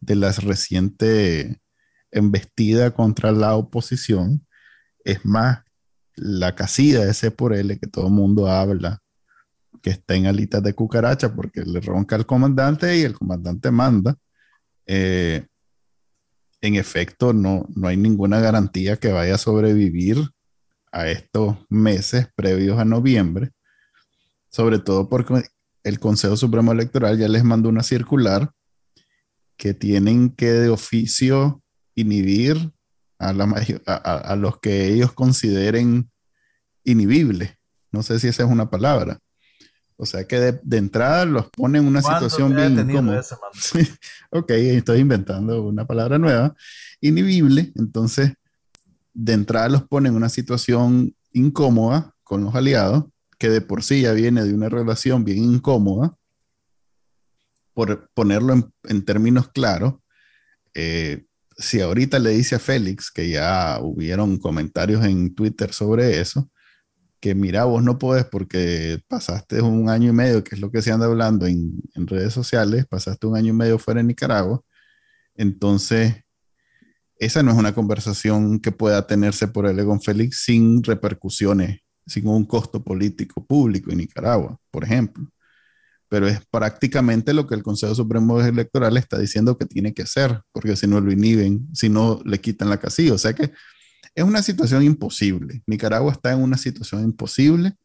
de 0.00 0.16
la 0.16 0.32
reciente 0.32 1.60
embestida 2.10 2.92
contra 2.92 3.32
la 3.32 3.54
oposición. 3.54 4.46
Es 5.04 5.24
más, 5.24 5.60
la 6.14 6.54
casilla 6.54 7.04
de 7.04 7.10
ese 7.10 7.30
por 7.30 7.54
él 7.54 7.78
que 7.78 7.86
todo 7.86 8.06
el 8.06 8.12
mundo 8.12 8.48
habla 8.48 9.02
que 9.82 9.90
está 9.90 10.14
en 10.14 10.26
alitas 10.26 10.62
de 10.62 10.74
cucaracha 10.74 11.34
porque 11.34 11.62
le 11.62 11.80
ronca 11.80 12.16
al 12.16 12.26
comandante 12.26 12.96
y 12.96 13.02
el 13.02 13.14
comandante 13.14 13.70
manda. 13.70 14.16
Eh, 14.86 15.46
en 16.60 16.74
efecto, 16.74 17.32
no, 17.32 17.66
no 17.74 17.88
hay 17.88 17.96
ninguna 17.96 18.40
garantía 18.40 18.96
que 18.96 19.12
vaya 19.12 19.34
a 19.34 19.38
sobrevivir 19.38 20.18
a 20.92 21.08
estos 21.08 21.56
meses 21.68 22.28
previos 22.34 22.78
a 22.78 22.84
noviembre, 22.84 23.50
sobre 24.48 24.78
todo 24.78 25.08
porque 25.08 25.42
el 25.84 26.00
Consejo 26.00 26.36
Supremo 26.36 26.72
Electoral 26.72 27.18
ya 27.18 27.28
les 27.28 27.44
mandó 27.44 27.68
una 27.68 27.82
circular 27.82 28.50
que 29.56 29.74
tienen 29.74 30.30
que 30.30 30.50
de 30.52 30.68
oficio 30.68 31.62
inhibir 31.94 32.72
a, 33.18 33.30
a, 33.30 34.36
los 34.36 34.58
que 34.58 34.88
ellos 34.88 35.12
consideren 35.12 36.10
inhibibles. 36.84 37.54
No 37.92 38.02
sé 38.02 38.18
si 38.18 38.28
esa 38.28 38.44
es 38.44 38.50
una 38.50 38.68
palabra. 38.68 39.18
O 39.96 40.04
sea 40.04 40.26
que 40.26 40.38
de, 40.38 40.76
entrada 40.76 41.24
los 41.24 41.48
pone 41.50 41.78
en 41.78 41.86
una 41.86 42.02
situación 42.02 42.54
bien 42.54 42.78
incómoda. 42.78 43.22
ok, 44.30 44.50
estoy 44.50 45.00
inventando 45.00 45.62
una 45.62 45.86
palabra 45.86 46.18
nueva. 46.18 46.54
Inhibible, 47.00 47.72
entonces 47.76 48.34
de 49.14 49.32
entrada 49.32 49.70
los 49.70 49.84
pone 49.84 50.10
en 50.10 50.14
una 50.14 50.28
situación 50.28 51.14
incómoda 51.32 52.14
con 52.22 52.44
los 52.44 52.54
aliados, 52.54 53.04
que 53.38 53.48
de 53.48 53.62
por 53.62 53.82
sí 53.82 54.02
ya 54.02 54.12
viene 54.12 54.44
de 54.44 54.52
una 54.52 54.68
relación 54.68 55.24
bien 55.24 55.38
incómoda. 55.38 56.16
Por 57.72 58.10
ponerlo 58.14 58.72
en, 58.84 59.04
términos 59.04 59.48
claros, 59.48 59.94
eh, 60.74 61.26
si 61.56 61.80
ahorita 61.80 62.18
le 62.18 62.30
dice 62.30 62.56
a 62.56 62.58
Félix, 62.58 63.10
que 63.10 63.28
ya 63.28 63.78
hubieron 63.80 64.38
comentarios 64.38 65.04
en 65.04 65.34
Twitter 65.34 65.72
sobre 65.72 66.20
eso, 66.20 66.50
que 67.26 67.34
mira, 67.34 67.64
vos 67.64 67.82
no 67.82 67.98
puedes 67.98 68.24
porque 68.24 69.00
pasaste 69.08 69.60
un 69.60 69.90
año 69.90 70.10
y 70.10 70.12
medio, 70.12 70.44
que 70.44 70.54
es 70.54 70.60
lo 70.60 70.70
que 70.70 70.80
se 70.80 70.92
anda 70.92 71.06
hablando 71.06 71.46
en, 71.46 71.82
redes 71.96 72.32
sociales, 72.32 72.86
pasaste 72.86 73.26
un 73.26 73.36
año 73.36 73.50
y 73.50 73.56
medio 73.56 73.80
fuera 73.80 74.00
de 74.00 74.06
Nicaragua, 74.06 74.62
entonces 75.34 76.14
esa 77.18 77.42
no 77.42 77.50
es 77.50 77.58
una 77.58 77.74
conversación 77.74 78.60
que 78.60 78.70
pueda 78.70 79.08
tenerse 79.08 79.48
por 79.48 79.66
el 79.66 79.84
con 79.84 80.00
Félix 80.00 80.44
sin 80.44 80.84
repercusiones, 80.84 81.80
sin 82.06 82.28
un 82.28 82.44
costo 82.44 82.84
político 82.84 83.44
público 83.44 83.90
en 83.90 83.98
Nicaragua, 83.98 84.56
por 84.70 84.84
ejemplo. 84.84 85.28
Pero 86.08 86.28
es 86.28 86.40
prácticamente 86.48 87.34
lo 87.34 87.48
que 87.48 87.56
el 87.56 87.64
Consejo 87.64 87.96
Supremo 87.96 88.40
Electoral 88.40 88.96
está 88.98 89.18
diciendo 89.18 89.56
que 89.58 89.66
tiene 89.66 89.92
que 89.92 90.02
hacer, 90.02 90.42
porque 90.52 90.76
si 90.76 90.86
no 90.86 91.00
lo 91.00 91.10
inhiben, 91.10 91.68
si 91.74 91.88
no 91.88 92.20
le 92.24 92.40
quitan 92.40 92.70
la 92.70 92.78
casilla. 92.78 93.14
O 93.14 93.18
sea 93.18 93.32
que 93.32 93.50
es 94.16 94.24
una 94.24 94.42
situación 94.42 94.82
imposible. 94.82 95.62
Nicaragua 95.66 96.10
está 96.10 96.32
en 96.32 96.40
una 96.40 96.56
situación 96.56 97.04
imposible. 97.04 97.76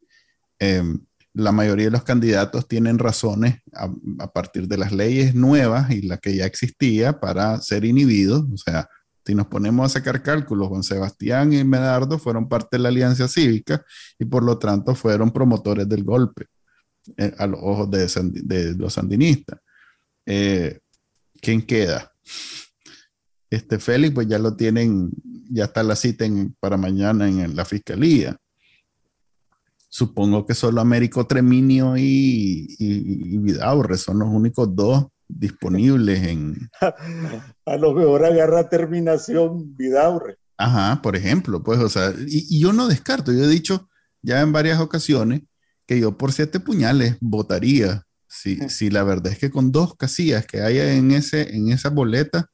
Em, 0.58 0.98
la 1.34 1.52
mayoría 1.52 1.86
de 1.86 1.90
los 1.90 2.04
candidatos 2.04 2.66
tienen 2.66 2.98
razones 2.98 3.60
a, 3.74 4.32
partir 4.32 4.66
de 4.66 4.78
las 4.78 4.92
leyes 4.92 5.34
nuevas 5.34 5.90
y 5.90 6.02
la 6.02 6.16
que 6.16 6.34
ya 6.34 6.46
existía 6.46 7.20
para 7.20 7.60
ser 7.60 7.84
inhibidos. 7.84 8.44
O 8.50 8.56
sea, 8.56 8.88
si 9.26 9.34
nos 9.34 9.46
ponemos 9.46 9.84
a 9.84 9.98
sacar 9.98 10.22
cálculos, 10.22 10.68
Juan 10.68 10.82
Sebastián 10.82 11.52
y 11.52 11.62
Medardo 11.64 12.18
fueron 12.18 12.48
parte 12.48 12.76
de 12.76 12.82
la 12.82 12.88
Alianza 12.88 13.28
Cívica 13.28 13.84
y 14.18 14.24
por 14.24 14.42
lo 14.42 14.58
tanto 14.58 14.94
fueron 14.94 15.32
promotores 15.32 15.86
del 15.86 16.02
golpe 16.02 16.46
eh, 17.18 17.34
a 17.38 17.46
los 17.46 17.60
ojos 17.62 17.90
de, 17.90 18.74
los 18.74 18.94
sandinistas. 18.94 19.60
Eh, 20.24 20.80
¿Quién 21.42 21.60
queda? 21.60 22.10
Este 23.52 23.78
Félix, 23.78 24.14
pues 24.14 24.26
ya 24.28 24.38
lo 24.38 24.56
tienen, 24.56 25.10
ya 25.52 25.64
está 25.64 25.82
la 25.82 25.96
cita 25.96 26.24
para 26.60 26.76
mañana 26.76 27.28
en, 27.28 27.54
la 27.54 27.64
fiscalía. 27.64 28.36
Supongo 29.88 30.46
que 30.46 30.54
solo 30.54 30.80
Américo 30.80 31.26
Treminio 31.26 31.96
y, 31.96 32.74
y, 32.78 33.38
Vidaurre 33.38 33.98
son 33.98 34.20
los 34.20 34.28
únicos 34.28 34.74
dos 34.74 35.06
disponibles 35.28 36.22
en. 36.22 36.70
A 37.66 37.76
lo 37.76 37.92
mejor 37.92 38.24
agarra 38.24 38.68
terminación 38.68 39.76
Vidaurre. 39.76 40.38
Ajá, 40.56 41.02
por 41.02 41.16
ejemplo, 41.16 41.62
pues, 41.62 41.78
o 41.80 41.88
sea, 41.88 42.14
y, 42.26 42.58
yo 42.58 42.72
no 42.72 42.88
descarto, 42.88 43.32
yo 43.32 43.44
he 43.44 43.48
dicho 43.48 43.88
ya 44.22 44.40
en 44.40 44.52
varias 44.52 44.80
ocasiones 44.80 45.42
que 45.86 46.00
yo 46.00 46.16
por 46.16 46.32
siete 46.32 46.60
puñales 46.60 47.16
votaría. 47.20 48.04
Si, 48.28 48.56
si 48.70 48.88
la 48.88 49.02
verdad 49.02 49.32
es 49.32 49.38
que 49.38 49.50
con 49.50 49.72
dos 49.72 49.94
casillas 49.94 50.46
que 50.46 50.62
haya 50.62 50.94
en, 50.94 51.10
ese, 51.10 51.54
en 51.54 51.70
esa 51.70 51.90
boleta, 51.90 52.48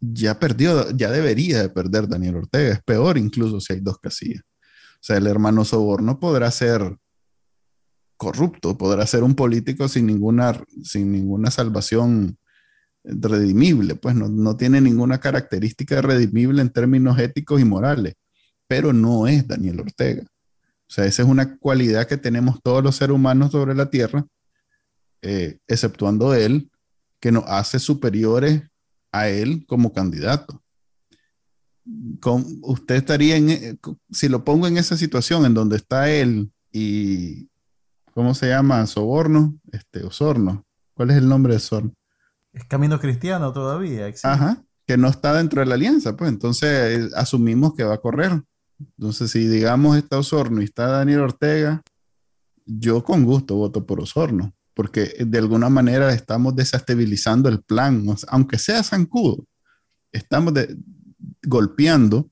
ya 0.00 0.38
perdió, 0.38 0.90
ya 0.90 1.10
debería 1.10 1.62
de 1.62 1.68
perder 1.68 2.08
Daniel 2.08 2.36
Ortega. 2.36 2.74
Es 2.74 2.82
peor 2.82 3.18
incluso 3.18 3.60
si 3.60 3.74
hay 3.74 3.80
dos 3.80 3.98
casillas. 3.98 4.42
O 4.42 5.02
sea, 5.02 5.16
el 5.16 5.26
hermano 5.26 5.64
Soborno 5.64 6.18
podrá 6.18 6.50
ser 6.50 6.96
corrupto, 8.16 8.76
podrá 8.76 9.06
ser 9.06 9.22
un 9.22 9.34
político 9.34 9.88
sin 9.88 10.06
ninguna, 10.06 10.60
sin 10.82 11.12
ninguna 11.12 11.50
salvación 11.50 12.36
redimible, 13.04 13.94
pues 13.94 14.14
no, 14.14 14.28
no 14.28 14.56
tiene 14.56 14.80
ninguna 14.80 15.18
característica 15.18 16.02
redimible 16.02 16.60
en 16.60 16.70
términos 16.70 17.18
éticos 17.18 17.60
y 17.60 17.64
morales, 17.64 18.14
pero 18.66 18.92
no 18.92 19.26
es 19.28 19.46
Daniel 19.46 19.80
Ortega. 19.80 20.22
O 20.22 20.90
sea, 20.90 21.04
esa 21.06 21.22
es 21.22 21.28
una 21.28 21.56
cualidad 21.58 22.06
que 22.06 22.16
tenemos 22.16 22.60
todos 22.62 22.82
los 22.82 22.96
seres 22.96 23.14
humanos 23.14 23.52
sobre 23.52 23.74
la 23.74 23.88
Tierra, 23.88 24.26
eh, 25.22 25.58
exceptuando 25.68 26.34
él, 26.34 26.70
que 27.20 27.32
nos 27.32 27.44
hace 27.46 27.78
superiores 27.78 28.62
a 29.12 29.28
él 29.28 29.64
como 29.66 29.92
candidato. 29.92 30.62
Con, 32.20 32.44
usted 32.62 32.96
estaría 32.96 33.36
en, 33.36 33.50
eh, 33.50 33.78
si 34.10 34.28
lo 34.28 34.44
pongo 34.44 34.66
en 34.66 34.76
esa 34.76 34.96
situación 34.96 35.46
en 35.46 35.54
donde 35.54 35.76
está 35.76 36.10
él 36.10 36.52
y, 36.70 37.48
¿cómo 38.12 38.34
se 38.34 38.48
llama? 38.48 38.86
Soborno, 38.86 39.58
este, 39.72 40.04
Osorno. 40.04 40.66
¿Cuál 40.92 41.10
es 41.10 41.16
el 41.16 41.28
nombre 41.28 41.54
de 41.54 41.58
Osorno? 41.58 41.94
Es 42.52 42.64
Camino 42.64 43.00
Cristiano 43.00 43.52
todavía. 43.52 44.12
Ajá, 44.22 44.62
que 44.86 44.96
no 44.96 45.08
está 45.08 45.32
dentro 45.32 45.60
de 45.60 45.66
la 45.66 45.76
alianza, 45.76 46.16
pues 46.16 46.30
entonces 46.30 46.68
eh, 46.70 47.10
asumimos 47.16 47.74
que 47.74 47.84
va 47.84 47.94
a 47.94 48.00
correr. 48.00 48.42
Entonces, 48.96 49.30
si 49.30 49.46
digamos 49.46 49.96
está 49.96 50.18
Osorno 50.18 50.60
y 50.60 50.64
está 50.64 50.86
Daniel 50.86 51.20
Ortega, 51.20 51.82
yo 52.66 53.02
con 53.02 53.24
gusto 53.24 53.56
voto 53.56 53.86
por 53.86 54.00
Osorno 54.00 54.52
porque 54.78 55.12
de 55.26 55.38
alguna 55.38 55.68
manera 55.68 56.14
estamos 56.14 56.54
desestabilizando 56.54 57.48
el 57.48 57.64
plan, 57.64 58.06
aunque 58.28 58.58
sea 58.58 58.84
zancudo, 58.84 59.44
estamos 60.12 60.54
golpeando 61.42 62.30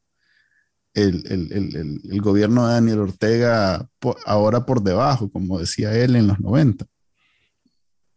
el, 0.94 2.20
gobierno 2.22 2.68
de 2.68 2.74
Daniel 2.74 3.00
Ortega 3.00 3.88
ahora 4.24 4.64
por 4.64 4.80
debajo, 4.80 5.28
como 5.28 5.58
decía 5.58 5.92
él 5.98 6.14
en 6.14 6.28
los 6.28 6.38
90. 6.38 6.86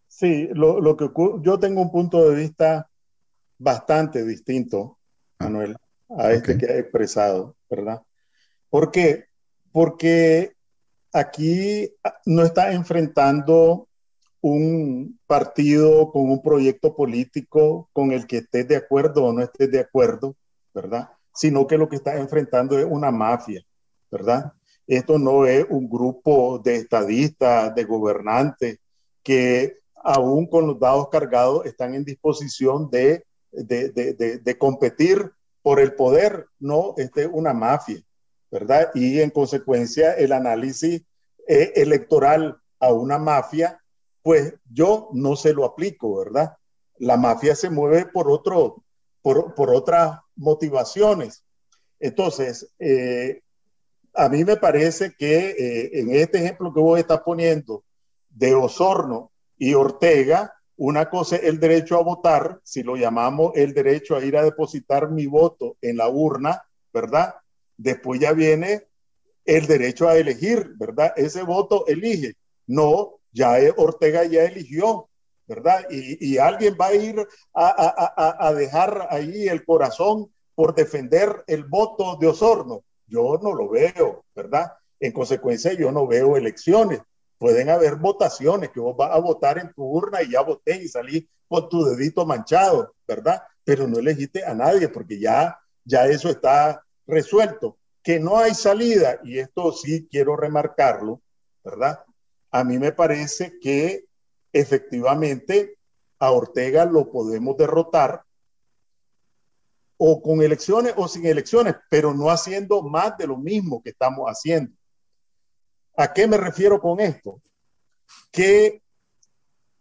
Sí, 0.08 0.48
lo, 0.54 0.96
que 0.96 1.10
yo 1.42 1.60
tengo 1.60 1.82
un 1.82 1.92
punto 1.92 2.30
de 2.30 2.36
vista 2.36 2.88
bastante 3.58 4.24
distinto, 4.24 5.00
ah, 5.40 5.46
Manuel, 5.46 5.76
a 6.16 6.34
este 6.34 6.56
que 6.56 6.68
ha 6.68 6.78
expresado, 6.78 7.56
¿verdad? 7.68 8.00
¿Por 8.70 8.92
qué? 8.92 9.26
Porque 9.72 10.54
aquí 11.14 11.92
no 12.28 12.44
está 12.44 12.74
enfrentando 12.74 13.89
un 14.42 15.20
partido 15.28 16.12
con 16.12 16.30
un 16.30 16.42
proyecto 16.42 16.96
político 16.96 17.90
con 17.94 18.12
el 18.12 18.26
que 18.28 18.38
estés 18.38 18.68
de 18.68 18.78
acuerdo 18.78 19.26
o 19.26 19.34
no 19.34 19.42
estés 19.42 19.72
de 19.72 19.80
acuerdo, 19.80 20.36
¿verdad? 20.74 21.10
Sino 21.34 21.68
que 21.68 21.78
lo 21.78 21.90
que 21.90 21.98
estás 21.98 22.20
enfrentando 22.20 22.78
es 22.80 22.86
una 22.86 23.12
mafia, 23.12 23.62
¿verdad? 24.12 24.54
Esto 24.88 25.20
no 25.20 25.46
es 25.46 25.66
un 25.70 25.90
grupo 25.90 26.60
de 26.60 26.78
estadistas, 26.78 27.76
de 27.76 27.84
gobernantes, 27.84 28.80
que 29.24 29.78
aún 29.96 30.48
con 30.48 30.68
los 30.68 30.80
dados 30.80 31.10
cargados 31.10 31.66
están 31.66 31.94
en 31.94 32.06
disposición 32.06 32.90
de, 32.90 33.26
de, 33.52 34.58
competir 34.58 35.32
por 35.62 35.80
el 35.80 35.94
poder, 35.94 36.48
no, 36.60 36.94
este 36.98 37.24
es 37.24 37.30
una 37.32 37.54
mafia, 37.54 38.02
¿verdad? 38.50 38.90
Y 38.94 39.20
en 39.20 39.30
consecuencia 39.30 40.14
el 40.14 40.32
análisis 40.32 41.04
eh, 41.48 41.74
electoral 41.76 42.58
a 42.80 42.94
una 42.94 43.20
mafia 43.20 43.79
pues 44.22 44.54
yo 44.72 45.10
no 45.14 45.36
se 45.36 45.54
lo 45.54 45.66
aplico, 45.66 46.18
¿verdad? 46.18 46.58
La 46.98 47.18
mafia 47.18 47.56
se 47.56 47.70
mueve 47.70 48.06
por, 48.06 48.30
otro, 48.30 48.84
por, 49.22 49.74
otras 49.74 50.20
motivaciones. 50.36 51.44
Entonces, 52.00 52.72
eh, 52.80 53.42
a 54.14 54.30
mí 54.30 54.44
me 54.44 54.58
parece 54.58 55.14
que 55.18 55.50
eh, 55.52 55.90
en 56.00 56.14
este 56.16 56.40
ejemplo 56.40 56.74
que 56.74 56.80
vos 56.80 57.00
estás 57.00 57.22
poniendo 57.22 57.84
de 58.30 58.54
Osorno 58.54 59.32
y 59.58 59.74
Ortega, 59.74 60.54
una 60.78 61.10
cosa 61.10 61.36
es 61.36 61.44
el 61.44 61.60
derecho 61.60 61.98
a 61.98 62.04
votar, 62.04 62.60
si 62.64 62.84
lo 62.84 62.96
llamamos 62.96 63.52
el 63.56 63.74
derecho 63.74 64.16
a 64.16 64.24
ir 64.24 64.38
a 64.38 64.44
depositar 64.44 65.12
mi 65.12 65.26
voto 65.26 65.78
en 65.82 65.98
la 65.98 66.10
urna, 66.10 66.64
¿verdad? 66.94 67.36
Después 67.76 68.20
ya 68.20 68.32
viene 68.34 68.88
el 69.46 69.68
derecho 69.68 70.08
a 70.08 70.18
elegir, 70.18 70.74
¿verdad? 70.78 71.14
Ese 71.16 71.44
voto 71.44 71.86
elige. 71.88 72.36
No 72.68 73.19
ya 73.32 73.58
Ortega 73.78 74.24
ya 74.26 74.44
eligió, 74.44 75.10
¿verdad? 75.48 75.86
Y, 75.90 76.38
alguien 76.38 76.78
va 76.80 76.88
a 76.88 76.94
ir 76.94 77.28
a, 77.54 78.54
dejar 78.56 79.08
ahí 79.10 79.48
el 79.48 79.66
corazón 79.66 80.32
por 80.54 80.76
defender 80.76 81.44
el 81.48 81.64
voto 81.64 82.18
de 82.18 82.28
Osorno. 82.28 82.84
Yo 83.08 83.40
no 83.42 83.54
lo 83.54 83.70
veo, 83.70 84.24
¿verdad? 84.36 84.74
En 85.00 85.12
consecuencia, 85.12 85.74
yo 85.74 85.92
no 85.92 86.06
veo 86.06 86.38
elecciones. 86.38 87.02
Pueden 87.40 87.70
haber 87.70 87.96
votaciones 87.96 88.70
que 88.70 88.80
vos 88.80 88.96
vas 88.96 89.12
a 89.12 89.20
votar 89.20 89.58
en 89.58 89.74
tu 89.74 89.84
urna 89.84 90.22
y 90.22 90.32
ya 90.32 90.42
voté 90.42 90.84
y 90.84 90.88
salí 90.88 91.28
con 91.48 91.68
tu 91.68 91.84
dedito 91.84 92.26
manchado, 92.26 92.94
¿verdad? 93.08 93.42
Pero 93.64 93.88
no 93.88 93.98
elegiste 93.98 94.46
a 94.46 94.54
nadie 94.54 94.88
porque 94.90 95.20
ya, 95.20 95.60
ya 95.84 96.06
eso 96.06 96.30
está 96.30 96.84
resuelto. 97.08 97.78
Que 98.04 98.20
no 98.20 98.38
hay 98.38 98.54
salida, 98.54 99.20
y 99.24 99.40
esto 99.40 99.72
sí 99.72 100.08
quiero 100.10 100.36
remarcarlo, 100.36 101.22
¿verdad? 101.64 102.00
A 102.52 102.64
mí 102.64 102.78
me 102.78 102.92
parece 102.92 103.60
que 103.60 104.06
efectivamente 104.52 105.78
a 106.20 106.32
Ortega 106.32 106.86
lo 106.86 107.12
podemos 107.12 107.56
derrotar 107.58 108.24
o 109.98 110.22
con 110.22 110.42
elecciones 110.42 110.94
o 110.96 111.08
sin 111.08 111.26
elecciones, 111.26 111.76
pero 111.90 112.14
no 112.14 112.30
haciendo 112.30 112.82
más 112.82 113.18
de 113.18 113.28
lo 113.28 113.38
mismo 113.38 113.84
que 113.84 113.90
estamos 113.90 114.28
haciendo. 114.28 114.74
¿A 115.98 116.14
qué 116.14 116.26
me 116.26 116.38
refiero 116.38 116.80
con 116.80 117.02
esto? 117.02 117.42
Que 118.32 118.82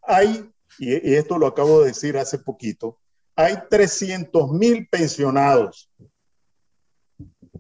hay, 0.03 0.53
y 0.79 1.15
esto 1.15 1.39
lo 1.39 1.47
acabo 1.47 1.81
de 1.81 1.89
decir 1.89 2.19
hace 2.19 2.39
poquito, 2.39 2.99
hay 3.37 3.57
300 3.71 4.51
mil 4.51 4.89
pensionados 4.89 5.89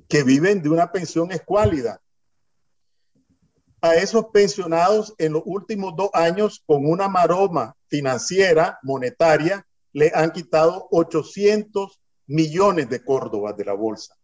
que 0.08 0.24
viven 0.24 0.60
de 0.60 0.70
una 0.70 0.90
pensión 0.90 1.30
escuálida. 1.30 2.00
A 3.80 3.94
esos 3.94 4.26
pensionados 4.32 5.14
en 5.18 5.34
los 5.34 5.42
últimos 5.44 5.94
dos 5.96 6.10
años, 6.12 6.62
con 6.66 6.86
una 6.86 7.08
maroma 7.08 7.76
financiera, 7.86 8.78
monetaria, 8.82 9.64
le 9.92 10.10
han 10.14 10.32
quitado 10.32 10.88
800 10.90 12.00
millones 12.26 12.88
de 12.88 13.04
Córdobas 13.04 13.56
de 13.56 13.64
la 13.64 13.74
bolsa. 13.74 14.14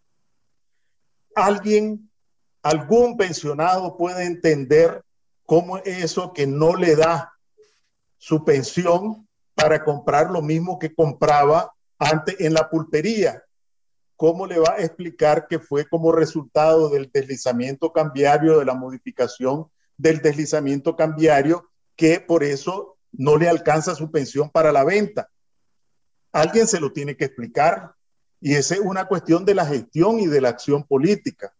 ¿Alguien, 1.34 2.10
algún 2.62 3.16
pensionado 3.16 3.96
puede 3.96 4.24
entender 4.24 5.02
cómo 5.46 5.78
es 5.78 6.04
eso 6.04 6.32
que 6.32 6.46
no 6.46 6.74
le 6.74 6.96
da 6.96 7.32
su 8.18 8.44
pensión 8.44 9.28
para 9.54 9.84
comprar 9.84 10.30
lo 10.30 10.42
mismo 10.42 10.78
que 10.78 10.94
compraba 10.94 11.72
antes 11.98 12.36
en 12.40 12.54
la 12.54 12.68
pulpería? 12.68 13.42
¿Cómo 14.16 14.46
le 14.46 14.58
va 14.58 14.74
a 14.74 14.82
explicar 14.82 15.46
que 15.48 15.58
fue 15.58 15.88
como 15.88 16.12
resultado 16.12 16.88
del 16.88 17.10
deslizamiento 17.12 17.92
cambiario, 17.92 18.58
de 18.58 18.64
la 18.64 18.74
modificación 18.74 19.66
del 19.96 20.20
deslizamiento 20.20 20.96
cambiario, 20.96 21.70
que 21.96 22.20
por 22.20 22.44
eso 22.44 22.96
no 23.12 23.36
le 23.36 23.48
alcanza 23.48 23.94
su 23.94 24.10
pensión 24.10 24.50
para 24.50 24.72
la 24.72 24.84
venta? 24.84 25.30
Alguien 26.32 26.66
se 26.66 26.80
lo 26.80 26.92
tiene 26.92 27.16
que 27.16 27.26
explicar. 27.26 27.94
Y 28.40 28.54
esa 28.54 28.74
es 28.74 28.80
una 28.80 29.06
cuestión 29.06 29.44
de 29.44 29.54
la 29.54 29.64
gestión 29.64 30.20
y 30.20 30.26
de 30.26 30.40
la 30.40 30.50
acción 30.50 30.84
política. 30.84 31.54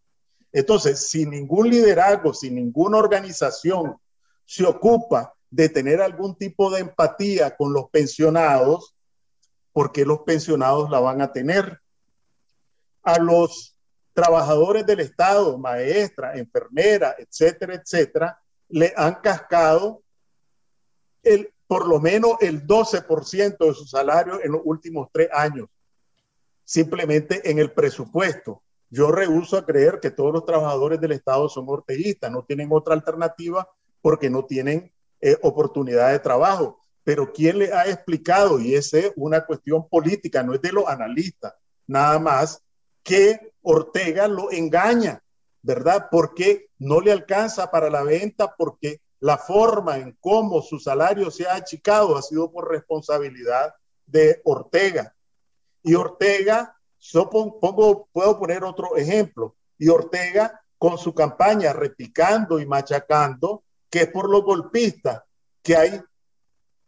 Entonces, 0.51 1.09
si 1.09 1.25
ningún 1.25 1.69
liderazgo, 1.69 2.33
si 2.33 2.51
ninguna 2.51 2.97
organización 2.97 3.97
se 4.45 4.65
ocupa 4.65 5.33
de 5.49 5.67
tener 5.67 6.01
algún 6.01 6.35
tipo 6.35 6.69
de 6.69 6.81
empatía 6.81 7.55
con 7.55 7.73
los 7.73 7.89
pensionados, 7.89 8.95
¿por 9.73 9.91
qué 9.91 10.05
los 10.05 10.19
pensionados 10.19 10.89
la 10.89 10.99
van 10.99 11.21
a 11.21 11.33
tener? 11.33 11.81
A 13.05 13.17
los 13.19 13.75
trabajadores 14.13 14.85
del 14.85 15.01
Estado, 15.01 15.57
maestra, 15.57 16.37
enfermera, 16.37 17.15
etcétera, 17.17 17.75
etcétera, 17.75 18.39
le 18.69 18.93
han 18.95 19.15
cascado 19.15 20.01
el, 21.21 21.53
por 21.67 21.87
lo 21.87 21.99
menos 21.99 22.37
el 22.39 22.65
12% 22.65 23.57
de 23.57 23.73
su 23.73 23.85
salario 23.85 24.39
en 24.43 24.53
los 24.53 24.61
últimos 24.63 25.09
tres 25.11 25.29
años, 25.33 25.67
simplemente 26.63 27.49
en 27.49 27.59
el 27.59 27.71
presupuesto. 27.71 28.63
Yo 28.89 29.11
rehuso 29.11 29.57
a 29.57 29.65
creer 29.65 29.99
que 29.99 30.11
todos 30.11 30.31
los 30.31 30.45
trabajadores 30.45 31.01
del 31.01 31.11
Estado 31.11 31.49
son 31.49 31.65
orteguistas, 31.67 32.31
no 32.31 32.43
tienen 32.45 32.69
otra 32.71 32.93
alternativa 32.93 33.67
porque 34.01 34.29
no 34.29 34.45
tienen 34.45 34.93
eh, 35.19 35.35
oportunidad 35.41 36.11
de 36.11 36.19
trabajo. 36.19 36.79
Pero 37.03 37.33
¿quién 37.33 37.59
le 37.59 37.73
ha 37.73 37.87
explicado? 37.89 38.59
Y 38.59 38.75
esa 38.75 38.99
es 38.99 39.11
una 39.15 39.45
cuestión 39.45 39.87
política, 39.89 40.41
no 40.41 40.53
es 40.53 40.61
de 40.61 40.71
los 40.71 40.87
analistas, 40.87 41.53
nada 41.85 42.17
más 42.17 42.64
que 43.05 43.53
Ortega 43.61 44.27
lo 44.27 44.51
engaña, 44.51 45.23
¿verdad? 45.61 46.07
Porque 46.09 46.71
no 46.79 46.99
le 46.99 47.11
alcanza 47.11 47.69
para 47.69 47.89
la 47.89 48.01
venta, 48.01 48.55
porque 48.57 48.99
la 49.19 49.37
forma 49.37 49.97
en 49.99 50.17
cómo 50.19 50.61
su 50.63 50.79
salario 50.79 51.29
se 51.29 51.47
ha 51.47 51.53
achicado 51.53 52.17
ha 52.17 52.21
sido 52.23 52.51
por 52.51 52.69
responsabilidad 52.69 53.75
de 54.07 54.41
Ortega. 54.43 55.15
Y 55.83 55.93
Ortega, 55.93 56.75
yo 56.99 57.29
pongo, 57.29 58.09
puedo 58.11 58.39
poner 58.39 58.63
otro 58.63 58.97
ejemplo, 58.97 59.55
y 59.77 59.87
Ortega 59.87 60.59
con 60.79 60.97
su 60.97 61.13
campaña 61.13 61.73
repicando 61.73 62.59
y 62.59 62.65
machacando, 62.65 63.63
que 63.87 64.01
es 64.01 64.07
por 64.09 64.29
los 64.29 64.43
golpistas, 64.43 65.21
que 65.61 65.77
hay 65.77 66.01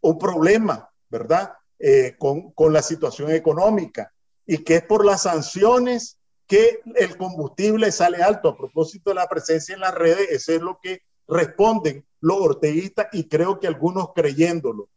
un 0.00 0.18
problema, 0.18 0.90
¿verdad? 1.08 1.54
Eh, 1.78 2.16
con, 2.18 2.50
con 2.50 2.72
la 2.72 2.82
situación 2.82 3.30
económica 3.30 4.12
y 4.48 4.58
que 4.64 4.76
es 4.76 4.82
por 4.82 5.04
las 5.04 5.22
sanciones 5.22 6.18
que 6.46 6.80
el 6.96 7.16
combustible 7.18 7.92
sale 7.92 8.22
alto. 8.22 8.48
A 8.48 8.56
propósito 8.56 9.10
de 9.10 9.16
la 9.16 9.28
presencia 9.28 9.74
en 9.74 9.82
las 9.82 9.94
redes, 9.94 10.26
eso 10.30 10.52
es 10.52 10.62
lo 10.62 10.80
que 10.82 11.02
responden 11.28 12.04
los 12.20 12.38
orteguistas 12.40 13.08
y 13.12 13.28
creo 13.28 13.60
que 13.60 13.66
algunos 13.66 14.08
creyéndolo. 14.14 14.88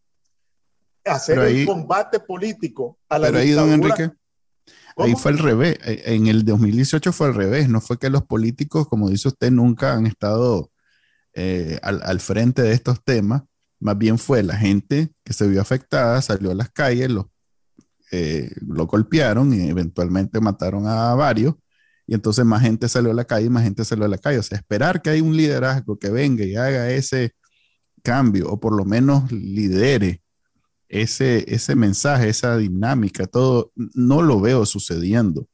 Hacer 1.04 1.40
el 1.40 1.66
combate 1.66 2.20
político 2.20 2.98
a 3.10 3.20
la 3.20 3.28
Pero 3.28 3.40
ahí, 3.40 3.52
don 3.52 3.72
Enrique, 3.72 4.12
ahí 4.96 5.16
fue 5.16 5.32
al 5.32 5.40
revés. 5.40 5.78
Eh, 5.84 6.04
en 6.06 6.28
el 6.28 6.46
2018 6.46 7.12
fue 7.12 7.28
al 7.28 7.36
revés. 7.36 7.68
No 7.68 7.82
fue 7.82 7.98
que 8.00 8.10
los 8.10 8.24
políticos, 8.24 8.88
como 8.88 9.10
dice 9.10 9.28
usted, 9.28 9.52
nunca 9.52 9.94
han 9.94 10.06
estado 10.06 10.72
eh, 11.34 11.78
al, 11.82 12.02
al, 12.04 12.22
frente 12.22 12.62
de 12.62 12.72
estos 12.72 13.04
temas. 13.04 13.42
Más 13.80 13.98
bien 13.98 14.18
fue 14.18 14.44
la 14.44 14.56
gente 14.56 15.12
que 15.26 15.34
se 15.34 15.48
vio 15.48 15.60
afectada, 15.60 16.22
salió 16.22 16.52
a 16.52 16.56
las 16.56 16.70
calles, 16.70 17.10
lo, 17.10 17.31
eh, 18.12 18.52
lo 18.68 18.88
golpearon 18.88 19.54
y 19.54 19.70
eventualmente 19.70 20.40
mataron 20.40 20.88
a 20.88 21.16
varios 21.16 21.56
y 22.08 22.14
entonces 22.14 22.44
más 22.44 22.62
gente 22.62 22.90
salió 22.90 23.12
a 23.12 23.14
la 23.14 23.26
calle, 23.26 23.50
más 23.50 23.64
gente 23.64 23.86
salió 23.86 24.04
a 24.06 24.10
la 24.10 24.18
calle. 24.18 24.40
O 24.40 24.44
sea, 24.44 24.58
esperar 24.58 25.02
que 25.02 25.12
haya 25.12 25.24
un 25.24 25.38
liderazgo 25.38 25.98
que 25.98 26.10
venga 26.10 26.44
y 26.44 26.56
haga 26.56 26.90
ese 26.92 27.36
cambio, 28.04 28.50
o 28.50 28.60
por 28.60 28.76
lo 28.76 28.84
menos 28.84 29.32
lidere 29.32 30.22
ese, 30.90 31.46
ese 31.48 31.76
mensaje, 31.76 32.28
esa 32.28 32.58
dinámica, 32.58 33.28
todo, 33.28 33.72
no 33.76 34.22
lo 34.22 34.42
veo 34.42 34.66
sucediendo. 34.66 35.48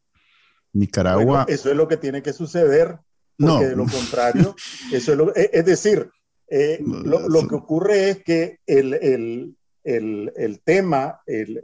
Nicaragua. 0.74 1.46
eso 1.48 1.70
es 1.70 1.76
lo 1.78 1.88
que 1.88 1.98
tiene 1.98 2.22
que 2.24 2.34
suceder, 2.34 3.00
porque 3.38 3.54
no. 3.54 3.60
de 3.60 3.76
lo 3.76 3.86
contrario, 3.86 4.56
eso 4.92 5.12
es, 5.12 5.18
lo, 5.18 5.36
es 5.36 5.66
decir, 5.66 6.10
eh, 6.50 6.80
lo, 6.84 7.28
lo, 7.28 7.48
que 7.48 7.56
ocurre 7.56 8.10
es 8.10 8.24
que 8.24 8.60
el, 8.66 8.94
el, 8.96 9.57
el, 9.88 10.34
el 10.36 10.60
tema 10.62 11.22
el, 11.26 11.62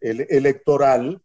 electoral 0.00 1.20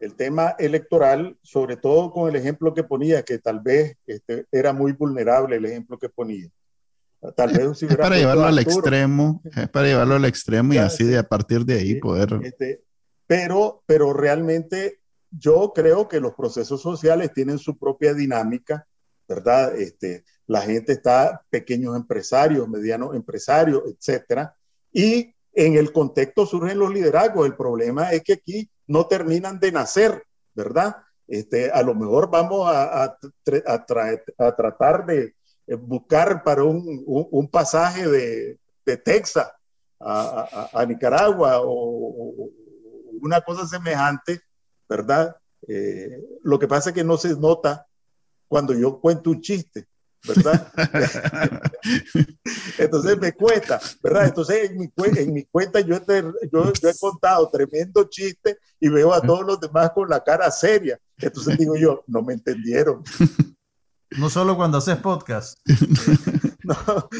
el 0.00 0.14
tema 0.16 0.56
electoral, 0.58 1.38
sobre 1.42 1.76
todo 1.76 2.10
con 2.10 2.28
el 2.28 2.36
ejemplo 2.36 2.74
que 2.74 2.84
ponía, 2.84 3.22
que 3.22 3.38
tal 3.38 3.60
vez 3.60 3.96
este, 4.06 4.46
era 4.50 4.72
muy 4.72 4.92
vulnerable 4.92 5.56
el 5.56 5.64
ejemplo 5.64 5.98
que 5.98 6.08
ponía. 6.08 6.48
Tal 7.34 7.52
vez 7.52 7.82
es 7.82 7.96
para 7.96 8.16
llevarlo 8.16 8.44
al 8.44 8.58
extremo, 8.58 9.40
es 9.44 9.68
para 9.70 9.86
llevarlo 9.86 10.16
al 10.16 10.24
extremo 10.26 10.74
y 10.74 10.78
así 10.78 11.04
de 11.04 11.16
a 11.16 11.22
partir 11.22 11.64
de 11.64 11.74
ahí 11.74 11.94
poder. 11.94 12.38
Este, 12.42 12.82
pero, 13.26 13.82
pero 13.86 14.12
realmente 14.12 15.00
yo 15.30 15.72
creo 15.74 16.06
que 16.08 16.20
los 16.20 16.34
procesos 16.34 16.82
sociales 16.82 17.32
tienen 17.32 17.58
su 17.58 17.78
propia 17.78 18.12
dinámica, 18.12 18.86
¿verdad? 19.26 19.74
Este, 19.76 20.24
la 20.46 20.60
gente 20.60 20.92
está, 20.92 21.42
pequeños 21.48 21.96
empresarios, 21.96 22.68
medianos 22.68 23.16
empresarios, 23.16 23.82
etcétera, 23.86 24.54
y 24.92 25.33
en 25.54 25.74
el 25.74 25.92
contexto 25.92 26.46
surgen 26.46 26.78
los 26.78 26.92
liderazgos. 26.92 27.46
El 27.46 27.56
problema 27.56 28.12
es 28.12 28.22
que 28.22 28.34
aquí 28.34 28.70
no 28.86 29.06
terminan 29.06 29.58
de 29.60 29.72
nacer, 29.72 30.24
¿verdad? 30.54 30.96
Este, 31.26 31.70
a 31.70 31.82
lo 31.82 31.94
mejor 31.94 32.30
vamos 32.30 32.68
a, 32.68 33.04
a, 33.04 33.18
a, 33.66 34.56
tratar 34.56 35.06
de 35.06 35.34
eh, 35.66 35.74
buscar 35.74 36.44
para 36.44 36.64
un, 36.64 37.02
un, 37.06 37.48
pasaje 37.48 38.06
de, 38.06 38.58
de 38.84 38.96
Texas 38.98 39.50
a, 40.00 40.84
Nicaragua 40.86 41.60
o, 41.62 42.50
una 43.22 43.40
cosa 43.40 43.66
semejante, 43.66 44.40
¿verdad? 44.88 45.34
Eh, 45.66 46.20
lo 46.42 46.58
que 46.58 46.68
pasa 46.68 46.90
es 46.90 46.94
que 46.94 47.04
no 47.04 47.16
se 47.16 47.34
nota 47.36 47.86
cuando 48.48 48.74
yo 48.74 49.00
cuento 49.00 49.30
un 49.30 49.40
chiste. 49.40 49.86
¿Verdad? 50.26 50.72
Entonces 52.78 53.18
me 53.18 53.32
cuesta, 53.32 53.80
¿verdad? 54.02 54.26
Entonces 54.26 54.70
en 54.70 54.78
mi, 54.78 54.92
en 55.16 55.32
mi 55.32 55.44
cuenta 55.44 55.80
yo, 55.80 55.98
yo, 56.52 56.72
yo, 56.72 56.88
he 56.88 56.98
contado 56.98 57.48
tremendo 57.50 58.04
chiste 58.04 58.58
y 58.80 58.88
veo 58.88 59.12
a 59.12 59.20
todos 59.20 59.44
los 59.44 59.60
demás 59.60 59.90
con 59.94 60.08
la 60.08 60.22
cara 60.22 60.50
seria. 60.50 60.98
Entonces 61.18 61.58
digo 61.58 61.76
yo, 61.76 62.04
no 62.06 62.22
me 62.22 62.34
entendieron. 62.34 63.02
No 64.16 64.30
solo 64.30 64.56
cuando 64.56 64.78
haces 64.78 64.96
podcast. 64.98 65.58
No, 66.64 67.10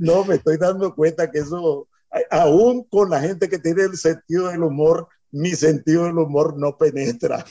no, 0.00 0.24
me 0.24 0.34
estoy 0.34 0.56
dando 0.56 0.92
cuenta 0.96 1.30
que 1.30 1.38
eso, 1.38 1.86
aún 2.28 2.82
con 2.90 3.08
la 3.08 3.20
gente 3.20 3.48
que 3.48 3.60
tiene 3.60 3.84
el 3.84 3.96
sentido 3.96 4.48
del 4.48 4.64
humor, 4.64 5.06
mi 5.30 5.50
sentido 5.52 6.06
del 6.06 6.18
humor 6.18 6.58
no 6.58 6.76
penetra. 6.76 7.44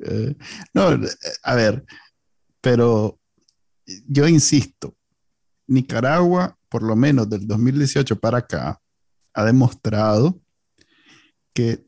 Eh, 0.00 0.34
no, 0.72 0.98
a 1.42 1.54
ver, 1.54 1.84
pero 2.60 3.18
yo 4.06 4.26
insisto, 4.28 4.96
Nicaragua, 5.66 6.58
por 6.68 6.82
lo 6.82 6.96
menos 6.96 7.28
del 7.28 7.46
2018 7.46 8.18
para 8.18 8.38
acá, 8.38 8.80
ha 9.34 9.44
demostrado 9.44 10.40
que 11.52 11.86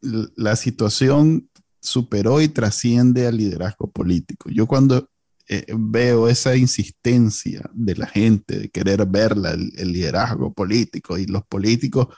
la 0.00 0.56
situación 0.56 1.48
superó 1.80 2.40
y 2.40 2.48
trasciende 2.48 3.26
al 3.26 3.36
liderazgo 3.36 3.90
político. 3.90 4.50
Yo 4.50 4.66
cuando 4.66 5.08
eh, 5.46 5.66
veo 5.76 6.28
esa 6.28 6.56
insistencia 6.56 7.68
de 7.74 7.94
la 7.96 8.06
gente 8.06 8.58
de 8.58 8.70
querer 8.70 9.04
ver 9.06 9.32
el, 9.32 9.92
liderazgo 9.92 10.54
político 10.54 11.18
y 11.18 11.26
los 11.26 11.44
políticos 11.44 12.08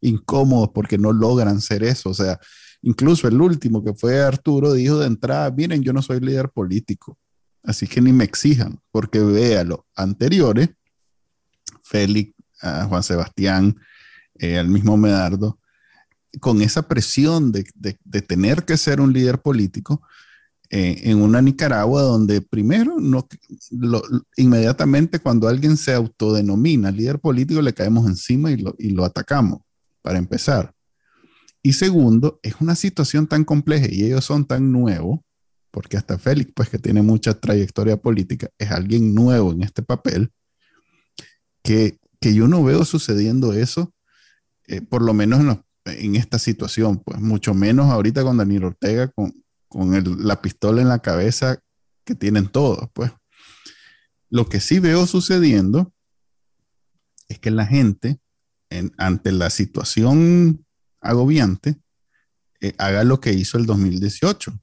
incómodos 0.00 0.70
porque 0.72 0.96
no 0.96 1.12
logran 1.12 1.60
ser 1.60 1.82
eso. 1.82 2.10
O 2.10 2.14
sea, 2.14 2.38
incluso 2.82 3.26
el 3.26 3.40
último 3.40 3.82
que 3.82 3.94
fue 3.94 4.20
Arturo 4.20 4.72
dijo 4.72 4.98
de 5.00 5.08
entrada, 5.08 5.50
miren, 5.50 5.82
yo 5.82 5.92
no 5.92 6.02
soy 6.02 6.20
líder 6.20 6.50
político, 6.50 7.18
así 7.64 7.86
que 7.86 8.00
ni 8.00 8.12
me 8.12 8.24
exijan, 8.24 8.80
porque 8.90 9.20
vea 9.20 9.64
los 9.64 9.80
anteriores, 9.94 10.70
Félix, 11.82 12.34
Juan 12.60 13.02
Sebastián, 13.02 13.76
eh, 14.38 14.58
al 14.58 14.68
mismo 14.68 14.96
Medardo, 14.96 15.58
con 16.40 16.62
esa 16.62 16.86
presión 16.86 17.52
de, 17.52 17.64
tener 18.22 18.64
que 18.64 18.76
ser 18.76 19.00
un 19.00 19.12
líder 19.12 19.40
político, 19.40 20.02
eh, 20.70 21.00
en 21.04 21.22
una 21.22 21.40
Nicaragua 21.40 22.02
donde 22.02 22.42
primero, 22.42 22.96
inmediatamente 24.36 25.18
cuando 25.18 25.48
alguien 25.48 25.78
se 25.78 25.94
autodenomina 25.94 26.90
líder 26.90 27.18
político, 27.20 27.62
le 27.62 27.72
caemos 27.72 28.06
encima 28.06 28.50
y 28.50 28.58
lo, 28.58 28.74
y 28.78 28.90
lo 28.90 29.04
atacamos, 29.04 29.60
para 30.02 30.18
empezar. 30.18 30.74
Y 31.62 31.72
segundo, 31.72 32.38
es 32.42 32.54
una 32.60 32.74
situación 32.74 33.26
tan 33.26 33.44
compleja 33.44 33.86
y 33.90 34.04
ellos 34.04 34.24
son 34.24 34.44
tan 34.44 34.70
nuevos, 34.70 35.20
porque 35.70 35.96
hasta 35.96 36.18
Félix, 36.18 36.52
pues 36.54 36.68
que 36.68 36.78
tiene 36.78 37.02
mucha 37.02 37.34
trayectoria 37.34 37.96
política, 37.96 38.48
es 38.58 38.70
alguien 38.70 39.14
nuevo 39.14 39.52
en 39.52 39.62
este 39.62 39.82
papel, 39.82 40.32
que, 41.62 41.98
que 42.20 42.34
yo 42.34 42.48
no 42.48 42.64
veo 42.64 42.84
sucediendo 42.84 43.52
eso, 43.52 43.92
eh, 44.66 44.80
por 44.80 45.02
lo 45.02 45.14
menos 45.14 45.40
en, 45.40 45.64
en, 45.84 46.16
esta 46.16 46.38
situación, 46.38 46.98
pues 46.98 47.20
mucho 47.20 47.54
menos 47.54 47.90
ahorita 47.90 48.22
con 48.22 48.38
Daniel 48.38 48.64
Ortega, 48.64 49.08
con, 49.08 49.44
con 49.68 49.94
el, 49.94 50.26
la 50.26 50.40
pistola 50.40 50.82
en 50.82 50.88
la 50.88 51.00
cabeza 51.00 51.60
que 52.04 52.14
tienen 52.14 52.48
todos, 52.48 52.88
pues. 52.92 53.12
Lo 54.30 54.48
que 54.48 54.60
sí 54.60 54.78
veo 54.78 55.06
sucediendo 55.06 55.92
es 57.28 57.38
que 57.38 57.50
la 57.50 57.66
gente, 57.66 58.18
en, 58.70 58.92
ante 58.98 59.32
la 59.32 59.50
situación 59.50 60.66
agobiante, 61.00 61.80
eh, 62.60 62.74
haga 62.78 63.04
lo 63.04 63.20
que 63.20 63.32
hizo 63.32 63.58
el 63.58 63.66
2018. 63.66 64.58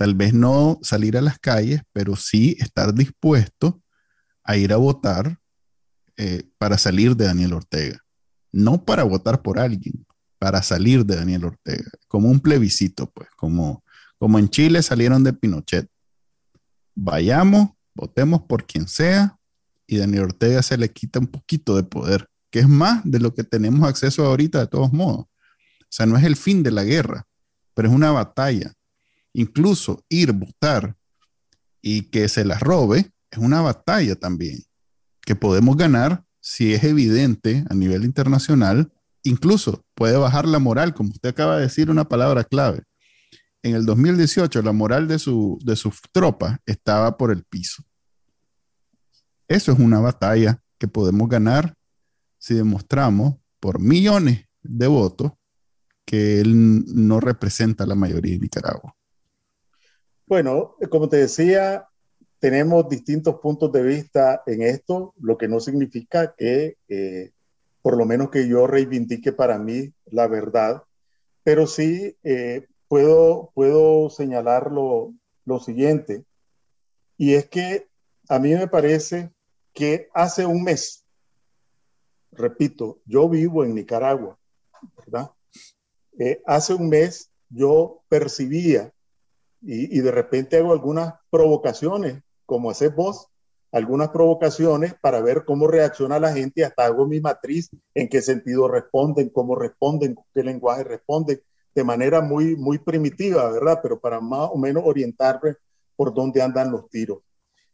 Tal 0.00 0.14
vez 0.14 0.32
no 0.32 0.78
salir 0.80 1.18
a 1.18 1.20
las 1.20 1.38
calles, 1.38 1.82
pero 1.92 2.16
sí 2.16 2.56
estar 2.58 2.94
dispuesto 2.94 3.82
a 4.42 4.56
ir 4.56 4.72
a 4.72 4.78
votar 4.78 5.38
eh, 6.16 6.44
para 6.56 6.78
salir 6.78 7.14
de 7.14 7.26
Daniel 7.26 7.52
Ortega. 7.52 7.98
No 8.50 8.82
para 8.82 9.04
votar 9.04 9.42
por 9.42 9.58
alguien, 9.58 10.06
para 10.38 10.62
salir 10.62 11.04
de 11.04 11.16
Daniel 11.16 11.44
Ortega, 11.44 11.90
como 12.08 12.30
un 12.30 12.40
plebiscito, 12.40 13.10
pues, 13.10 13.28
como, 13.36 13.84
como 14.16 14.38
en 14.38 14.48
Chile 14.48 14.82
salieron 14.82 15.22
de 15.22 15.34
Pinochet. 15.34 15.86
Vayamos, 16.94 17.68
votemos 17.94 18.40
por 18.44 18.64
quien 18.64 18.88
sea 18.88 19.38
y 19.86 19.98
Daniel 19.98 20.22
Ortega 20.22 20.62
se 20.62 20.78
le 20.78 20.90
quita 20.90 21.18
un 21.18 21.26
poquito 21.26 21.76
de 21.76 21.82
poder, 21.82 22.26
que 22.50 22.60
es 22.60 22.68
más 22.68 23.02
de 23.04 23.20
lo 23.20 23.34
que 23.34 23.44
tenemos 23.44 23.86
acceso 23.86 24.24
ahorita 24.24 24.60
de 24.60 24.66
todos 24.66 24.94
modos. 24.94 25.26
O 25.26 25.90
sea, 25.90 26.06
no 26.06 26.16
es 26.16 26.24
el 26.24 26.36
fin 26.36 26.62
de 26.62 26.70
la 26.70 26.84
guerra, 26.84 27.26
pero 27.74 27.90
es 27.90 27.94
una 27.94 28.12
batalla. 28.12 28.72
Incluso 29.32 30.04
ir, 30.08 30.32
votar 30.32 30.96
y 31.82 32.02
que 32.10 32.28
se 32.28 32.44
la 32.44 32.58
robe 32.58 33.12
es 33.30 33.38
una 33.38 33.60
batalla 33.60 34.16
también, 34.16 34.62
que 35.22 35.36
podemos 35.36 35.76
ganar 35.76 36.24
si 36.40 36.74
es 36.74 36.84
evidente 36.84 37.64
a 37.68 37.74
nivel 37.74 38.04
internacional. 38.04 38.92
Incluso 39.22 39.84
puede 39.94 40.16
bajar 40.16 40.46
la 40.46 40.58
moral, 40.58 40.94
como 40.94 41.10
usted 41.10 41.28
acaba 41.28 41.56
de 41.56 41.62
decir, 41.62 41.90
una 41.90 42.08
palabra 42.08 42.44
clave 42.44 42.84
en 43.62 43.74
el 43.74 43.84
2018 43.84 44.62
la 44.62 44.72
moral 44.72 45.06
de, 45.08 45.18
su, 45.18 45.58
de 45.62 45.76
sus 45.76 46.00
tropas 46.12 46.58
estaba 46.66 47.16
por 47.16 47.30
el 47.30 47.44
piso. 47.44 47.84
Eso 49.48 49.72
es 49.72 49.78
una 49.78 50.00
batalla 50.00 50.62
que 50.78 50.88
podemos 50.88 51.28
ganar 51.28 51.74
si 52.38 52.54
demostramos 52.54 53.36
por 53.58 53.80
millones 53.80 54.46
de 54.62 54.86
votos 54.86 55.32
que 56.06 56.40
él 56.40 56.84
no 56.86 57.20
representa 57.20 57.84
a 57.84 57.86
la 57.86 57.94
mayoría 57.94 58.32
de 58.32 58.40
Nicaragua. 58.40 58.96
Bueno, 60.30 60.76
como 60.90 61.08
te 61.08 61.16
decía, 61.16 61.88
tenemos 62.38 62.88
distintos 62.88 63.40
puntos 63.40 63.72
de 63.72 63.82
vista 63.82 64.44
en 64.46 64.62
esto, 64.62 65.12
lo 65.20 65.36
que 65.36 65.48
no 65.48 65.58
significa 65.58 66.36
que, 66.36 66.76
eh, 66.86 67.32
por 67.82 67.96
lo 67.96 68.06
menos 68.06 68.30
que 68.30 68.46
yo 68.46 68.68
reivindique 68.68 69.32
para 69.32 69.58
mí 69.58 69.92
la 70.04 70.28
verdad, 70.28 70.84
pero 71.42 71.66
sí 71.66 72.16
eh, 72.22 72.68
puedo, 72.86 73.50
puedo 73.56 74.08
señalar 74.08 74.70
lo, 74.70 75.12
siguiente, 75.58 76.24
y 77.18 77.34
es 77.34 77.48
que 77.48 77.88
a 78.28 78.38
mí 78.38 78.54
me 78.54 78.68
parece 78.68 79.32
que 79.74 80.10
hace 80.14 80.46
un 80.46 80.62
mes, 80.62 81.04
repito, 82.30 83.00
yo 83.04 83.28
vivo 83.28 83.64
en 83.64 83.74
Nicaragua, 83.74 84.38
¿verdad? 84.96 85.32
Eh, 86.20 86.40
hace 86.46 86.72
un 86.72 86.88
mes 86.88 87.32
yo 87.48 88.04
percibía 88.08 88.94
y, 89.62 90.00
de 90.00 90.10
repente 90.10 90.56
hago 90.56 90.72
algunas 90.72 91.14
provocaciones, 91.30 92.22
como 92.46 92.70
haces 92.70 92.94
vos, 92.94 93.26
algunas 93.72 94.08
provocaciones 94.08 94.94
para 95.00 95.20
ver 95.20 95.44
cómo 95.44 95.66
reacciona 95.66 96.18
la 96.18 96.32
gente, 96.32 96.64
hasta 96.64 96.86
hago 96.86 97.06
mi 97.06 97.20
matriz, 97.20 97.70
en 97.94 98.08
qué 98.08 98.22
sentido 98.22 98.68
responden, 98.68 99.28
cómo 99.28 99.54
responden, 99.54 100.16
qué 100.34 100.42
lenguaje 100.42 100.82
responden, 100.82 101.40
de 101.74 101.84
manera 101.84 102.20
muy, 102.20 102.56
muy 102.56 102.78
primitiva, 102.78 103.50
¿verdad? 103.50 103.78
Pero 103.82 104.00
para 104.00 104.20
más 104.20 104.50
o 104.52 104.58
menos 104.58 104.82
orientarme 104.84 105.54
por 105.94 106.12
dónde 106.14 106.42
andan 106.42 106.72
los 106.72 106.88
tiros. 106.88 107.18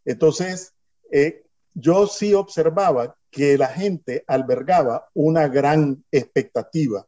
Entonces, 0.05 0.75
eh, 1.11 1.45
yo 1.73 2.07
sí 2.07 2.35
observaba 2.35 3.17
que 3.31 3.57
la 3.57 3.69
gente 3.69 4.25
albergaba 4.27 5.09
una 5.15 5.49
gran 5.49 6.05
expectativa 6.11 7.07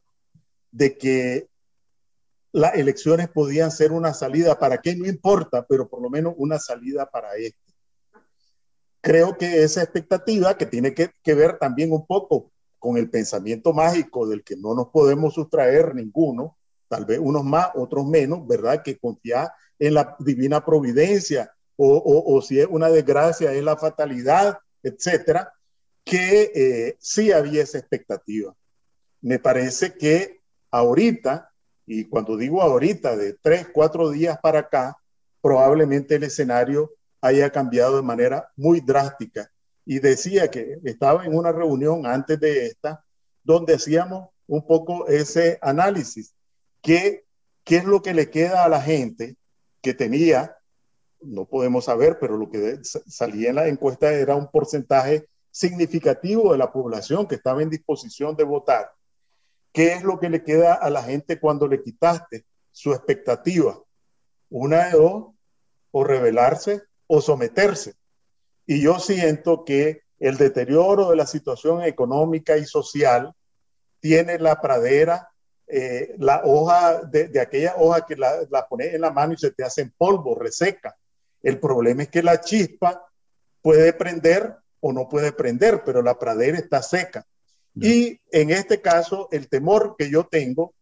de 0.71 0.97
que 0.97 1.48
las 2.51 2.75
elecciones 2.75 3.29
podían 3.29 3.71
ser 3.71 3.91
una 3.91 4.13
salida 4.13 4.57
para 4.57 4.79
qué 4.79 4.95
no 4.95 5.07
importa, 5.07 5.65
pero 5.67 5.87
por 5.87 6.01
lo 6.01 6.09
menos 6.09 6.33
una 6.37 6.59
salida 6.59 7.09
para 7.09 7.35
este. 7.35 7.59
Creo 9.01 9.37
que 9.37 9.63
esa 9.63 9.81
expectativa 9.81 10.57
que 10.57 10.65
tiene 10.65 10.93
que, 10.93 11.13
ver 11.33 11.57
también 11.57 11.91
un 11.91 12.05
poco 12.05 12.51
con 12.79 12.97
el 12.97 13.09
pensamiento 13.09 13.73
mágico 13.73 14.27
del 14.27 14.43
que 14.43 14.57
no 14.57 14.73
nos 14.73 14.89
podemos 14.89 15.33
sustraer 15.33 15.95
ninguno, 15.95 16.57
tal 16.87 17.05
vez 17.05 17.19
unos 17.21 17.43
más, 17.43 17.69
otros 17.75 18.05
menos, 18.05 18.45
¿verdad? 18.47 18.81
Que 18.83 18.97
confiar 18.97 19.51
en 19.77 19.93
la 19.93 20.15
divina 20.19 20.65
providencia 20.65 21.53
o, 21.81 22.41
si 22.41 22.59
es 22.59 22.67
una 22.69 22.89
desgracia, 22.89 23.53
es 23.53 23.63
la 23.63 23.77
fatalidad, 23.77 24.57
etcétera, 24.83 25.53
que 26.03 26.51
eh, 26.53 26.97
sí 26.99 27.31
había 27.31 27.63
esa 27.63 27.77
expectativa. 27.77 28.53
Me 29.21 29.39
parece 29.39 29.93
que 29.93 30.41
ahorita, 30.71 31.48
y 31.91 32.05
cuando 32.05 32.37
digo 32.37 32.61
ahorita, 32.61 33.17
de 33.17 33.33
tres, 33.41 33.67
cuatro 33.73 34.11
días 34.11 34.37
para 34.43 34.59
acá, 34.59 34.95
probablemente 35.41 36.15
el 36.15 36.23
escenario 36.23 36.91
haya 37.19 37.49
cambiado 37.49 37.95
de 37.95 38.03
manera 38.03 38.47
muy 38.55 38.79
drástica. 38.79 39.51
Y 39.85 39.97
decía 39.97 40.51
que 40.51 40.77
estaba 40.83 41.25
en 41.25 41.35
una 41.35 41.51
reunión 41.51 42.05
antes 42.05 42.39
de 42.39 42.67
esta, 42.67 43.03
donde 43.43 43.73
hacíamos 43.73 44.29
un 44.45 44.65
poco 44.67 45.07
ese 45.07 45.57
análisis 45.63 46.35
¿Qué, 46.81 47.25
¿Qué 47.63 47.77
es 47.77 47.85
lo 47.85 48.03
que 48.03 48.13
le 48.13 48.29
queda 48.29 48.63
a 48.63 48.69
la 48.69 48.81
gente 48.81 49.35
que 49.81 49.95
tenía? 49.95 50.55
No 51.21 51.45
podemos 51.45 51.85
saber, 51.85 52.19
pero 52.19 52.37
lo 52.37 52.51
que 52.51 52.79
salía 52.83 53.49
en 53.49 53.55
la 53.55 53.67
encuesta 53.67 54.13
era 54.13 54.35
un 54.35 54.49
porcentaje 54.49 55.27
significativo 55.51 56.51
de 56.51 56.59
la 56.59 56.71
población 56.71 57.27
que 57.27 57.35
estaba 57.35 57.63
en 57.63 57.71
disposición 57.71 58.35
de 58.35 58.43
votar. 58.43 58.91
¿Qué 59.71 59.93
es 59.93 60.03
lo 60.03 60.19
que 60.19 60.29
le 60.29 60.43
queda 60.43 60.73
a 60.73 60.89
la 60.89 61.03
gente 61.03 61.39
cuando 61.39 61.67
le 61.67 61.81
quitaste 61.81 62.45
su 62.71 62.93
expectativa? 62.93 63.81
Una 64.49 64.85
de 64.85 64.91
dos, 64.97 65.33
o 65.91 66.03
rebelarse 66.03 66.83
o 67.07 67.21
someterse. 67.21 67.95
Y 68.65 68.81
yo 68.81 68.99
siento 68.99 69.65
que 69.65 70.01
el 70.19 70.37
deterioro 70.37 71.09
de 71.09 71.15
la 71.15 71.25
situación 71.25 71.83
económica 71.83 72.57
y 72.57 72.65
social 72.65 73.33
tiene 73.99 74.37
la 74.37 74.61
pradera 74.61 75.29
eh, 75.71 76.15
la 76.17 76.41
hoja 76.45 77.03
de, 77.03 77.39
aquella 77.39 77.75
hoja 77.77 78.03
que 78.03 78.15
la, 78.15 78.39
la 78.49 78.67
pones 78.67 78.91
en 78.95 79.01
la 79.01 79.11
mano 79.11 79.33
y 79.33 79.37
se 79.37 79.51
te 79.51 79.63
hace 79.63 79.81
en 79.81 79.91
polvo, 79.95 80.33
reseca. 80.33 80.97
El 81.43 81.59
problema 81.59 82.03
es 82.03 82.09
que 82.09 82.23
la 82.23 82.41
chispa 82.41 83.05
puede 83.61 83.93
prender 83.93 84.55
o 84.79 84.91
no 84.91 85.07
puede 85.07 85.31
prender, 85.31 85.83
pero 85.83 86.01
la 86.01 86.17
pradera 86.17 86.57
está 86.57 86.81
seca. 86.81 87.23
Y 87.81 88.19
en 88.31 88.49
este 88.49 88.81
caso, 88.81 89.27
el 89.31 89.47
temor 89.47 89.95
que 89.97 90.09
yo 90.09 90.25
tengo 90.25 90.73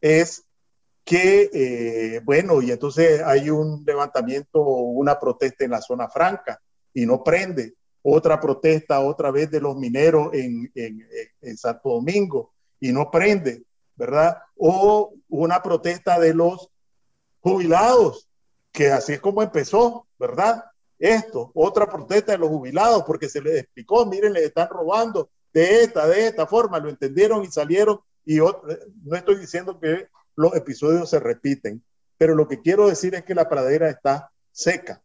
es 0.00 0.44
que, 1.04 1.50
eh, 1.52 2.20
bueno, 2.24 2.60
y 2.62 2.70
entonces 2.70 3.22
hay 3.22 3.50
un 3.50 3.82
levantamiento, 3.86 4.60
una 4.62 5.18
protesta 5.18 5.64
en 5.64 5.70
la 5.70 5.80
zona 5.80 6.08
franca 6.08 6.60
y 6.92 7.06
no 7.06 7.24
prende. 7.24 7.74
Otra 8.02 8.40
protesta 8.40 9.00
otra 9.00 9.30
vez 9.30 9.50
de 9.50 9.60
los 9.60 9.76
mineros 9.76 10.32
en, 10.32 10.70
en, 10.74 11.06
en 11.40 11.56
Santo 11.56 11.90
Domingo 11.90 12.52
y 12.80 12.92
no 12.92 13.10
prende. 13.10 13.64
¿verdad? 13.98 14.38
O 14.56 15.12
una 15.28 15.60
protesta 15.60 16.18
de 16.20 16.32
los 16.32 16.70
jubilados, 17.40 18.28
que 18.72 18.92
así 18.92 19.14
es 19.14 19.20
como 19.20 19.42
empezó, 19.42 20.06
¿verdad? 20.18 20.64
Esto, 20.98 21.50
otra 21.54 21.86
protesta 21.86 22.32
de 22.32 22.38
los 22.38 22.48
jubilados, 22.48 23.02
porque 23.04 23.28
se 23.28 23.42
les 23.42 23.62
explicó, 23.62 24.06
miren, 24.06 24.32
les 24.32 24.44
están 24.44 24.68
robando 24.68 25.30
de 25.52 25.82
esta, 25.82 26.06
de 26.06 26.26
esta 26.26 26.46
forma, 26.46 26.78
lo 26.78 26.88
entendieron 26.88 27.44
y 27.44 27.48
salieron 27.48 28.00
y 28.24 28.36
no 28.36 29.16
estoy 29.16 29.36
diciendo 29.36 29.80
que 29.80 30.08
los 30.36 30.54
episodios 30.54 31.08
se 31.08 31.18
repiten, 31.18 31.82
pero 32.18 32.34
lo 32.34 32.46
que 32.46 32.60
quiero 32.60 32.88
decir 32.88 33.14
es 33.14 33.24
que 33.24 33.34
la 33.34 33.48
pradera 33.48 33.88
está 33.88 34.30
seca. 34.52 35.02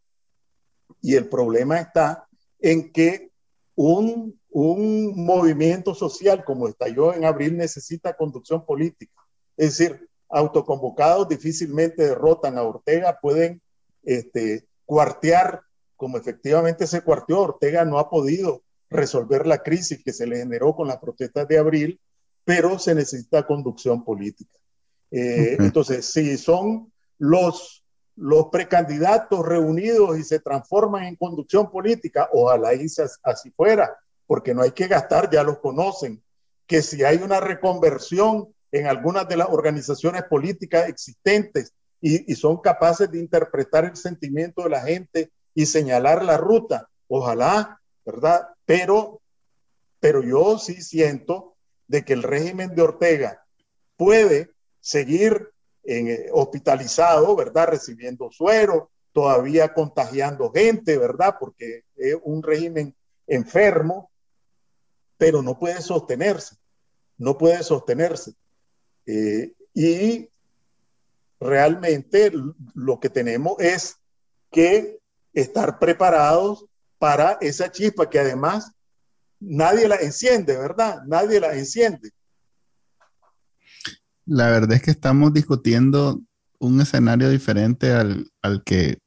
Y 1.01 1.15
el 1.15 1.29
problema 1.29 1.79
está 1.79 2.27
en 2.59 2.91
que 2.91 3.31
un, 3.75 4.39
un 4.49 5.13
movimiento 5.15 5.95
social 5.95 6.43
como 6.43 6.67
estalló 6.67 7.13
en 7.13 7.25
abril 7.25 7.57
necesita 7.57 8.15
conducción 8.15 8.65
política. 8.65 9.21
Es 9.57 9.77
decir, 9.77 10.09
autoconvocados 10.29 11.29
difícilmente 11.29 12.03
derrotan 12.03 12.57
a 12.57 12.63
Ortega, 12.63 13.19
pueden 13.21 13.61
este, 14.03 14.67
cuartear, 14.85 15.61
como 15.95 16.17
efectivamente 16.17 16.87
se 16.87 17.01
cuarteó, 17.01 17.41
Ortega 17.41 17.85
no 17.85 17.99
ha 17.99 18.09
podido 18.09 18.63
resolver 18.93 19.45
la 19.45 19.61
crisis 19.61 20.01
que 20.03 20.13
se 20.13 20.27
le 20.27 20.37
generó 20.37 20.75
con 20.75 20.87
las 20.87 20.97
protestas 20.97 21.47
de 21.47 21.57
abril, 21.57 21.99
pero 22.45 22.79
se 22.79 22.95
necesita 22.95 23.45
conducción 23.45 24.03
política. 24.03 24.57
Eh, 25.11 25.57
entonces, 25.59 26.05
si 26.05 26.37
son 26.37 26.91
los, 27.17 27.85
los 28.15 28.47
precandidatos 28.51 29.45
reunidos 29.45 30.17
y 30.17 30.23
se 30.23 30.39
transforman 30.39 31.03
en 31.03 31.15
conducción 31.15 31.69
política, 31.69 32.29
ojalá 32.31 32.73
y 32.73 32.87
así 33.23 33.51
fuera, 33.51 33.95
porque 34.25 34.53
no 34.53 34.61
hay 34.61 34.71
que 34.71 34.87
gastar, 34.87 35.29
ya 35.29 35.43
los 35.43 35.59
conocen, 35.59 36.23
que 36.65 36.81
si 36.81 37.03
hay 37.03 37.17
una 37.17 37.39
reconversión 37.39 38.53
en 38.71 38.87
algunas 38.87 39.27
de 39.27 39.37
las 39.37 39.49
organizaciones 39.49 40.23
políticas 40.23 40.89
existentes 40.89 41.73
y, 42.01 42.31
y, 42.31 42.35
son 42.35 42.59
capaces 42.59 43.09
de 43.11 43.19
interpretar 43.19 43.85
el 43.85 43.95
sentimiento 43.95 44.63
de 44.63 44.69
la 44.69 44.81
gente 44.81 45.31
y 45.53 45.67
señalar 45.67 46.25
la 46.25 46.37
ruta. 46.37 46.89
Ojalá, 47.07 47.79
¿verdad? 48.05 48.49
Pero, 48.65 49.21
pero 49.99 50.23
yo 50.23 50.57
sí 50.57 50.81
siento 50.81 51.55
de 51.87 52.03
que 52.03 52.13
el 52.13 52.23
régimen 52.23 52.75
de 52.75 52.81
Ortega 52.81 53.45
puede 53.97 54.51
seguir 54.79 55.49
en, 55.83 56.07
eh, 56.07 56.27
hospitalizado, 56.31 57.35
¿verdad? 57.35 57.67
Recibiendo 57.69 58.31
suero, 58.31 58.91
todavía 59.11 59.73
contagiando 59.73 60.51
gente, 60.51 60.97
¿verdad? 60.97 61.35
Porque 61.39 61.83
es 61.95 62.17
un 62.23 62.41
régimen 62.41 62.95
enfermo, 63.27 64.11
pero 65.17 65.41
no 65.41 65.57
puede 65.57 65.81
sostenerse, 65.81 66.57
no 67.17 67.37
puede 67.37 67.63
sostenerse. 67.63 68.33
Eh, 69.05 69.53
y 69.73 70.29
realmente 71.39 72.31
lo 72.73 72.99
que 72.99 73.09
tenemos 73.09 73.59
es 73.59 73.97
que 74.51 74.99
estar 75.33 75.79
preparados 75.79 76.65
para 77.03 77.37
esa 77.41 77.69
chispa 77.69 78.09
que 78.09 78.17
además 78.17 78.71
nadie 79.37 79.89
la 79.89 79.97
enciende, 79.97 80.57
¿verdad? 80.57 81.01
Nadie 81.05 81.41
la 81.41 81.53
enciende. 81.53 82.11
La 84.25 84.49
verdad 84.49 84.71
es 84.77 84.83
que 84.83 84.91
estamos 84.91 85.33
discutiendo 85.33 86.21
un 86.59 86.79
escenario 86.79 87.29
diferente 87.29 87.91
al, 87.91 88.31
que 88.63 88.99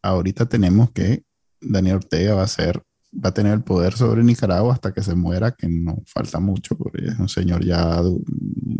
ahorita 0.00 0.48
tenemos 0.48 0.90
que 0.92 1.24
Daniel 1.60 1.96
Ortega 1.96 2.34
va 2.36 2.44
a 2.44 2.48
ser 2.48 2.82
va 3.12 3.28
a 3.28 3.34
tener 3.34 3.52
el 3.52 3.62
poder 3.62 3.92
sobre 3.92 4.24
Nicaragua 4.24 4.72
hasta 4.72 4.94
que 4.94 5.02
se 5.02 5.14
muera, 5.14 5.50
que 5.50 5.68
no 5.68 6.02
falta 6.06 6.40
mucho, 6.40 6.74
porque 6.74 7.04
es 7.04 7.18
un 7.18 7.28
señor 7.28 7.62
ya 7.62 8.00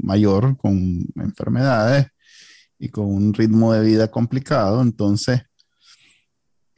mayor 0.03 0.57
con 0.57 1.05
enfermedades 1.17 2.07
y 2.79 2.89
con 2.89 3.05
un 3.05 3.35
ritmo 3.35 3.75
de 3.75 3.85
vida 3.85 4.11
complicado. 4.11 4.81
Entonces, 4.81 5.43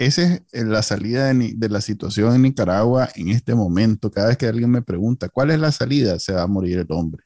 esa 0.07 0.40
es 0.53 0.64
la 0.64 0.82
salida 0.82 1.32
de, 1.32 1.68
la 1.68 1.80
situación 1.80 2.34
en 2.34 2.42
Nicaragua 2.42 3.09
en 3.14 3.28
este 3.28 3.55
momento. 3.55 4.11
Cada 4.11 4.28
vez 4.28 4.36
que 4.36 4.46
alguien 4.46 4.70
me 4.70 4.82
pregunta, 4.82 5.28
¿cuál 5.28 5.50
es 5.50 5.59
la 5.59 5.72
salida? 5.72 6.18
Se 6.18 6.32
va 6.32 6.42
a 6.42 6.46
morir 6.46 6.78
el 6.78 6.86
hombre. 6.90 7.24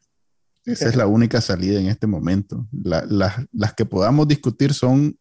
Esa 0.64 0.88
es 0.88 0.96
la 0.96 1.06
única 1.06 1.40
salida 1.40 1.78
en 1.78 1.86
este 1.86 2.06
momento. 2.06 2.66
las 2.72 3.74
que 3.76 3.84
podamos 3.84 4.26
discutir 4.26 4.74
son 4.74 5.18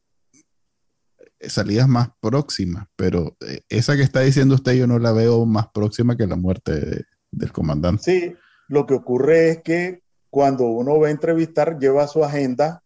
salidas 1.39 1.87
más 1.87 2.09
próximas, 2.19 2.87
pero 2.95 3.37
eh, 3.41 3.61
esa 3.69 3.95
que 3.95 4.01
está 4.01 4.21
diciendo 4.21 4.55
usted 4.55 4.73
yo 4.73 4.87
no 4.87 4.97
la 4.97 5.11
veo 5.11 5.45
más 5.45 5.67
próxima 5.73 6.17
que 6.17 6.25
la 6.25 6.35
muerte 6.35 7.05
del 7.29 7.51
comandante. 7.51 8.03
Sí, 8.03 8.33
lo 8.67 8.85
que 8.85 8.95
ocurre 8.95 9.49
es 9.49 9.61
que 9.61 10.01
cuando 10.35 10.65
uno 10.65 10.99
va 10.99 11.07
a 11.07 11.11
entrevistar 11.11 11.79
lleva 11.79 12.07
su 12.07 12.23
agenda. 12.23 12.81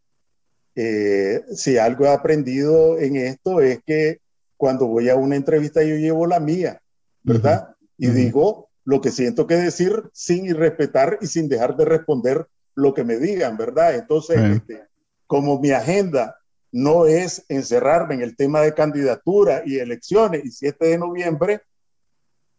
Eh, 0.75 1.41
si 1.51 1.77
algo 1.77 2.05
he 2.05 2.09
aprendido 2.09 2.99
en 2.99 3.15
esto 3.15 3.59
es 3.59 3.79
que 3.85 4.19
cuando 4.59 4.87
voy 4.87 5.07
a 5.07 5.15
una 5.15 5.37
entrevista 5.37 5.81
yo 5.83 5.95
llevo 5.95 6.27
la 6.27 6.41
mía, 6.41 6.81
¿verdad? 7.23 7.75
Y 7.97 8.07
digo 8.07 8.67
lo 8.83 8.99
que 8.99 9.09
siento 9.09 9.47
que 9.47 9.55
decir 9.55 10.03
sin 10.11 10.45
irrespetar 10.45 11.17
y 11.21 11.27
sin 11.27 11.47
dejar 11.47 11.77
de 11.77 11.85
responder 11.85 12.45
lo 12.75 12.93
que 12.93 13.05
me 13.05 13.15
digan, 13.15 13.55
¿verdad? 13.55 13.95
Entonces, 13.95 14.37
este, 14.37 14.83
como 15.27 15.61
mi 15.61 15.71
agenda 15.71 16.35
no 16.73 17.05
es 17.05 17.45
encerrarme 17.47 18.15
en 18.15 18.21
el 18.21 18.35
tema 18.35 18.59
de 18.59 18.73
candidatura 18.73 19.63
y 19.65 19.77
elecciones 19.79 20.43
y 20.43 20.51
7 20.51 20.87
de 20.87 20.97
noviembre, 20.97 21.61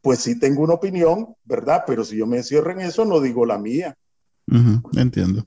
pues 0.01 0.21
sí 0.21 0.39
tengo 0.39 0.63
una 0.63 0.75
opinión, 0.75 1.35
¿verdad? 1.45 1.85
Pero 1.87 2.03
si 2.03 2.17
yo 2.17 2.27
me 2.27 2.39
encierro 2.39 2.71
en 2.73 2.81
eso, 2.81 3.05
no 3.05 3.21
digo 3.21 3.45
la 3.45 3.59
mía. 3.59 3.95
entiendo. 4.97 5.45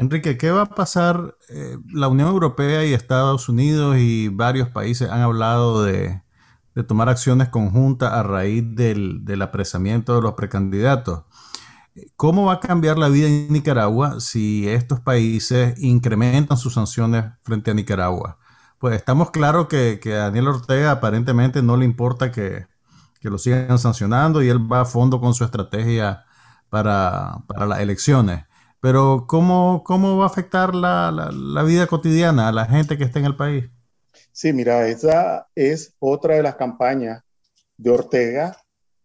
Enrique, 0.00 0.36
¿qué 0.36 0.50
va 0.50 0.62
a 0.62 0.66
pasar? 0.66 1.36
Eh, 1.48 1.78
la 1.92 2.08
Unión 2.08 2.28
Europea 2.28 2.84
y 2.84 2.92
Estados 2.92 3.48
Unidos 3.48 3.96
y 3.98 4.28
varios 4.28 4.68
países 4.68 5.10
han 5.10 5.20
hablado 5.20 5.84
de, 5.84 6.22
tomar 6.88 7.10
acciones 7.10 7.50
conjuntas 7.50 8.10
a 8.12 8.22
raíz 8.22 8.64
del, 8.74 9.24
del 9.24 9.42
apresamiento 9.42 10.14
de 10.14 10.22
los 10.22 10.32
precandidatos. 10.34 11.24
¿Cómo 12.16 12.46
va 12.46 12.54
a 12.54 12.60
cambiar 12.60 12.98
la 12.98 13.08
vida 13.08 13.26
en 13.26 13.52
Nicaragua 13.52 14.20
si 14.20 14.68
estos 14.68 15.00
países 15.00 15.74
incrementan 15.78 16.56
sus 16.56 16.74
sanciones 16.74 17.24
frente 17.42 17.70
a 17.70 17.74
Nicaragua? 17.74 18.38
Pues 18.78 18.94
estamos 18.96 19.30
claros 19.30 19.66
que, 19.68 20.00
a 20.06 20.24
Daniel 20.24 20.48
Ortega 20.48 20.92
aparentemente 20.92 21.62
no 21.62 21.76
le 21.76 21.84
importa 21.84 22.30
que, 22.32 22.66
lo 23.22 23.36
sigan 23.36 23.78
sancionando 23.78 24.42
y 24.42 24.48
él 24.48 24.72
va 24.72 24.80
a 24.82 24.84
fondo 24.86 25.20
con 25.20 25.34
su 25.34 25.44
estrategia 25.44 26.24
para, 26.70 27.42
las 27.68 27.80
elecciones. 27.80 28.46
Pero 28.80 29.26
¿cómo, 29.28 29.82
cómo 29.84 30.16
va 30.16 30.24
a 30.24 30.28
afectar 30.28 30.74
la, 30.74 31.12
la, 31.12 31.62
vida 31.62 31.86
cotidiana 31.86 32.48
a 32.48 32.52
la 32.52 32.64
gente 32.64 32.96
que 32.96 33.04
está 33.04 33.18
en 33.18 33.26
el 33.26 33.36
país? 33.36 33.66
Sí, 34.32 34.52
mira, 34.54 34.88
esa 34.88 35.48
es 35.54 35.94
otra 35.98 36.36
de 36.36 36.42
las 36.42 36.56
campañas 36.56 37.22
de 37.76 37.90
Ortega 37.90 38.56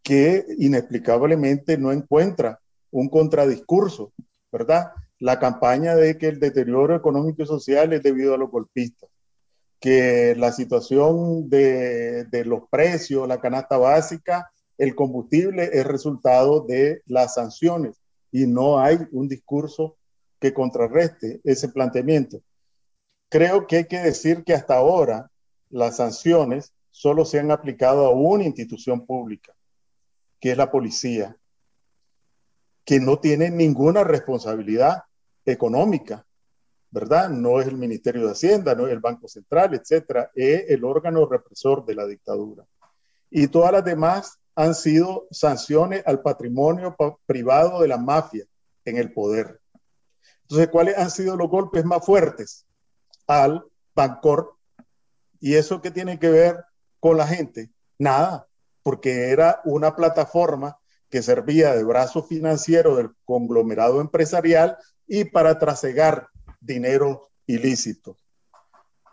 que 0.01 0.45
inexplicablemente 0.59 1.77
no 1.77 1.91
encuentra 1.91 2.59
un 2.89 3.09
contradiscurso, 3.09 4.13
¿verdad? 4.49 4.91
La 5.19 5.39
campaña 5.39 5.95
de 5.95 6.17
que 6.17 6.27
el 6.27 6.39
deterioro 6.39 6.95
económico 6.95 7.43
y 7.43 7.45
social 7.45 7.91
es 7.91 8.01
debido 8.01 8.33
a 8.33 8.37
los 8.37 8.49
golpistas, 8.49 9.09
que 9.81 10.35
la 10.37 10.53
situación 10.53 11.49
de, 11.49 12.23
de 12.25 12.45
los 12.45 12.61
precios, 12.69 13.27
la 13.27 13.41
canasta 13.41 13.77
básica, 13.77 14.49
el 14.77 14.95
combustible 14.95 15.69
es 15.73 15.85
resultado 15.85 16.61
de 16.61 17.01
las 17.07 17.33
sanciones 17.33 18.04
y 18.35 18.47
no 18.47 18.81
hay 18.81 18.97
un 19.13 19.29
discurso 19.29 19.95
que 20.41 20.53
contrarreste 20.53 21.39
ese 21.45 21.69
planteamiento. 21.69 22.41
Creo 23.29 23.65
que 23.65 23.77
hay 23.77 23.85
que 23.85 23.99
decir 23.99 24.43
que 24.43 24.53
hasta 24.53 24.75
ahora 24.75 25.31
las 25.69 25.95
sanciones 25.95 26.73
solo 26.91 27.23
se 27.23 27.39
han 27.39 27.49
aplicado 27.49 28.05
a 28.05 28.09
una 28.09 28.43
institución 28.43 29.05
pública, 29.05 29.53
que 30.41 30.51
es 30.51 30.57
la 30.57 30.69
policía 30.69 31.37
que 32.83 32.99
no 32.99 33.19
tiene 33.19 33.49
ninguna 33.51 34.03
responsabilidad 34.03 35.03
económica, 35.45 36.25
¿verdad? 36.91 37.29
No 37.29 37.61
es 37.61 37.67
el 37.67 37.77
Ministerio 37.77 38.25
de 38.25 38.33
Hacienda, 38.33 38.75
no 38.75 38.85
es 38.85 38.91
el 38.91 38.99
Banco 38.99 39.29
Central, 39.29 39.75
etcétera, 39.75 40.29
es 40.35 40.69
el 40.71 40.83
órgano 40.83 41.25
represor 41.25 41.85
de 41.85 41.95
la 41.95 42.05
dictadura. 42.05 42.65
Y 43.29 43.47
todas 43.47 43.71
las 43.71 43.85
demás 43.85 44.39
han 44.55 44.73
sido 44.73 45.27
sanciones 45.31 46.03
al 46.05 46.21
patrimonio 46.21 46.95
privado 47.25 47.81
de 47.81 47.87
la 47.87 47.97
mafia 47.97 48.45
en 48.85 48.97
el 48.97 49.11
poder. 49.11 49.59
Entonces, 50.43 50.69
¿cuáles 50.69 50.97
han 50.97 51.11
sido 51.11 51.35
los 51.35 51.49
golpes 51.49 51.83
más 51.83 52.05
fuertes? 52.05 52.65
Al 53.27 53.65
Bancor. 53.93 54.55
¿Y 55.39 55.55
eso 55.55 55.81
qué 55.81 55.91
tiene 55.91 56.19
que 56.19 56.29
ver 56.29 56.63
con 56.99 57.17
la 57.17 57.27
gente? 57.27 57.71
Nada, 57.97 58.47
porque 58.83 59.29
era 59.29 59.61
una 59.65 59.95
plataforma 59.95 60.77
que 61.09 61.21
servía 61.21 61.73
de 61.73 61.83
brazo 61.83 62.23
financiero 62.23 62.95
del 62.95 63.11
conglomerado 63.25 64.01
empresarial 64.01 64.77
y 65.07 65.25
para 65.25 65.59
trasegar 65.59 66.29
dinero 66.59 67.29
ilícito. 67.45 68.17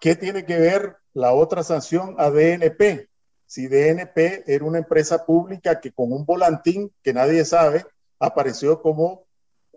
¿Qué 0.01 0.17
tiene 0.17 0.45
que 0.45 0.59
ver 0.59 0.97
la 1.15 1.33
otra 1.33 1.63
sanción 1.63 2.17
a 2.19 2.31
DNP? 2.31 3.09
Si 3.53 3.67
DNP 3.69 4.45
era 4.47 4.65
una 4.65 4.79
empresa 4.79 5.27
pública 5.27 5.81
que 5.81 5.93
con 5.93 6.13
un 6.13 6.25
volantín 6.25 6.91
que 7.03 7.13
nadie 7.13 7.45
sabe 7.45 7.85
apareció 8.19 8.81
como 8.81 9.27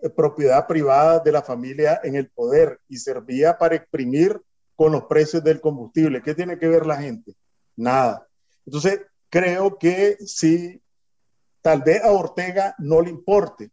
eh, 0.01 0.09
propiedad 0.09 0.65
privada 0.67 1.19
de 1.19 1.32
la 1.32 1.41
familia 1.41 1.99
en 2.03 2.15
el 2.15 2.30
poder 2.30 2.80
y 2.88 2.97
servía 2.97 3.57
para 3.57 3.76
exprimir 3.76 4.39
con 4.76 4.91
los 4.91 5.05
precios 5.05 5.43
del 5.43 5.59
combustible. 5.59 6.21
¿Qué 6.21 6.34
tiene 6.34 6.57
que 6.57 6.67
ver 6.67 6.86
la 6.86 6.97
gente? 7.01 7.34
Nada. 7.76 8.28
Entonces, 8.65 9.01
creo 9.30 9.78
que 9.78 10.17
si 10.26 10.82
Tal 11.65 11.82
vez 11.82 12.03
a 12.03 12.11
Ortega 12.11 12.76
no 12.78 13.01
le 13.01 13.09
importe 13.09 13.71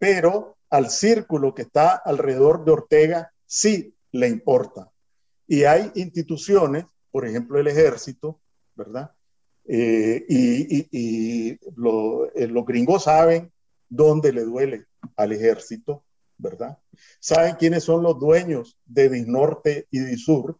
pero 0.00 0.56
al 0.70 0.90
círculo 0.90 1.54
que 1.54 1.62
está 1.62 1.94
alrededor 1.94 2.64
de 2.64 2.72
Ortega 2.72 3.32
sí 3.44 3.94
le 4.12 4.28
importa. 4.28 4.90
Y 5.46 5.64
hay 5.64 5.92
instituciones, 5.94 6.86
por 7.10 7.26
ejemplo 7.26 7.60
el 7.60 7.66
ejército, 7.66 8.39
¿verdad? 8.80 9.12
Eh, 9.66 10.24
y, 10.26 11.50
eh, 11.52 11.58
los 12.48 12.66
gringos 12.66 13.04
saben 13.04 13.52
dónde 13.90 14.32
le 14.32 14.44
duele 14.44 14.86
al 15.16 15.32
ejército, 15.32 16.02
¿verdad? 16.38 16.78
Saben 17.20 17.56
quiénes 17.56 17.84
son 17.84 18.02
los 18.02 18.18
dueños 18.18 18.78
de 18.86 19.10
Disnorte 19.10 19.86
y 19.90 20.00
Disur, 20.00 20.58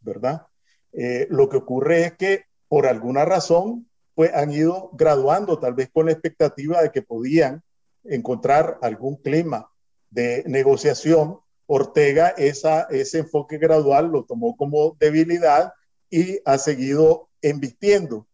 ¿verdad? 0.00 0.46
Eh, 0.92 1.26
lo 1.28 1.50
que 1.50 1.58
ocurre 1.58 2.06
es 2.06 2.12
que 2.14 2.44
por 2.68 2.86
alguna 2.86 3.26
razón, 3.26 3.86
pues 4.14 4.32
han 4.34 4.50
ido 4.50 4.90
graduando, 4.94 5.58
tal 5.58 5.74
vez 5.74 5.90
con 5.92 6.06
la 6.06 6.12
expectativa 6.12 6.82
de 6.82 6.90
que 6.90 7.02
podían 7.02 7.62
encontrar 8.04 8.78
algún 8.80 9.16
clima 9.16 9.70
de 10.10 10.42
negociación. 10.46 11.38
Ortega 11.66 12.28
esa, 12.28 12.82
ese 12.84 13.18
enfoque 13.18 13.58
gradual 13.58 14.08
lo 14.08 14.24
tomó 14.24 14.56
como 14.56 14.96
debilidad 14.98 15.74
y 16.10 16.40
ha 16.46 16.56
seguido 16.56 17.27
embistiendo. 17.42 18.26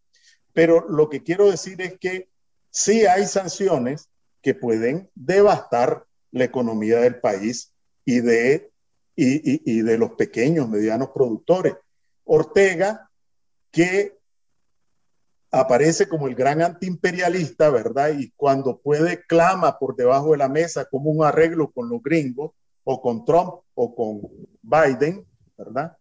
Pero 0.53 0.87
lo 0.87 1.09
que 1.09 1.23
quiero 1.23 1.49
decir 1.49 1.81
es 1.81 1.97
que 1.99 2.29
sí 2.69 3.05
hay 3.05 3.25
sanciones 3.25 4.09
que 4.41 4.53
pueden 4.53 5.09
devastar 5.15 6.05
la 6.31 6.43
economía 6.43 6.99
del 6.99 7.19
país 7.19 7.73
y 8.05 8.19
de, 8.21 8.71
y, 9.15 9.71
y 9.71 9.81
de 9.81 9.97
los 9.97 10.11
pequeños, 10.11 10.69
medianos 10.69 11.09
productores. 11.09 11.75
Ortega, 12.23 13.09
que 13.71 14.17
aparece 15.51 16.07
como 16.07 16.27
el 16.27 16.35
gran 16.35 16.61
antiimperialista, 16.61 17.69
¿verdad? 17.69 18.11
Y 18.17 18.31
cuando 18.31 18.79
puede 18.79 19.23
clama 19.25 19.79
por 19.79 19.95
debajo 19.95 20.31
de 20.31 20.37
la 20.37 20.49
mesa 20.49 20.85
como 20.85 21.11
un 21.11 21.25
arreglo 21.25 21.71
con 21.71 21.89
los 21.89 22.01
gringos 22.03 22.51
o 22.83 23.01
con 23.01 23.23
Trump 23.25 23.61
o 23.73 23.95
con 23.95 24.21
Biden, 24.61 25.25
¿verdad? 25.57 25.97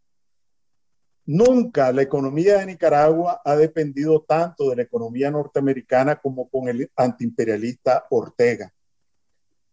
Nunca 1.27 1.91
la 1.93 2.03
economía 2.03 2.59
de 2.59 2.66
Nicaragua 2.66 3.41
ha 3.45 3.57
dependido 3.57 4.20
tanto 4.22 4.68
de 4.68 4.77
la 4.77 4.83
economía 4.83 5.31
norteamericana 5.31 6.16
como 6.16 6.49
con 6.49 6.68
el 6.68 6.91
antiimperialista 6.97 8.07
Ortega, 8.11 8.72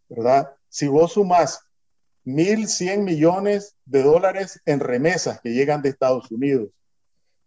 ¿verdad? 0.07 0.55
Si 0.69 0.87
vos 0.87 1.13
sumás 1.13 1.65
1.100 2.25 3.03
millones 3.03 3.75
de 3.85 4.03
dólares 4.03 4.61
en 4.65 4.79
remesas 4.79 5.41
que 5.41 5.53
llegan 5.53 5.81
de 5.81 5.89
Estados 5.89 6.31
Unidos, 6.31 6.69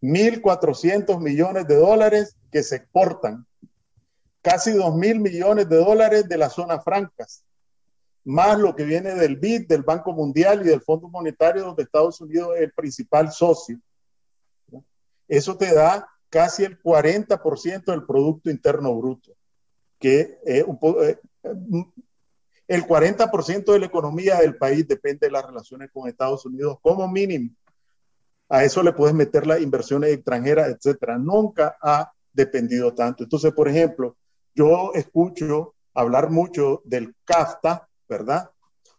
1.400 0.03 1.19
millones 1.21 1.67
de 1.67 1.77
dólares 1.77 2.37
que 2.53 2.63
se 2.63 2.77
exportan, 2.77 3.47
casi 4.43 4.73
2.000 4.73 5.21
millones 5.21 5.69
de 5.71 5.77
dólares 5.77 6.29
de 6.29 6.37
las 6.37 6.53
zonas 6.53 6.85
francas, 6.85 7.43
más 8.25 8.59
lo 8.59 8.77
que 8.77 8.85
viene 8.85 9.15
del 9.15 9.37
BID, 9.37 9.67
del 9.67 9.83
Banco 9.83 10.13
Mundial 10.13 10.61
y 10.63 10.69
del 10.69 10.83
Fondo 10.83 11.09
Monetario, 11.09 11.65
donde 11.65 11.83
Estados 11.83 12.21
Unidos 12.21 12.51
es 12.57 12.63
el 12.63 12.73
principal 12.73 13.33
socio. 13.33 13.79
Eso 15.29 15.57
te 15.57 15.75
da 15.75 16.09
casi 16.29 16.65
el 16.65 16.81
40% 16.83 17.85
del 17.85 18.05
Producto 18.05 18.51
Interno 18.51 18.95
Bruto, 18.95 19.33
que 19.99 20.39
eh, 20.47 20.65
el 22.67 22.87
40% 22.87 23.73
de 23.73 23.79
la 23.79 23.87
economía 23.87 24.39
del 24.39 24.57
país 24.57 24.87
depende 24.89 25.27
de 25.27 25.33
las 25.33 25.47
relaciones 25.47 25.91
con 25.93 26.09
Estados 26.09 26.45
Unidos 26.47 26.79
como 26.83 27.07
mínimo. 27.09 27.51
A 28.49 28.65
eso 28.65 28.83
le 28.83 28.93
puedes 28.93 29.15
meter 29.15 29.47
las 29.47 29.61
inversiones 29.61 30.11
extranjeras, 30.13 30.69
etcétera. 30.69 31.19
Nunca 31.19 31.77
ha 31.81 32.13
dependido 32.33 32.95
tanto. 32.95 33.23
Entonces, 33.25 33.53
por 33.53 33.69
ejemplo, 33.69 34.17
yo 34.55 34.93
escucho 34.95 35.75
hablar 35.95 36.31
mucho 36.31 36.83
del 36.85 37.15
CAFTA, 37.25 37.89
¿verdad? 38.09 38.51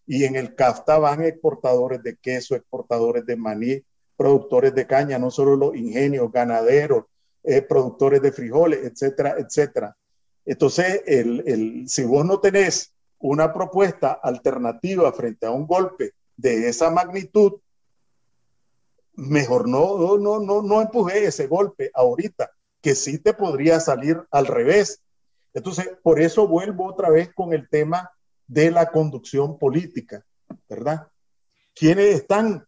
Y 0.08 0.24
en 0.24 0.36
el 0.36 0.56
CAFTA 0.56 0.98
van 0.98 1.24
exportadores 1.24 2.02
de 2.02 2.18
queso, 2.18 2.56
exportadores 2.56 3.26
de 3.26 3.36
maní, 3.36 3.84
productores 4.16 4.74
de 4.74 4.88
caña, 4.88 5.20
no 5.20 5.32
solo 5.32 5.56
los 5.56 5.76
ingenios, 5.76 6.32
ganaderos, 6.32 7.06
eh, 7.44 7.62
productores 7.62 8.22
de 8.22 8.32
frijoles, 8.32 8.84
etcétera, 8.84 9.36
etcétera. 9.38 9.96
Entonces, 10.46 11.04
el, 11.06 11.44
el, 11.46 11.90
si 11.90 12.04
vos 12.04 12.26
no 12.26 12.40
tenés 12.40 12.94
una 13.20 13.54
propuesta 13.54 14.14
alternativa 14.14 15.12
frente 15.14 15.46
a 15.46 15.52
un 15.52 15.66
golpe 15.66 16.14
de 16.38 16.70
esa 16.70 16.90
magnitud, 16.90 17.60
mejor 19.14 19.68
no, 19.68 20.18
no, 20.18 20.40
no, 20.40 20.62
no 20.62 20.82
empuje 20.82 21.26
ese 21.26 21.48
golpe 21.48 21.90
ahorita, 21.94 22.52
que 22.82 22.96
sí 22.96 23.18
te 23.18 23.34
podría 23.34 23.80
salir 23.80 24.22
al 24.32 24.48
revés. 24.48 25.02
Entonces, 25.54 25.90
por 26.04 26.20
eso 26.20 26.48
vuelvo 26.48 26.86
otra 26.86 27.10
vez 27.10 27.34
con 27.34 27.54
el 27.54 27.70
tema 27.70 28.12
de 28.48 28.72
la 28.72 28.92
conducción 28.92 29.58
política, 29.58 30.24
¿verdad? 30.70 31.08
Quienes 31.74 32.16
están 32.16 32.66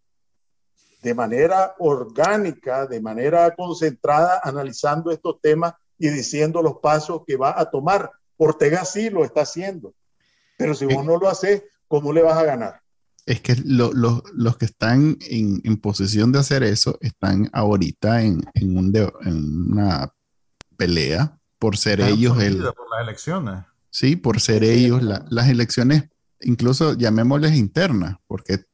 de 1.08 1.16
manera 1.16 1.74
orgánica, 1.80 2.86
de 2.86 2.99
manera 2.99 3.55
concentrada, 3.55 4.41
analizando 4.43 5.10
estos 5.10 5.39
temas 5.39 5.74
y 5.97 6.10
diciendo 6.10 6.62
los 6.62 6.80
pasos 6.84 7.22
que 7.26 7.38
va 7.38 7.58
a 7.58 7.72
tomar. 7.72 8.12
Ortega 8.36 8.84
sí 8.84 9.10
lo 9.10 9.24
está 9.24 9.41
haciendo, 9.41 9.93
pero 10.58 10.76
si 10.76 10.86
vos 10.86 11.05
no 11.05 11.18
lo 11.18 11.30
haces, 11.30 11.64
¿cómo 11.88 12.12
le 12.12 12.24
vas 12.24 12.38
a 12.38 12.43
ganar? 12.43 12.82
Es 13.26 13.39
que 13.39 13.55
los 13.64 14.58
que 14.58 14.66
están 14.66 15.18
en, 15.22 15.62
en, 15.64 15.78
posición 15.78 16.34
de 16.34 16.39
hacer 16.39 16.62
eso 16.64 16.97
están 16.99 17.49
ahorita 17.53 18.22
en, 18.24 18.43
en, 18.53 18.78
un 18.78 18.93
en 18.93 19.72
una 19.72 20.14
pelea 20.76 21.39
por 21.58 21.78
ser 21.78 22.01
ellos 22.01 22.38
el... 22.41 22.58
Por 22.58 22.89
las 22.91 23.01
elecciones. 23.01 23.64
Sí, 23.89 24.18
por 24.18 24.41
ser 24.41 24.66
ellos 24.66 25.01
las 25.01 25.47
elecciones, 25.47 26.10
incluso 26.41 26.95
llamémosles 26.95 27.55
internas, 27.55 28.18
porque 28.28 28.66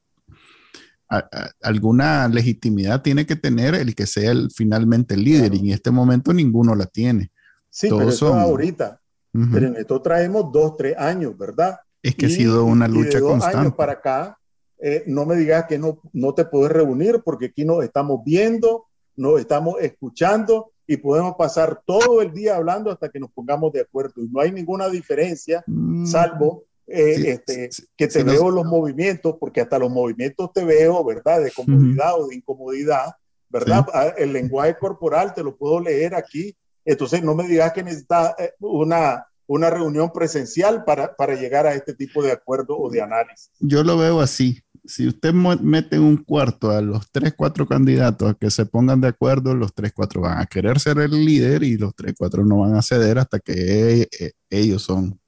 alguna 1.62 2.28
legitimidad 2.28 3.02
tiene 3.02 3.26
que 3.26 3.36
tener 3.36 3.74
el 3.74 3.94
que 3.94 4.06
sea 4.06 4.30
el, 4.30 4.50
finalmente 4.50 5.14
el 5.14 5.24
líder 5.24 5.54
y 5.54 5.58
en 5.58 5.68
este 5.70 5.90
momento 5.90 6.32
ninguno 6.32 6.74
la 6.74 6.86
tiene. 6.86 7.30
Sí, 7.70 7.88
pero 7.88 8.08
eso 8.08 8.32
ahorita. 8.32 9.00
Pero 9.32 9.66
en 9.66 9.76
esto 9.76 10.00
traemos 10.00 10.52
dos, 10.52 10.76
tres 10.76 10.96
años, 10.96 11.36
¿verdad? 11.36 11.76
Es 12.00 12.14
que 12.14 12.26
ha 12.26 12.30
sido 12.30 12.64
una 12.64 12.86
lucha 12.86 13.18
y 13.18 13.20
de 13.20 13.26
constante. 13.26 13.58
años 13.58 13.74
para 13.74 13.94
acá 13.94 14.38
eh, 14.78 15.02
no 15.06 15.24
me 15.24 15.34
digas 15.34 15.64
que 15.66 15.78
no, 15.78 16.00
no 16.12 16.34
te 16.34 16.44
puedes 16.44 16.70
reunir 16.70 17.22
porque 17.24 17.46
aquí 17.46 17.64
nos 17.64 17.82
estamos 17.82 18.20
viendo, 18.24 18.84
nos 19.16 19.40
estamos 19.40 19.76
escuchando 19.80 20.72
y 20.86 20.98
podemos 20.98 21.34
pasar 21.36 21.82
todo 21.86 22.20
el 22.20 22.32
día 22.32 22.56
hablando 22.56 22.90
hasta 22.90 23.08
que 23.08 23.18
nos 23.18 23.32
pongamos 23.32 23.72
de 23.72 23.80
acuerdo. 23.80 24.22
Y 24.22 24.28
no 24.28 24.40
hay 24.40 24.52
ninguna 24.52 24.88
diferencia, 24.88 25.64
mm. 25.66 26.06
salvo 26.06 26.64
eh, 26.86 27.30
este, 27.30 27.70
que 27.96 28.08
te 28.08 28.22
veo 28.22 28.50
los 28.50 28.64
movimientos, 28.64 29.36
porque 29.38 29.60
hasta 29.60 29.78
los 29.78 29.90
movimientos 29.90 30.52
te 30.52 30.64
veo, 30.64 31.04
¿verdad? 31.04 31.42
De 31.42 31.50
comodidad 31.50 32.20
o 32.20 32.28
de 32.28 32.36
incomodidad, 32.36 33.12
¿verdad? 33.48 33.86
Ah, 33.92 34.12
el 34.16 34.32
lenguaje 34.32 34.76
corporal 34.78 35.34
te 35.34 35.42
lo 35.42 35.56
puedo 35.56 35.80
leer 35.80 36.14
aquí. 36.14 36.56
Entonces, 36.84 37.22
no 37.22 37.34
me 37.34 37.48
digas 37.48 37.72
que 37.72 37.82
necesitas 37.82 38.34
eh, 38.38 38.52
una, 38.60 39.26
una 39.46 39.70
reunión 39.70 40.12
presencial 40.12 40.84
para, 40.84 41.14
para 41.16 41.34
llegar 41.34 41.66
a 41.66 41.74
este 41.74 41.94
tipo 41.94 42.22
de 42.22 42.32
acuerdo 42.32 42.78
o 42.78 42.90
de 42.90 43.00
análisis. 43.00 43.50
Yo 43.60 43.82
lo 43.82 43.96
veo 43.96 44.20
así 44.20 44.62
si 44.84 45.08
usted 45.08 45.32
mete 45.32 45.96
en 45.96 46.02
un 46.02 46.18
cuarto 46.18 46.70
a 46.70 46.80
los 46.82 47.10
tres, 47.10 47.34
cuatro 47.36 47.66
candidatos 47.66 48.30
a 48.30 48.34
que 48.34 48.50
se 48.50 48.66
pongan 48.66 49.00
de 49.00 49.08
acuerdo, 49.08 49.54
los 49.54 49.74
tres, 49.74 49.92
cuatro 49.94 50.20
van 50.20 50.38
a 50.38 50.46
querer 50.46 50.78
ser 50.78 50.98
el 50.98 51.10
líder 51.24 51.62
y 51.62 51.78
los 51.78 51.94
tres, 51.94 52.14
cuatro 52.16 52.44
no 52.44 52.58
van 52.58 52.74
a 52.74 52.82
ceder 52.82 53.18
hasta 53.18 53.38
que 53.38 54.02
e, 54.02 54.32
ellos 54.50 54.82
son 54.82 55.18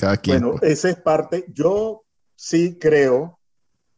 cada 0.00 0.16
quien. 0.16 0.42
Bueno, 0.42 0.58
esa 0.62 0.88
es 0.88 0.96
parte. 0.96 1.44
Yo 1.52 2.04
sí 2.34 2.78
creo, 2.78 3.38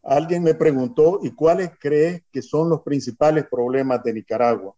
alguien 0.02 0.42
me 0.42 0.54
preguntó, 0.54 1.20
¿y 1.22 1.30
cuáles 1.30 1.70
cree 1.78 2.24
que 2.32 2.42
son 2.42 2.68
los 2.68 2.82
principales 2.82 3.46
problemas 3.50 4.02
de 4.02 4.12
Nicaragua? 4.12 4.74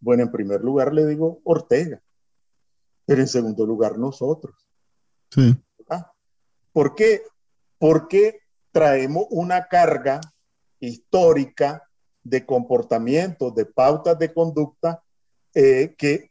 Bueno, 0.00 0.22
en 0.24 0.32
primer 0.32 0.62
lugar 0.62 0.92
le 0.92 1.06
digo 1.06 1.40
Ortega, 1.44 2.00
pero 3.04 3.20
en 3.20 3.28
segundo 3.28 3.66
lugar 3.66 3.98
nosotros. 3.98 4.54
Sí. 5.30 5.54
¿Por 6.72 6.94
qué? 6.94 7.22
Porque 7.78 8.40
traemos 8.72 9.26
una 9.28 9.68
carga 9.68 10.20
histórica 10.80 11.82
de 12.24 12.46
comportamientos, 12.46 13.54
de 13.54 13.66
pautas 13.66 14.18
de 14.18 14.32
conducta, 14.32 15.02
eh, 15.54 15.94
que, 15.98 16.30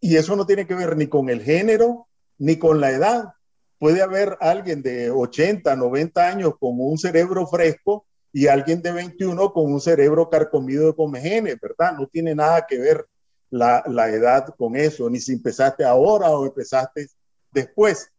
y 0.00 0.16
eso 0.16 0.34
no 0.34 0.44
tiene 0.44 0.66
que 0.66 0.74
ver 0.74 0.96
ni 0.96 1.06
con 1.06 1.28
el 1.30 1.42
género 1.42 2.08
ni 2.38 2.58
con 2.58 2.80
la 2.80 2.90
edad. 2.90 3.35
Puede 3.78 4.02
haber 4.02 4.36
alguien 4.40 4.82
de 4.82 5.10
80, 5.10 5.76
90 5.76 6.28
años 6.28 6.54
con 6.58 6.80
un 6.80 6.98
cerebro 6.98 7.46
fresco 7.46 8.06
y 8.32 8.46
alguien 8.46 8.82
de 8.82 8.92
21 8.92 9.52
con 9.52 9.72
un 9.72 9.80
cerebro 9.80 10.28
carcomido 10.28 10.86
de 10.88 10.94
comegenes, 10.94 11.58
¿verdad? 11.60 11.96
No 11.98 12.06
tiene 12.06 12.34
nada 12.34 12.66
que 12.66 12.78
ver 12.78 13.06
la, 13.50 13.82
la 13.86 14.08
edad 14.10 14.54
con 14.56 14.76
eso, 14.76 15.08
ni 15.08 15.20
si 15.20 15.32
empezaste 15.32 15.84
ahora 15.84 16.30
o 16.30 16.46
empezaste 16.46 17.08
después. 17.52 18.10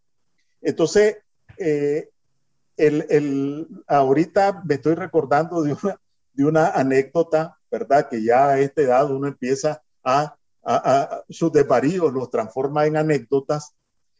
Entonces, 0.61 1.17
eh, 1.57 2.09
el, 2.77 3.05
el, 3.09 3.67
ahorita 3.87 4.63
me 4.65 4.75
estoy 4.75 4.95
recordando 4.95 5.61
de 5.63 5.73
una, 5.73 5.99
de 6.33 6.45
una 6.45 6.69
anécdota, 6.69 7.57
¿verdad? 7.69 8.07
Que 8.09 8.23
ya 8.23 8.49
a 8.49 8.59
esta 8.59 8.81
edad 8.81 9.11
uno 9.11 9.27
empieza 9.27 9.81
a, 10.03 10.35
a, 10.63 11.23
sus 11.29 11.51
desvaríos 11.51 12.13
los 12.13 12.29
transforma 12.29 12.85
en 12.85 12.97
anécdotas. 12.97 13.73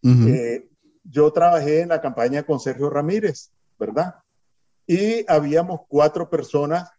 Eh, 0.03 0.69
yo 1.09 1.31
trabajé 1.31 1.81
en 1.81 1.89
la 1.89 2.01
campaña 2.01 2.43
con 2.43 2.59
Sergio 2.59 2.89
Ramírez, 2.89 3.51
¿verdad? 3.79 4.15
Y 4.85 5.29
habíamos 5.29 5.81
cuatro 5.87 6.29
personas 6.29 6.89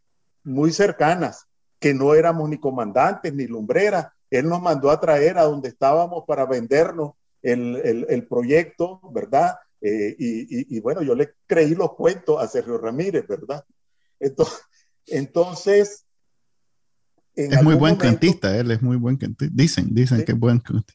muy 0.44 0.72
cercanas, 0.72 1.46
que 1.78 1.94
no 1.94 2.14
éramos 2.14 2.48
ni 2.48 2.58
comandantes 2.58 3.32
ni 3.34 3.46
lumbreras. 3.46 4.08
Él 4.30 4.48
nos 4.48 4.60
mandó 4.60 4.90
a 4.90 5.00
traer 5.00 5.38
a 5.38 5.44
donde 5.44 5.68
estábamos 5.68 6.24
para 6.26 6.44
vendernos 6.44 7.12
el, 7.42 8.06
el, 8.08 8.26
proyecto, 8.26 9.00
¿verdad? 9.12 9.56
Eh, 9.80 10.16
y, 10.18 10.76
y, 10.76 10.80
bueno, 10.80 11.02
yo 11.02 11.14
le 11.14 11.34
creí 11.46 11.74
los 11.74 11.94
cuentos 11.94 12.42
a 12.42 12.48
Sergio 12.48 12.78
Ramírez, 12.78 13.26
¿verdad? 13.28 13.64
Entonces, 14.18 14.60
entonces 15.06 16.04
es 17.34 17.62
muy 17.62 17.76
buen 17.76 17.94
cantista, 17.94 18.56
él 18.58 18.72
es 18.72 18.82
muy 18.82 18.96
buen 18.96 19.16
cantista. 19.16 19.54
Dicen, 19.54 19.94
dicen 19.94 20.24
que 20.24 20.32
es 20.32 20.38
buen 20.38 20.58
cantista. 20.58 20.94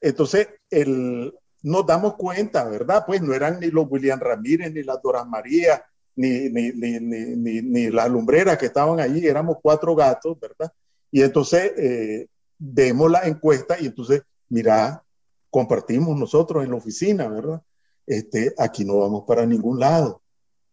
Entonces, 0.00 0.48
el, 0.70 1.34
nos 1.62 1.86
damos 1.86 2.14
cuenta, 2.16 2.64
¿verdad? 2.64 3.04
Pues 3.06 3.20
no 3.22 3.34
eran 3.34 3.60
ni 3.60 3.70
los 3.70 3.86
William 3.88 4.18
Ramírez, 4.18 4.72
ni 4.72 4.82
las 4.82 5.00
Doras 5.02 5.26
María, 5.26 5.84
ni, 6.16 6.48
ni, 6.48 6.72
ni, 6.72 7.62
ni, 7.62 7.90
las 7.90 8.10
lumbreras 8.10 8.58
que 8.58 8.66
estaban 8.66 9.00
allí, 9.00 9.26
éramos 9.26 9.58
cuatro 9.62 9.94
gatos, 9.94 10.38
¿verdad? 10.38 10.72
Y 11.10 11.22
entonces 11.22 11.72
eh, 11.76 12.28
vemos 12.58 13.10
la 13.10 13.22
encuesta 13.26 13.78
y 13.80 13.86
entonces, 13.86 14.22
mira, 14.48 15.02
compartimos 15.50 16.16
nosotros 16.18 16.64
en 16.64 16.70
la 16.70 16.76
oficina, 16.76 17.28
¿verdad? 17.28 17.62
Este, 18.06 18.52
aquí 18.58 18.84
no 18.84 18.98
vamos 18.98 19.24
para 19.26 19.46
ningún 19.46 19.78
lado, 19.78 20.22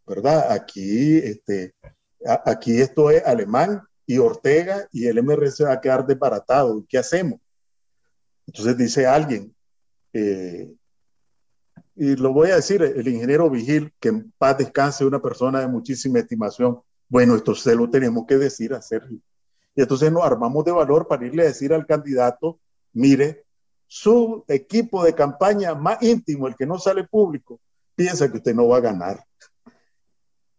¿verdad? 0.06 0.52
Aquí, 0.52 1.18
este, 1.18 1.74
aquí 2.46 2.82
esto 2.82 3.10
es 3.10 3.26
alemán 3.26 3.82
y 4.06 4.18
Ortega 4.18 4.88
y 4.92 5.08
el 5.08 5.22
MRC 5.22 5.64
va 5.66 5.74
a 5.74 5.82
quedar 5.82 6.06
desbaratado. 6.06 6.86
¿Qué 6.88 6.98
hacemos? 6.98 7.40
Entonces 8.48 8.78
dice 8.78 9.06
alguien, 9.06 9.54
eh, 10.14 10.74
y 11.98 12.16
lo 12.16 12.32
voy 12.32 12.52
a 12.52 12.58
decir, 12.58 12.82
el 12.82 13.08
ingeniero 13.08 13.50
Vigil, 13.50 13.92
que 14.00 14.10
en 14.10 14.32
paz 14.38 14.60
descanse, 14.60 15.04
una 15.04 15.20
persona 15.20 15.60
de 15.60 15.68
muchísima 15.68 16.20
estimación, 16.20 16.80
bueno, 17.10 17.36
esto 17.36 17.56
se 17.56 17.76
lo 17.76 17.90
tenemos 17.90 18.26
que 18.28 18.38
decir 18.38 18.74
a 18.74 18.82
Sergio. 18.82 19.18
Y 19.76 19.82
entonces 19.82 20.12
nos 20.12 20.24
armamos 20.24 20.64
de 20.64 20.72
valor 20.72 21.08
para 21.08 21.26
irle 21.26 21.44
a 21.44 21.48
decir 21.48 21.74
al 21.74 21.88
candidato, 21.88 22.60
mire, 22.94 23.46
su 23.88 24.44
equipo 24.48 25.04
de 25.04 25.16
campaña 25.16 25.74
más 25.74 26.02
íntimo, 26.04 26.48
el 26.48 26.56
que 26.56 26.68
no 26.68 26.78
sale 26.78 27.04
público, 27.04 27.60
piensa 27.96 28.30
que 28.30 28.38
usted 28.38 28.54
no 28.54 28.68
va 28.68 28.78
a 28.78 28.82
ganar. 28.82 29.24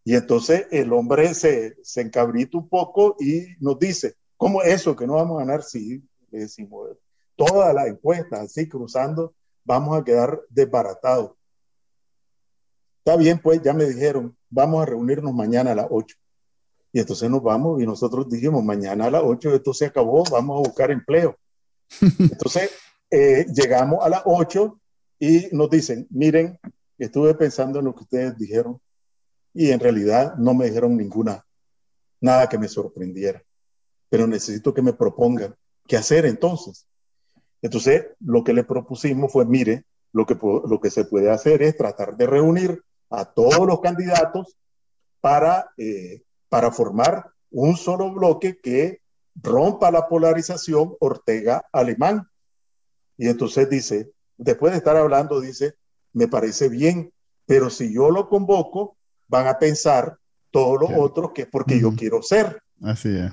Y 0.03 0.15
entonces 0.17 0.67
el 0.71 0.93
hombre 0.93 1.35
se, 1.35 1.77
se 1.83 2.01
encabrita 2.01 2.59
un 2.59 2.69
poco 2.69 3.15
y 3.21 3.47
nos 3.61 3.79
dice, 3.79 4.15
¿cómo 4.37 4.63
es 4.63 4.81
eso 4.81 4.97
que 4.97 5.07
no 5.07 5.15
vamos 5.15 5.37
a 5.37 5.45
ganar? 5.45 5.63
Sí, 5.63 6.03
le 6.31 6.41
decimos, 6.41 6.89
todas 7.37 7.73
las 7.73 7.87
encuestas 7.87 8.41
así 8.41 8.69
cruzando, 8.69 9.35
vamos 9.65 9.99
a 9.99 10.05
quedar 10.05 10.41
desbaratados. 10.49 11.33
Está 12.99 13.17
bien, 13.17 13.39
pues 13.39 13.63
ya 13.63 13.73
me 13.73 13.85
dijeron, 13.85 14.37
vamos 14.51 14.83
a 14.83 14.87
reunirnos 14.87 15.33
mañana 15.33 15.73
a 15.73 15.75
las 15.75 15.87
8. 15.91 16.17
Y 16.93 17.01
entonces 17.01 17.31
nos 17.31 17.43
vamos 17.43 17.81
y 17.81 17.87
nosotros 17.87 18.29
dijimos, 18.29 18.65
mañana 18.65 19.07
a 19.07 19.11
las 19.11 19.23
8 19.23 19.55
esto 19.55 19.75
se 19.75 19.87
acabó, 19.87 20.25
vamos 20.31 20.57
a 20.57 20.69
buscar 20.69 20.91
empleo. 20.91 21.37
Entonces 22.19 22.71
eh, 23.11 23.47
llegamos 23.55 24.05
a 24.05 24.09
las 24.09 24.23
8 24.25 24.81
y 25.19 25.49
nos 25.53 25.71
dicen, 25.71 26.07
miren, 26.11 26.59
estuve 26.99 27.35
pensando 27.35 27.79
en 27.79 27.87
lo 27.87 27.95
que 27.95 28.05
ustedes 28.05 28.37
dijeron 28.37 28.81
y 29.55 29.71
en 29.71 29.81
realidad 29.81 30.35
no 30.37 30.55
me 30.55 30.67
dijeron 30.67 30.97
ninguna, 30.97 31.45
nada 32.21 32.49
que 32.49 32.59
me 32.59 32.69
sorprendiera, 32.69 33.43
pero 34.09 34.27
necesito 34.27 34.73
que 34.73 34.83
me 34.83 34.93
propongan 34.93 35.55
qué 35.87 35.97
hacer 35.97 36.27
entonces. 36.27 36.88
Entonces, 37.63 38.07
lo 38.21 38.45
que 38.45 38.53
le 38.53 38.65
propusimos 38.65 39.33
fue, 39.33 39.45
mire, 39.45 39.85
lo 40.13 40.27
que, 40.27 40.37
lo 40.43 40.81
que 40.81 40.91
se 40.91 41.05
puede 41.05 41.31
hacer 41.31 41.63
es 41.63 41.77
tratar 41.77 42.17
de 42.17 42.27
reunir 42.27 42.83
a 43.11 43.25
todos 43.25 43.67
los 43.67 43.81
candidatos 43.81 44.57
para, 45.21 45.71
eh, 45.77 46.23
para 46.49 46.71
formar 46.71 47.31
un 47.51 47.77
solo 47.77 48.13
bloque 48.13 48.59
que 48.59 49.01
rompa 49.35 49.91
la 49.91 50.09
polarización 50.09 50.95
Ortega-Alemán. 51.01 52.29
Y 53.17 53.29
entonces 53.29 53.69
dice, 53.69 54.13
después 54.37 54.73
de 54.73 54.79
estar 54.79 54.97
hablando, 54.97 55.41
dice, 55.41 55.75
me 56.13 56.29
parece 56.29 56.69
bien, 56.69 57.13
pero 57.47 57.71
si 57.71 57.93
yo 57.93 58.11
lo 58.11 58.29
convoco, 58.29 58.97
van 59.27 59.47
a 59.47 59.59
pensar 59.59 60.19
todos 60.51 60.81
los 60.81 60.91
otros 60.99 61.33
que 61.33 61.43
es 61.43 61.49
porque 61.49 61.81
yo 61.81 61.95
quiero 61.95 62.23
ser. 62.23 62.63
Así 62.83 63.17
es. 63.17 63.33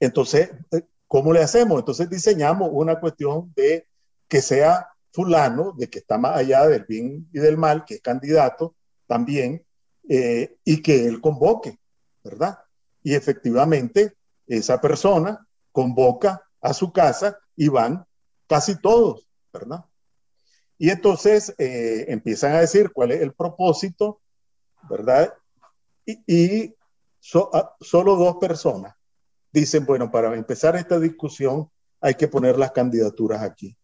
Entonces, 0.00 0.50
eh, 0.72 0.82
¿cómo 1.08 1.32
le 1.32 1.42
hacemos? 1.42 1.80
Entonces 1.80 2.08
diseñamos 2.08 2.70
una 2.72 3.00
cuestión 3.00 3.52
de 3.56 3.88
que 4.28 4.42
sea 4.42 4.88
fulano, 5.12 5.72
de 5.76 5.88
que 5.88 5.98
está 5.98 6.18
más 6.18 6.36
allá 6.36 6.66
del 6.66 6.84
bien 6.84 7.28
y 7.32 7.38
del 7.38 7.56
mal, 7.56 7.84
que 7.84 7.94
es 7.94 8.00
candidato 8.00 8.76
también, 9.06 9.64
eh, 10.08 10.56
y 10.64 10.82
que 10.82 11.06
él 11.06 11.20
convoque, 11.20 11.78
¿verdad? 12.22 12.58
Y 13.02 13.14
efectivamente, 13.14 14.14
esa 14.46 14.80
persona 14.80 15.46
convoca 15.72 16.42
a 16.60 16.72
su 16.72 16.92
casa 16.92 17.38
y 17.56 17.68
van 17.68 18.06
casi 18.46 18.80
todos, 18.80 19.26
¿verdad? 19.52 19.84
Y 20.78 20.90
entonces 20.90 21.54
eh, 21.58 22.06
empiezan 22.08 22.52
a 22.52 22.60
decir 22.60 22.92
cuál 22.92 23.12
es 23.12 23.20
el 23.20 23.32
propósito 23.32 24.20
¿verdad? 24.88 25.34
Y, 26.06 26.74
solo 27.20 28.16
dos 28.16 28.36
personas 28.36 28.94
dicen, 29.52 29.84
bueno, 29.86 30.10
para 30.10 30.34
empezar 30.34 30.76
esta 30.76 30.98
discusión 30.98 31.70
hay 32.00 32.14
que 32.14 32.28
poner 32.28 32.58
las 32.58 32.72
candidaturas 32.72 33.42
aquí. 33.42 33.76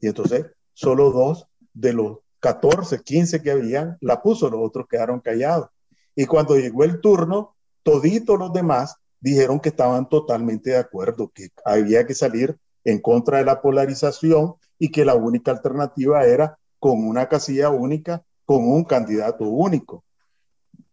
Y 0.00 0.08
entonces, 0.08 0.46
solo 0.72 1.10
dos 1.10 1.46
de 1.72 1.92
los 1.92 2.18
14, 2.40 3.02
15 3.02 3.42
que 3.42 3.50
habían, 3.50 3.96
la 4.00 4.22
puso, 4.22 4.48
los 4.50 4.60
otros 4.62 4.86
quedaron 4.88 5.20
callados. 5.20 5.68
Y 6.14 6.26
cuando 6.26 6.56
llegó 6.56 6.84
el 6.84 7.00
turno, 7.00 7.56
toditos 7.82 8.38
los 8.38 8.52
demás 8.52 8.96
dijeron 9.20 9.60
que 9.60 9.70
estaban 9.70 10.08
totalmente 10.08 10.70
de 10.70 10.78
acuerdo, 10.78 11.30
que 11.34 11.48
había 11.64 12.06
que 12.06 12.14
salir 12.14 12.56
en 12.84 13.00
contra 13.00 13.38
de 13.38 13.44
la 13.44 13.60
polarización 13.60 14.54
y 14.78 14.90
que 14.90 15.04
la 15.04 15.14
única 15.14 15.50
alternativa 15.50 16.24
era 16.24 16.58
con 16.78 17.06
una 17.06 17.28
casilla 17.28 17.70
única, 17.70 18.22
con 18.44 18.68
un 18.68 18.84
candidato 18.84 19.44
único 19.44 20.04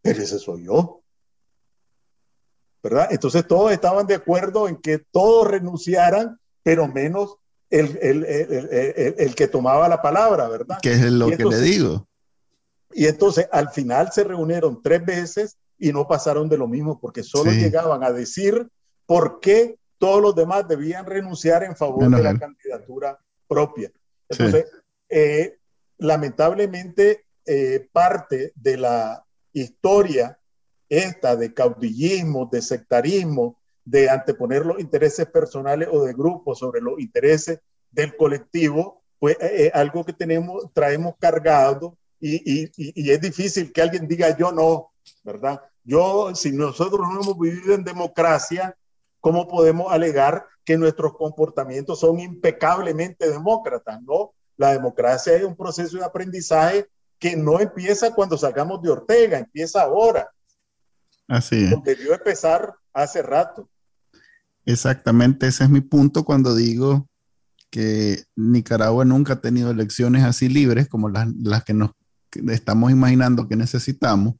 pero 0.03 0.21
ese 0.21 0.37
soy 0.37 0.65
yo. 0.65 1.01
¿Verdad? 2.83 3.07
Entonces 3.11 3.47
todos 3.47 3.71
estaban 3.71 4.05
de 4.05 4.15
acuerdo 4.15 4.67
en 4.67 4.75
que 4.75 4.99
todos 4.99 5.47
renunciaran, 5.47 6.37
pero 6.63 6.87
menos 6.87 7.37
el, 7.69 7.97
el, 8.01 8.25
el, 8.25 9.15
el 9.17 9.35
que 9.35 9.47
tomaba 9.47 9.87
la 9.87 10.01
palabra, 10.01 10.49
¿verdad? 10.49 10.79
Que 10.81 10.91
es 10.91 11.01
lo 11.11 11.29
que 11.29 11.45
le 11.45 11.61
digo. 11.61 12.05
Y 12.91 13.07
entonces 13.07 13.47
al 13.51 13.69
final 13.69 14.11
se 14.11 14.25
reunieron 14.25 14.81
tres 14.81 15.03
veces 15.05 15.57
y 15.79 15.93
no 15.93 16.07
pasaron 16.07 16.49
de 16.49 16.57
lo 16.57 16.67
mismo 16.67 16.99
porque 16.99 17.23
solo 17.23 17.51
llegaban 17.51 18.03
a 18.03 18.11
decir 18.11 18.67
por 19.05 19.39
qué 19.39 19.77
todos 19.97 20.21
los 20.21 20.35
demás 20.35 20.67
debían 20.67 21.05
renunciar 21.05 21.63
en 21.63 21.75
favor 21.75 22.09
de 22.09 22.21
la 22.21 22.37
candidatura 22.37 23.17
propia. 23.47 23.91
Entonces, 24.27 24.65
eh, 25.09 25.57
lamentablemente, 25.97 27.25
eh, 27.45 27.87
parte 27.91 28.51
de 28.55 28.77
la, 28.77 29.23
historia 29.53 30.37
esta 30.97 31.35
de 31.35 31.53
caudillismo, 31.53 32.49
de 32.51 32.61
sectarismo, 32.61 33.57
de 33.85 34.09
anteponer 34.09 34.65
los 34.65 34.79
intereses 34.79 35.25
personales 35.27 35.89
o 35.91 36.03
de 36.03 36.13
grupos 36.13 36.59
sobre 36.59 36.81
los 36.81 36.99
intereses 36.99 37.59
del 37.91 38.15
colectivo, 38.15 39.03
pues 39.19 39.37
es 39.39 39.43
eh, 39.43 39.65
eh, 39.65 39.71
algo 39.73 40.03
que 40.03 40.13
tenemos, 40.13 40.71
traemos 40.73 41.15
cargado 41.19 41.97
y, 42.19 42.35
y, 42.35 42.71
y, 42.77 43.11
es 43.11 43.19
difícil 43.19 43.73
que 43.73 43.81
alguien 43.81 44.07
diga 44.07 44.37
yo 44.37 44.51
no, 44.51 44.91
¿verdad? 45.23 45.61
Yo, 45.83 46.33
si 46.33 46.53
nosotros 46.53 47.01
no 47.01 47.21
hemos 47.21 47.37
vivido 47.37 47.73
en 47.73 47.83
democracia, 47.83 48.77
¿cómo 49.19 49.47
podemos 49.47 49.91
alegar 49.91 50.45
que 50.63 50.77
nuestros 50.77 51.17
comportamientos 51.17 51.99
son 51.99 52.19
impecablemente 52.19 53.29
demócratas? 53.29 54.01
No, 54.03 54.33
la 54.55 54.71
democracia 54.71 55.35
es 55.35 55.43
un 55.43 55.57
proceso 55.57 55.97
de 55.97 56.05
aprendizaje 56.05 56.87
que 57.19 57.35
no 57.35 57.59
empieza 57.59 58.13
cuando 58.13 58.37
salgamos 58.37 58.81
de 58.81 58.91
Ortega, 58.91 59.39
empieza 59.39 59.81
ahora. 59.81 60.29
Así 61.27 61.65
es. 61.65 61.75
Debió 61.83 62.13
empezar 62.13 62.73
hace 62.93 63.21
rato. 63.21 63.69
Exactamente, 64.65 65.47
ese 65.47 65.65
es 65.65 65.69
mi 65.69 65.81
punto 65.81 66.23
cuando 66.23 66.55
digo 66.55 67.07
que 67.69 68.23
Nicaragua 68.35 69.03
nunca 69.03 69.33
ha 69.33 69.41
tenido 69.41 69.71
elecciones 69.71 70.23
así 70.23 70.47
libres 70.47 70.87
como 70.87 71.09
las, 71.09 71.27
las 71.41 71.63
que 71.63 71.73
nos 71.73 71.91
estamos 72.49 72.91
imaginando 72.91 73.47
que 73.47 73.55
necesitamos 73.55 74.35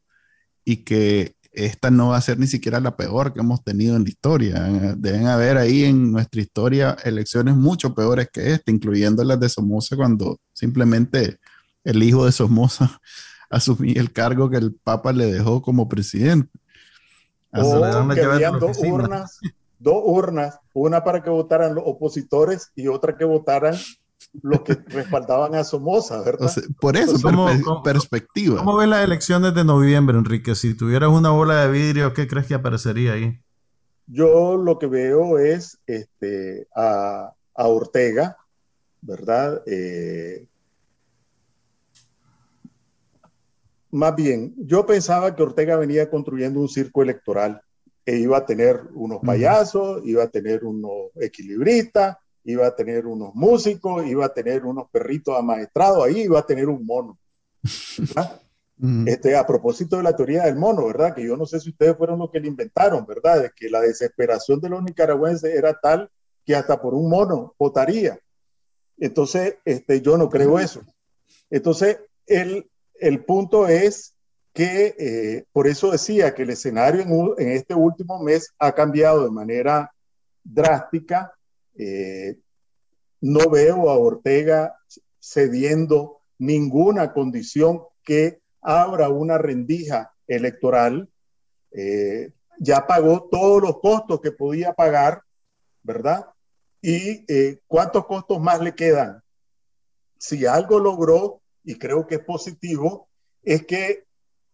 y 0.64 0.78
que 0.78 1.36
esta 1.52 1.92
no 1.92 2.10
va 2.10 2.18
a 2.18 2.22
ser 2.22 2.40
ni 2.40 2.48
siquiera 2.48 2.80
la 2.80 2.98
peor 2.98 3.34
que 3.34 3.42
hemos 3.42 3.64
tenido 3.64 3.96
en 3.96 4.04
la 4.04 4.10
historia. 4.10 4.62
Deben 4.98 5.28
haber 5.28 5.58
ahí 5.58 5.84
en 5.84 6.12
nuestra 6.12 6.42
historia 6.42 6.98
elecciones 7.04 7.56
mucho 7.56 7.94
peores 7.94 8.30
que 8.34 8.54
esta, 8.54 8.72
incluyendo 8.72 9.24
las 9.24 9.40
de 9.40 9.50
Somoza 9.50 9.96
cuando 9.96 10.40
simplemente 10.54 11.38
el 11.84 12.02
hijo 12.02 12.26
de 12.26 12.32
Somoza 12.32 13.00
asumir 13.50 14.00
el 14.00 14.12
cargo 14.12 14.50
que 14.50 14.58
el 14.58 14.74
Papa 14.74 15.14
le 15.14 15.32
dejó 15.32 15.62
como 15.62 15.88
presidente. 15.88 16.50
O 17.54 18.10
que 18.14 18.22
habían 18.22 18.60
dos 18.60 18.78
urnas, 18.80 19.40
dos 19.80 20.02
urnas, 20.04 20.60
una 20.74 21.04
para 21.04 21.22
que 21.22 21.30
votaran 21.30 21.76
los 21.76 21.84
opositores 21.86 22.72
y 22.76 22.88
otra 22.88 23.16
que 23.16 23.26
votaran 23.26 23.76
los 24.42 24.62
que 24.62 24.74
respaldaban 24.88 25.56
a 25.56 25.64
Somoza, 25.64 26.22
¿verdad? 26.22 26.52
por 26.80 26.98
eso, 26.98 27.22
como 27.22 27.84
perspectiva. 27.84 28.58
¿Cómo 28.58 28.78
ves 28.78 28.88
las 28.88 29.04
elecciones 29.04 29.54
de 29.54 29.64
noviembre, 29.64 30.18
Enrique? 30.18 30.56
Si 30.56 30.76
tuvieras 30.76 31.10
una 31.10 31.30
bola 31.30 31.66
de 31.66 31.72
vidrio, 31.72 32.14
¿qué 32.14 32.28
crees 32.28 32.48
que 32.48 32.56
aparecería 32.56 33.14
ahí? 33.14 33.40
Yo 34.08 34.58
lo 34.58 34.80
que 34.80 34.88
veo 34.88 35.38
es 35.38 35.80
este, 35.88 36.68
a, 36.76 37.34
Ortega, 37.56 38.38
¿verdad? 39.02 39.62
Eh, 39.66 40.48
más 43.94 44.16
bien, 44.16 44.56
yo 44.58 44.88
pensaba 44.88 45.36
que 45.36 45.44
Ortega 45.44 45.78
venía 45.78 46.10
construyendo 46.10 46.60
un 46.60 46.68
circo 46.68 47.04
electoral 47.04 47.62
e 48.04 48.18
iba 48.18 48.38
a 48.38 48.46
tener 48.46 48.82
unos 48.96 49.22
payasos, 49.22 50.02
iba 50.04 50.24
a 50.24 50.30
tener 50.30 50.66
unos 50.66 51.12
equilibristas, 51.16 52.18
iba 52.44 52.66
a 52.66 52.76
tener 52.76 53.06
unos 53.06 53.36
músicos, 53.36 54.06
iba 54.08 54.26
a 54.26 54.34
tener 54.34 54.66
unos 54.66 54.90
perritos 54.90 55.38
amaestrados 55.38 56.04
ahí, 56.04 56.22
iba 56.22 56.40
a 56.40 56.46
tener 56.46 56.68
un 56.70 56.86
mono. 56.86 57.20
Este, 59.06 59.38
a 59.38 59.48
propósito 59.48 59.96
de 59.96 60.04
la 60.04 60.14
teoría 60.14 60.44
del 60.44 60.58
mono, 60.58 60.88
¿verdad? 60.88 61.16
Que 61.16 61.24
yo 61.24 61.38
no 61.38 61.46
sé 61.46 61.58
si 61.62 61.70
ustedes 61.70 61.96
fueron 61.96 62.20
los 62.20 62.30
que 62.30 62.42
le 62.42 62.50
inventaron, 62.50 63.06
¿verdad? 63.06 63.44
De 63.44 63.52
que 63.56 63.70
la 63.70 63.80
desesperación 63.80 64.60
de 64.60 64.68
los 64.68 64.84
nicaragüenses 64.84 65.56
era 65.56 65.80
tal 65.80 66.10
que 66.44 66.54
hasta 66.54 66.82
por 66.82 66.94
un 66.94 67.10
mono 67.10 67.56
votaría. 67.58 68.20
Entonces, 68.98 69.56
este, 69.64 70.02
yo 70.02 70.18
no 70.18 70.28
creo 70.28 70.60
eso. 70.60 70.82
Entonces, 71.50 72.00
el, 72.26 72.70
el 73.04 73.26
punto 73.26 73.68
es 73.68 74.16
que, 74.54 74.96
eh, 74.98 75.46
por 75.52 75.68
eso 75.68 75.92
decía 75.92 76.34
que 76.34 76.44
el 76.44 76.52
escenario 76.52 77.38
en, 77.38 77.50
este 77.50 77.76
último 77.76 78.24
mes 78.24 78.54
ha 78.58 78.72
cambiado 78.72 79.26
de 79.26 79.32
manera 79.32 79.94
drástica. 80.42 81.34
Eh, 81.78 82.40
no 83.20 83.50
veo 83.50 83.90
a 83.90 83.98
Ortega 83.98 84.78
cediendo 85.20 86.22
ninguna 86.38 87.12
condición 87.12 87.82
que 88.06 88.40
abra 88.62 89.10
una 89.10 89.38
rendija 89.38 90.14
electoral, 90.26 91.10
eh, 91.72 92.32
ya 92.60 92.88
pagó 92.88 93.28
todos 93.30 93.62
los 93.62 93.80
costos 93.82 94.22
que 94.22 94.32
podía 94.32 94.72
pagar, 94.72 95.24
¿verdad? 95.82 96.28
¿Y 96.82 97.26
cuántos 97.68 98.06
costos 98.06 98.40
más 98.40 98.62
le 98.62 98.76
quedan? 98.76 99.22
Si 100.18 100.46
algo 100.46 100.80
logró, 100.80 101.43
y 101.64 101.78
creo 101.78 102.08
que 102.08 102.16
es 102.16 102.22
positivo, 102.22 103.08
es 103.42 103.66
que 103.66 104.06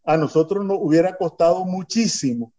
a 0.03 0.17
nosotros 0.17 0.65
nos 0.65 0.77
hubiera 0.79 1.15
costado 1.17 1.65
muchísimo 1.65 2.53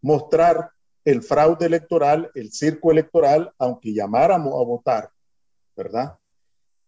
mostrar 0.00 0.70
el 1.04 1.22
fraude 1.22 1.66
electoral, 1.66 2.30
el 2.34 2.52
circo 2.52 2.90
electoral, 2.90 3.52
aunque 3.58 3.94
llamáramos 3.94 4.52
a 4.54 4.64
votar, 4.64 5.10
¿verdad? 5.76 6.18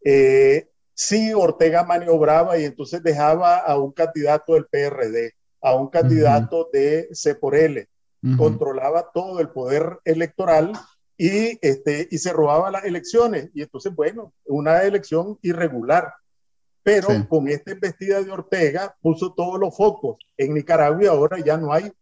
Eh, 0.05 0.69
sí 0.95 1.33
Ortega 1.33 1.85
maniobraba 1.85 2.59
y 2.59 2.65
entonces 2.65 3.03
dejaba 3.03 3.59
a 3.59 3.79
un 3.79 3.93
candidato 3.93 4.55
del 4.55 4.67
PRD, 4.67 5.35
a 5.61 5.75
un 5.75 5.89
candidato 5.89 6.69
de 6.73 7.09
C 7.13 7.35
por 7.35 7.55
L, 7.55 7.89
controlaba 8.37 9.11
todo 9.13 9.39
el 9.41 9.51
poder 9.51 9.99
electoral 10.05 10.73
y, 11.17 11.59
este, 11.67 12.09
y 12.11 12.19
se 12.19 12.33
robaba 12.33 12.71
las 12.71 12.85
elecciones. 12.85 13.51
Y 13.55 13.63
entonces, 13.63 13.95
bueno, 13.95 14.33
una 14.47 14.83
elección 14.83 15.39
irregular. 15.43 16.15
Pero 16.89 17.29
con 17.29 17.49
esta 17.49 17.73
investida 17.73 18.23
de 18.23 18.31
Ortega 18.31 18.97
puso 19.03 19.35
todos 19.35 19.61
los 19.61 19.77
focos 19.77 20.17
en 20.39 20.55
Nicaragua 20.55 21.05
y 21.05 21.07
ahora 21.07 21.39
ya 21.39 21.59
no 21.59 21.71
hay 21.71 21.93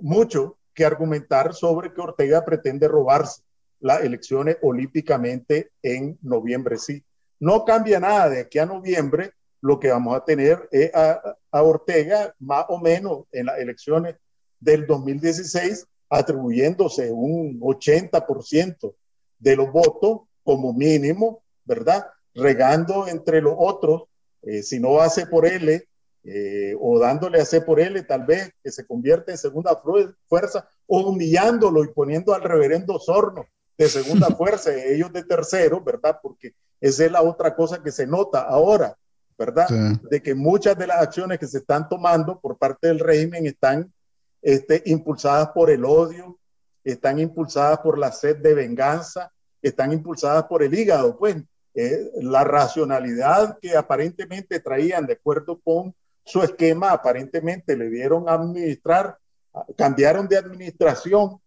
mucho 0.00 0.56
que 0.72 0.82
argumentar 0.82 1.52
sobre 1.52 1.92
que 1.92 2.00
Ortega 2.00 2.42
pretende 2.42 2.88
robarse 2.88 3.42
las 3.80 4.02
elecciones 4.02 4.56
olímpicamente 4.62 5.72
en 5.82 6.18
noviembre, 6.22 6.78
sí. 6.78 7.04
No 7.38 7.66
cambia 7.66 8.00
nada 8.00 8.30
de 8.30 8.40
aquí 8.40 8.58
a 8.58 8.64
noviembre, 8.64 9.32
lo 9.60 9.78
que 9.78 9.90
vamos 9.90 10.16
a 10.16 10.24
tener 10.24 10.66
es 10.72 10.90
a, 10.94 11.36
Ortega 11.50 12.34
más 12.38 12.64
o 12.70 12.78
menos 12.78 13.24
en 13.32 13.44
las 13.44 13.58
elecciones 13.58 14.16
del 14.58 14.86
2016 14.86 15.86
atribuyéndose 16.08 17.12
un 17.12 17.60
80% 17.60 18.94
de 19.38 19.56
los 19.56 19.70
votos 19.70 20.22
como 20.42 20.72
mínimo, 20.72 21.42
¿verdad? 21.66 22.06
Regando 22.34 23.06
entre 23.06 23.42
los 23.42 23.54
otros, 23.58 24.04
eh, 24.42 24.62
si 24.62 24.80
no 24.80 25.00
hace 25.00 25.26
por 25.26 25.46
L, 25.46 25.82
eh, 26.22 26.74
o 26.78 26.98
dándole 26.98 27.40
a 27.40 27.44
C 27.44 27.62
por 27.62 27.80
L, 27.80 28.02
tal 28.02 28.26
vez 28.26 28.52
que 28.62 28.70
se 28.70 28.86
convierte 28.86 29.32
en 29.32 29.38
segunda 29.38 29.80
fuerza, 30.26 30.68
o 30.86 31.00
humillándolo 31.08 31.82
y 31.82 31.88
poniendo 31.88 32.34
al 32.34 32.42
reverendo 32.42 32.98
Sorno 32.98 33.46
de 33.78 33.88
segunda 33.88 34.28
fuerza 34.36 34.74
ellos 34.74 35.12
de 35.12 35.24
tercero, 35.24 35.82
¿verdad? 35.82 36.18
Porque 36.22 36.54
esa 36.80 37.04
es 37.06 37.12
la 37.12 37.22
otra 37.22 37.54
cosa 37.54 37.82
que 37.82 37.90
se 37.90 38.06
nota 38.06 38.42
ahora, 38.42 38.96
¿verdad? 39.38 39.68
De 40.10 40.22
que 40.22 40.34
muchas 40.34 40.76
de 40.76 40.86
las 40.86 41.00
acciones 41.00 41.38
que 41.38 41.46
se 41.46 41.58
están 41.58 41.88
tomando 41.88 42.38
por 42.38 42.58
parte 42.58 42.88
del 42.88 42.98
régimen 42.98 43.46
están 43.46 43.90
este, 44.42 44.82
impulsadas 44.86 45.48
por 45.48 45.70
el 45.70 45.84
odio, 45.84 46.38
están 46.84 47.18
impulsadas 47.18 47.78
por 47.78 47.98
la 47.98 48.12
sed 48.12 48.36
de 48.38 48.54
venganza, 48.54 49.32
están 49.62 49.92
impulsadas 49.92 50.44
por 50.44 50.62
el 50.62 50.74
hígado, 50.74 51.18
pues 51.18 51.36
eh, 51.74 52.10
la 52.22 52.44
racionalidad 52.44 53.58
que 53.60 53.76
aparentemente 53.76 54.60
traían 54.60 55.06
de 55.06 55.14
acuerdo 55.14 55.60
con 55.60 55.94
su 56.24 56.42
esquema, 56.42 56.90
aparentemente 56.90 57.76
le 57.76 57.88
dieron 57.88 58.28
a 58.28 58.34
administrar, 58.34 59.18
cambiaron 59.76 60.28
de 60.28 60.36
administración, 60.36 61.40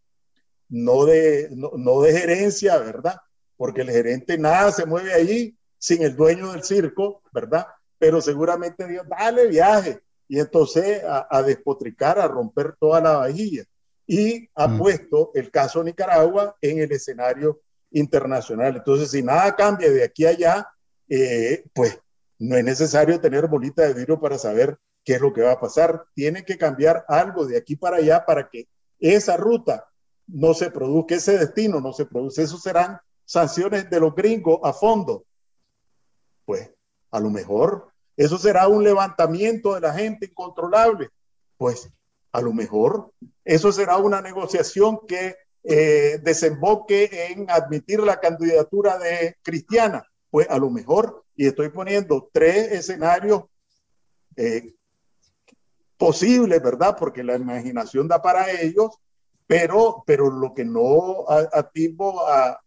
no 0.70 1.06
de, 1.06 1.50
no 1.52 2.02
de 2.02 2.20
gerencia, 2.20 2.78
¿verdad? 2.78 3.18
porque 3.64 3.80
el 3.80 3.92
gerente 3.92 4.38
nada 4.38 4.72
se 4.72 4.86
mueve 4.86 5.14
allí 5.14 5.58
sin 5.78 6.04
el 6.04 6.18
dueño 6.18 6.52
del 6.52 6.64
circo, 6.64 7.22
¿verdad? 7.32 7.66
Pero 7.98 8.20
seguramente 8.22 8.86
Dios, 8.88 9.06
dale 9.08 9.48
viaje. 9.48 10.02
Y 10.28 10.40
entonces 10.40 11.02
a, 11.06 11.42
despotricar, 11.44 12.20
a 12.20 12.28
romper 12.28 12.76
toda 12.80 13.00
la 13.00 13.18
vajilla. 13.18 13.64
Y 14.06 14.50
ha 14.56 14.68
mm. 14.68 14.78
puesto 14.78 15.32
el 15.34 15.52
caso 15.52 15.82
Nicaragua 15.82 16.58
en 16.60 16.80
el 16.80 16.92
escenario 16.92 17.62
internacional. 17.94 18.76
Entonces, 18.76 19.12
si 19.12 19.24
nada 19.24 19.56
cambia 19.56 19.92
de 19.92 20.04
aquí 20.04 20.26
a 20.26 20.30
allá, 20.30 20.68
eh, 21.10 21.64
pues 21.74 22.00
no 22.40 22.58
es 22.58 22.64
necesario 22.64 23.20
tener 23.20 23.48
bolita 23.48 23.84
de 23.84 23.94
vidrio 23.94 24.20
para 24.20 24.38
saber 24.38 24.78
qué 25.04 25.14
es 25.14 25.22
lo 25.22 25.32
que 25.32 25.42
va 25.42 25.54
a 25.54 25.60
pasar. 25.60 26.06
Tiene 26.14 26.44
que 26.44 26.58
cambiar 26.58 27.06
algo 27.08 27.46
de 27.46 27.58
aquí 27.58 27.76
para 27.76 27.98
allá 27.98 28.26
para 28.26 28.50
que 28.50 28.68
esa 29.00 29.38
ruta 29.38 29.88
no 30.28 30.54
se 30.54 30.72
produzca, 30.72 31.16
ese 31.16 31.38
destino 31.38 31.80
no 31.80 31.94
se 31.94 32.06
produce. 32.06 32.44
Eso 32.44 32.58
serán 32.58 33.00
sanciones 33.26 33.90
de 33.90 34.00
los 34.00 34.16
gringos 34.16 34.60
a 34.64 34.74
fondo. 34.74 35.26
Pues 36.46 36.72
a 37.12 37.20
lo 37.20 37.30
mejor 37.30 37.90
eso 38.18 38.38
será 38.38 38.68
un 38.68 38.84
levantamiento 38.84 39.76
de 39.76 39.82
la 39.82 39.94
gente 39.94 40.28
incontrolable. 40.28 41.10
Pues 41.58 41.90
a 42.32 42.42
lo 42.42 42.54
mejor 42.54 43.12
eso 43.46 43.72
será 43.72 43.98
una 43.98 44.22
negociación 44.22 45.00
que 45.08 45.36
eh, 45.64 46.20
desemboque 46.22 47.10
en 47.32 47.50
admitir 47.50 48.02
la 48.02 48.20
candidatura 48.20 48.98
de 48.98 49.38
Cristiana. 49.42 50.06
Pues 50.30 50.50
a 50.50 50.58
lo 50.58 50.70
mejor, 50.70 51.24
y 51.36 51.48
estoy 51.48 51.70
poniendo 51.70 52.30
tres 52.34 52.72
escenarios 52.72 53.44
eh, 54.36 54.74
posibles, 55.98 56.62
¿verdad? 56.62 56.96
Porque 56.98 57.24
la 57.24 57.36
imaginación 57.36 58.08
da 58.08 58.22
para 58.22 58.52
ellos, 58.52 58.98
pero, 59.48 60.04
pero 60.06 60.30
lo 60.30 60.54
que 60.54 60.66
no 60.66 61.26
atisbo 61.30 62.28
a, 62.28 62.60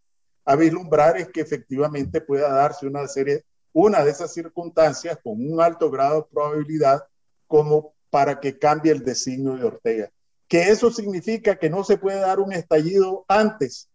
a 0.45 0.55
vislumbrar 0.55 1.17
es 1.17 1.27
que 1.29 1.41
efectivamente 1.41 2.21
pueda 2.21 2.49
darse 2.49 2.87
una 2.87 3.07
serie, 3.07 3.43
una 3.73 4.03
de 4.03 4.11
esas 4.11 4.33
circunstancias 4.33 5.19
con 5.21 5.33
un 5.33 5.61
alto 5.61 5.91
grado 5.91 6.21
de 6.21 6.27
probabilidad 6.31 7.03
como 7.47 7.93
para 8.09 8.39
que 8.39 8.57
cambie 8.57 8.91
el 8.91 9.03
designio 9.03 9.55
de 9.55 9.65
Ortega. 9.65 10.09
¿Que 10.47 10.69
eso 10.69 10.91
significa 10.91 11.57
que 11.57 11.69
no 11.69 11.83
se 11.83 11.97
puede 11.97 12.19
dar 12.19 12.39
un 12.39 12.53
estallido 12.53 13.25
antes? 13.27 13.89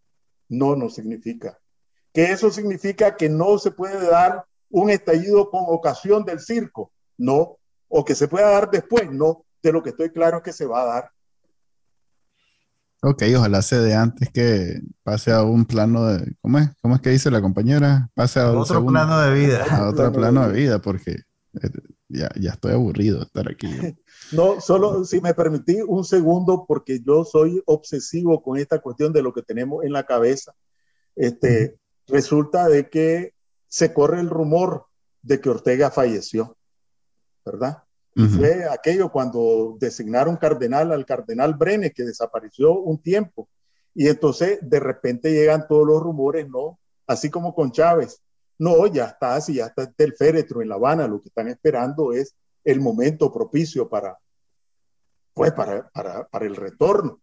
No, 0.48 0.76
no 0.76 0.90
significa. 0.90 1.58
¿Que 2.12 2.30
eso 2.32 2.50
significa 2.50 3.16
que 3.16 3.28
no 3.28 3.58
se 3.58 3.70
puede 3.70 4.06
dar 4.06 4.44
un 4.70 4.90
estallido 4.90 5.50
con 5.50 5.64
ocasión 5.66 6.24
del 6.24 6.40
circo? 6.40 6.92
No. 7.16 7.58
¿O 7.88 8.04
que 8.04 8.14
se 8.14 8.28
pueda 8.28 8.50
dar 8.50 8.70
después? 8.70 9.10
No. 9.10 9.46
De 9.62 9.72
lo 9.72 9.82
que 9.82 9.90
estoy 9.90 10.10
claro 10.10 10.38
es 10.38 10.42
que 10.42 10.52
se 10.52 10.66
va 10.66 10.82
a 10.82 10.86
dar. 10.86 11.10
Ok, 13.04 13.22
ojalá 13.36 13.62
se 13.62 13.78
de 13.78 13.94
antes 13.94 14.30
que 14.30 14.80
pase 15.02 15.32
a 15.32 15.42
un 15.42 15.64
plano 15.64 16.06
de. 16.06 16.36
¿Cómo 16.40 16.58
es? 16.58 16.68
¿Cómo 16.80 16.94
es 16.94 17.00
que 17.00 17.10
dice 17.10 17.30
la 17.30 17.40
compañera? 17.40 18.10
Pase 18.14 18.38
a 18.38 18.52
otro 18.52 18.84
plano 18.86 19.20
de 19.20 19.34
vida. 19.34 19.64
A 19.70 19.88
otro 19.88 20.12
plano 20.12 20.46
de 20.46 20.54
vida, 20.54 20.80
porque 20.80 21.12
eh, 21.60 21.70
ya, 22.08 22.30
ya 22.38 22.50
estoy 22.50 22.72
aburrido 22.74 23.18
de 23.18 23.24
estar 23.24 23.50
aquí. 23.50 23.68
No, 24.32 24.60
solo 24.60 25.04
si 25.04 25.20
me 25.20 25.34
permití 25.34 25.80
un 25.86 26.04
segundo, 26.04 26.64
porque 26.66 27.00
yo 27.00 27.24
soy 27.24 27.62
obsesivo 27.66 28.42
con 28.42 28.58
esta 28.58 28.80
cuestión 28.80 29.12
de 29.12 29.22
lo 29.22 29.32
que 29.32 29.42
tenemos 29.42 29.84
en 29.84 29.92
la 29.92 30.04
cabeza. 30.04 30.54
Este, 31.14 31.76
Resulta 32.08 32.68
de 32.68 32.88
que 32.90 33.34
se 33.68 33.92
corre 33.92 34.20
el 34.20 34.28
rumor 34.28 34.86
de 35.22 35.40
que 35.40 35.48
Ortega 35.48 35.90
falleció, 35.90 36.56
¿verdad? 37.44 37.84
Fue 38.14 38.68
aquello 38.68 39.10
cuando 39.10 39.78
designaron 39.80 40.36
cardenal 40.36 40.92
al 40.92 41.06
cardenal 41.06 41.54
Brenes, 41.54 41.94
que 41.94 42.04
desapareció 42.04 42.78
un 42.78 43.00
tiempo. 43.00 43.48
Y 43.94 44.08
entonces 44.08 44.58
de 44.60 44.80
repente 44.80 45.32
llegan 45.32 45.66
todos 45.66 45.86
los 45.86 46.02
rumores, 46.02 46.46
¿no? 46.46 46.78
Así 47.06 47.30
como 47.30 47.54
con 47.54 47.72
Chávez. 47.72 48.20
No, 48.58 48.86
ya 48.86 49.06
está, 49.06 49.40
si 49.40 49.54
ya 49.54 49.66
está 49.66 49.90
el 49.96 50.12
féretro 50.12 50.60
en 50.60 50.68
La 50.68 50.74
Habana, 50.74 51.08
lo 51.08 51.22
que 51.22 51.28
están 51.28 51.48
esperando 51.48 52.12
es 52.12 52.34
el 52.64 52.80
momento 52.80 53.32
propicio 53.32 53.88
para, 53.88 54.18
pues, 55.34 55.52
para, 55.52 55.88
para, 55.90 56.26
para 56.28 56.46
el 56.46 56.56
retorno. 56.56 57.20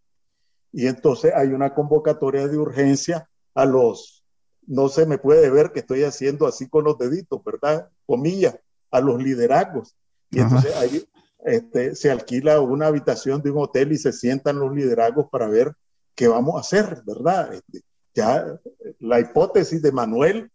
Y 0.71 0.87
entonces 0.87 1.33
hay 1.35 1.49
una 1.49 1.73
convocatoria 1.73 2.47
de 2.47 2.57
urgencia 2.57 3.29
a 3.55 3.65
los, 3.65 4.23
no 4.67 4.87
se 4.89 5.05
me 5.05 5.17
puede 5.17 5.49
ver 5.49 5.71
que 5.71 5.79
estoy 5.79 6.03
haciendo 6.03 6.47
así 6.47 6.69
con 6.69 6.83
los 6.83 6.97
deditos, 6.97 7.43
¿verdad? 7.43 7.89
Comillas, 8.05 8.57
a 8.91 9.01
los 9.01 9.21
liderazgos. 9.21 9.95
Y 10.31 10.39
entonces 10.39 10.75
ahí 10.75 11.07
este, 11.45 11.95
se 11.95 12.11
alquila 12.11 12.59
una 12.59 12.87
habitación 12.87 13.41
de 13.41 13.51
un 13.51 13.63
hotel 13.63 13.91
y 13.91 13.97
se 13.97 14.13
sientan 14.13 14.59
los 14.59 14.73
liderazgos 14.73 15.27
para 15.31 15.47
ver 15.47 15.73
qué 16.15 16.27
vamos 16.27 16.55
a 16.55 16.59
hacer, 16.59 17.01
¿verdad? 17.05 17.53
Este, 17.53 17.81
ya 18.13 18.59
la 18.99 19.19
hipótesis 19.19 19.81
de 19.81 19.91
Manuel 19.91 20.51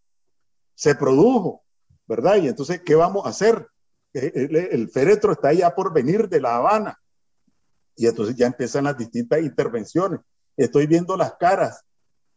se 0.74 0.94
produjo, 0.94 1.62
¿verdad? 2.06 2.36
Y 2.36 2.48
entonces, 2.48 2.82
¿qué 2.84 2.94
vamos 2.94 3.26
a 3.26 3.30
hacer? 3.30 3.66
Eh, 4.12 4.30
el, 4.34 4.56
el, 4.56 4.88
féretro 4.90 5.32
está 5.32 5.52
ya 5.52 5.74
por 5.74 5.92
venir 5.92 6.28
de 6.28 6.40
La 6.40 6.56
Habana. 6.56 7.00
Y 7.96 8.06
entonces 8.06 8.36
ya 8.36 8.46
empiezan 8.46 8.84
las 8.84 8.98
distintas 8.98 9.40
intervenciones. 9.40 10.20
Estoy 10.56 10.86
viendo 10.86 11.16
las 11.16 11.34
caras, 11.34 11.84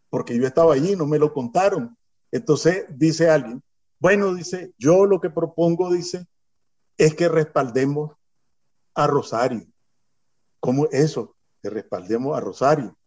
porque 0.09 0.37
yo 0.37 0.45
estaba 0.47 0.73
allí, 0.73 0.95
no 0.95 1.05
me 1.05 1.19
lo 1.19 1.33
contaron. 1.33 1.97
Entonces 2.31 2.85
dice 2.89 3.29
alguien, 3.29 3.63
bueno, 3.99 4.33
dice, 4.33 4.73
yo 4.77 5.05
lo 5.05 5.19
que 5.19 5.29
propongo, 5.29 5.91
dice, 5.91 6.27
es 6.97 7.15
que 7.15 7.29
respaldemos 7.29 8.15
a 8.93 9.07
Rosario. 9.07 9.65
¿Cómo 10.59 10.87
eso? 10.91 11.35
Que 11.61 11.69
respaldemos 11.69 12.35
a 12.35 12.41
Rosario. 12.41 12.97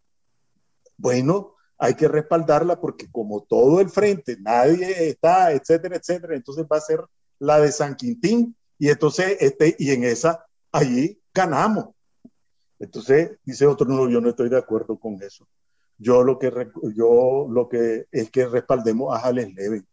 Bueno, 0.96 1.54
hay 1.78 1.94
que 1.94 2.08
respaldarla 2.08 2.80
porque 2.80 3.10
como 3.10 3.42
todo 3.42 3.80
el 3.80 3.88
frente, 3.88 4.36
nadie 4.40 5.08
está, 5.08 5.52
etcétera, 5.52 5.96
etcétera, 5.96 6.36
entonces 6.36 6.66
va 6.70 6.76
a 6.76 6.80
ser 6.80 7.04
la 7.38 7.58
de 7.58 7.72
San 7.72 7.96
Quintín 7.96 8.54
y 8.78 8.88
entonces, 8.90 9.36
este, 9.40 9.76
y 9.78 9.90
en 9.90 10.04
esa, 10.04 10.46
allí 10.72 11.20
ganamos. 11.32 11.94
Entonces, 12.80 13.38
dice 13.44 13.66
otro, 13.66 13.86
no, 13.86 14.08
yo 14.08 14.20
no 14.20 14.30
estoy 14.30 14.48
de 14.48 14.58
acuerdo 14.58 14.98
con 14.98 15.22
eso. 15.22 15.46
Yo 15.98 16.24
lo 16.24 16.38
que, 16.38 16.50
yo 16.96 17.46
lo 17.48 17.68
que 17.68 18.06
es 18.10 18.30
que 18.30 18.46
respaldemos 18.46 19.14
a 19.14 19.20
Jales 19.20 19.52
Leven. 19.54 19.86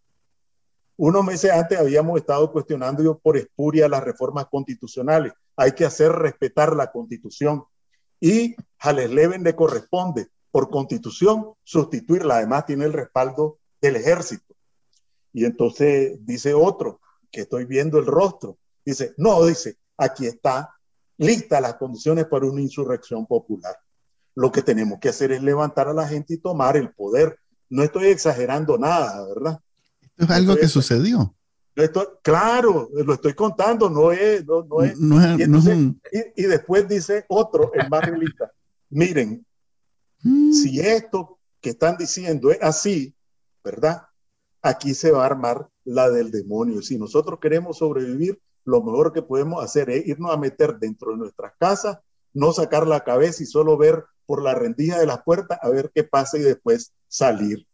Unos 0.95 1.23
meses 1.23 1.51
antes 1.51 1.77
habíamos 1.77 2.17
estado 2.17 2.51
cuestionando 2.51 3.19
por 3.19 3.37
espuria 3.37 3.89
las 3.89 4.03
reformas 4.03 4.47
constitucionales. 4.47 5.33
Hay 5.57 5.73
que 5.73 5.85
hacer 5.85 6.13
respetar 6.13 6.75
la 6.75 6.91
constitución. 6.91 7.65
Y 8.21 8.55
Jales 8.79 9.11
Leven 9.11 9.43
le 9.43 9.55
corresponde 9.55 10.27
por 10.49 10.69
constitución 10.69 11.53
sustituirla. 11.63 12.37
Además, 12.37 12.65
tiene 12.65 12.85
el 12.85 12.93
respaldo 12.93 13.59
del 13.81 13.97
ejército. 13.97 14.55
Y 15.33 15.43
entonces 15.43 16.17
dice 16.25 16.53
otro, 16.53 17.01
que 17.29 17.41
estoy 17.41 17.65
viendo 17.65 17.99
el 17.99 18.05
rostro, 18.05 18.57
dice, 18.85 19.13
no, 19.17 19.45
dice, 19.45 19.77
aquí 19.97 20.25
está 20.25 20.76
lista 21.17 21.61
las 21.61 21.75
condiciones 21.75 22.25
para 22.25 22.45
una 22.45 22.61
insurrección 22.61 23.25
popular. 23.25 23.75
Lo 24.35 24.51
que 24.51 24.61
tenemos 24.61 24.99
que 24.99 25.09
hacer 25.09 25.31
es 25.31 25.41
levantar 25.41 25.87
a 25.87 25.93
la 25.93 26.07
gente 26.07 26.35
y 26.35 26.37
tomar 26.37 26.77
el 26.77 26.91
poder. 26.91 27.39
No 27.69 27.83
estoy 27.83 28.07
exagerando 28.07 28.77
nada, 28.77 29.25
¿verdad? 29.27 29.59
Esto 30.01 30.23
es 30.23 30.29
algo 30.29 30.55
que 30.55 30.67
sucedió. 30.67 31.33
Esto, 31.75 32.19
claro, 32.23 32.89
lo 32.93 33.13
estoy 33.13 33.33
contando, 33.33 33.89
no 33.89 34.11
es. 34.11 34.43
No, 34.45 34.83
es, 34.83 34.97
y, 36.35 36.43
después 36.43 36.87
dice 36.87 37.25
otro, 37.27 37.71
el 37.73 37.87
más 37.89 38.03
realista. 38.03 38.51
Miren, 38.89 39.45
Mm. 40.23 40.51
Si 40.51 40.79
esto 40.79 41.39
que 41.61 41.71
están 41.71 41.97
diciendo 41.97 42.51
es 42.51 42.59
así, 42.61 43.15
¿verdad? 43.63 44.03
Aquí 44.61 44.93
se 44.93 45.11
va 45.11 45.23
a 45.23 45.27
armar 45.27 45.69
la 45.83 46.09
del 46.09 46.31
demonio. 46.31 46.81
Si 46.81 46.97
nosotros 46.97 47.39
queremos 47.39 47.77
sobrevivir, 47.77 48.39
lo 48.67 48.83
mejor 48.83 49.13
que 49.13 49.21
podemos 49.21 49.63
hacer 49.63 49.89
es 49.89 50.05
irnos 50.05 50.33
a 50.33 50.37
meter 50.37 50.77
dentro 50.77 51.11
de 51.11 51.17
nuestras 51.17 51.53
casas, 51.57 51.99
no 52.33 52.51
sacar 52.51 52.85
la 52.85 52.99
cabeza 52.99 53.41
y 53.41 53.45
solo 53.45 53.77
ver 53.77 54.03
por 54.25 54.43
la 54.43 54.53
rendija 54.55 54.99
de 54.99 55.05
la 55.05 55.23
puerta 55.23 55.57
a 55.61 55.69
ver 55.69 55.89
qué 55.95 56.03
pasa 56.03 56.37
y 56.37 56.41
después 56.41 56.93
salir. 57.07 57.65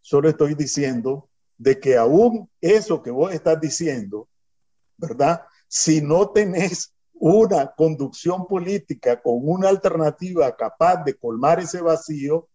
Solo 0.00 0.30
estoy 0.30 0.54
diciendo 0.54 1.28
de 1.58 1.78
que 1.78 1.98
aún 1.98 2.48
eso 2.62 3.02
que 3.02 3.10
vos 3.10 3.34
estás 3.34 3.60
diciendo, 3.60 4.28
¿verdad? 4.96 5.42
Si 5.68 6.00
no 6.00 6.30
tenés 6.30 6.94
una 7.12 7.72
conducción 7.76 8.46
política 8.46 9.20
con 9.20 9.40
una 9.42 9.68
alternativa 9.68 10.56
capaz 10.56 11.04
de 11.04 11.14
colmar 11.14 11.60
ese 11.60 11.82
vacío, 11.82 12.48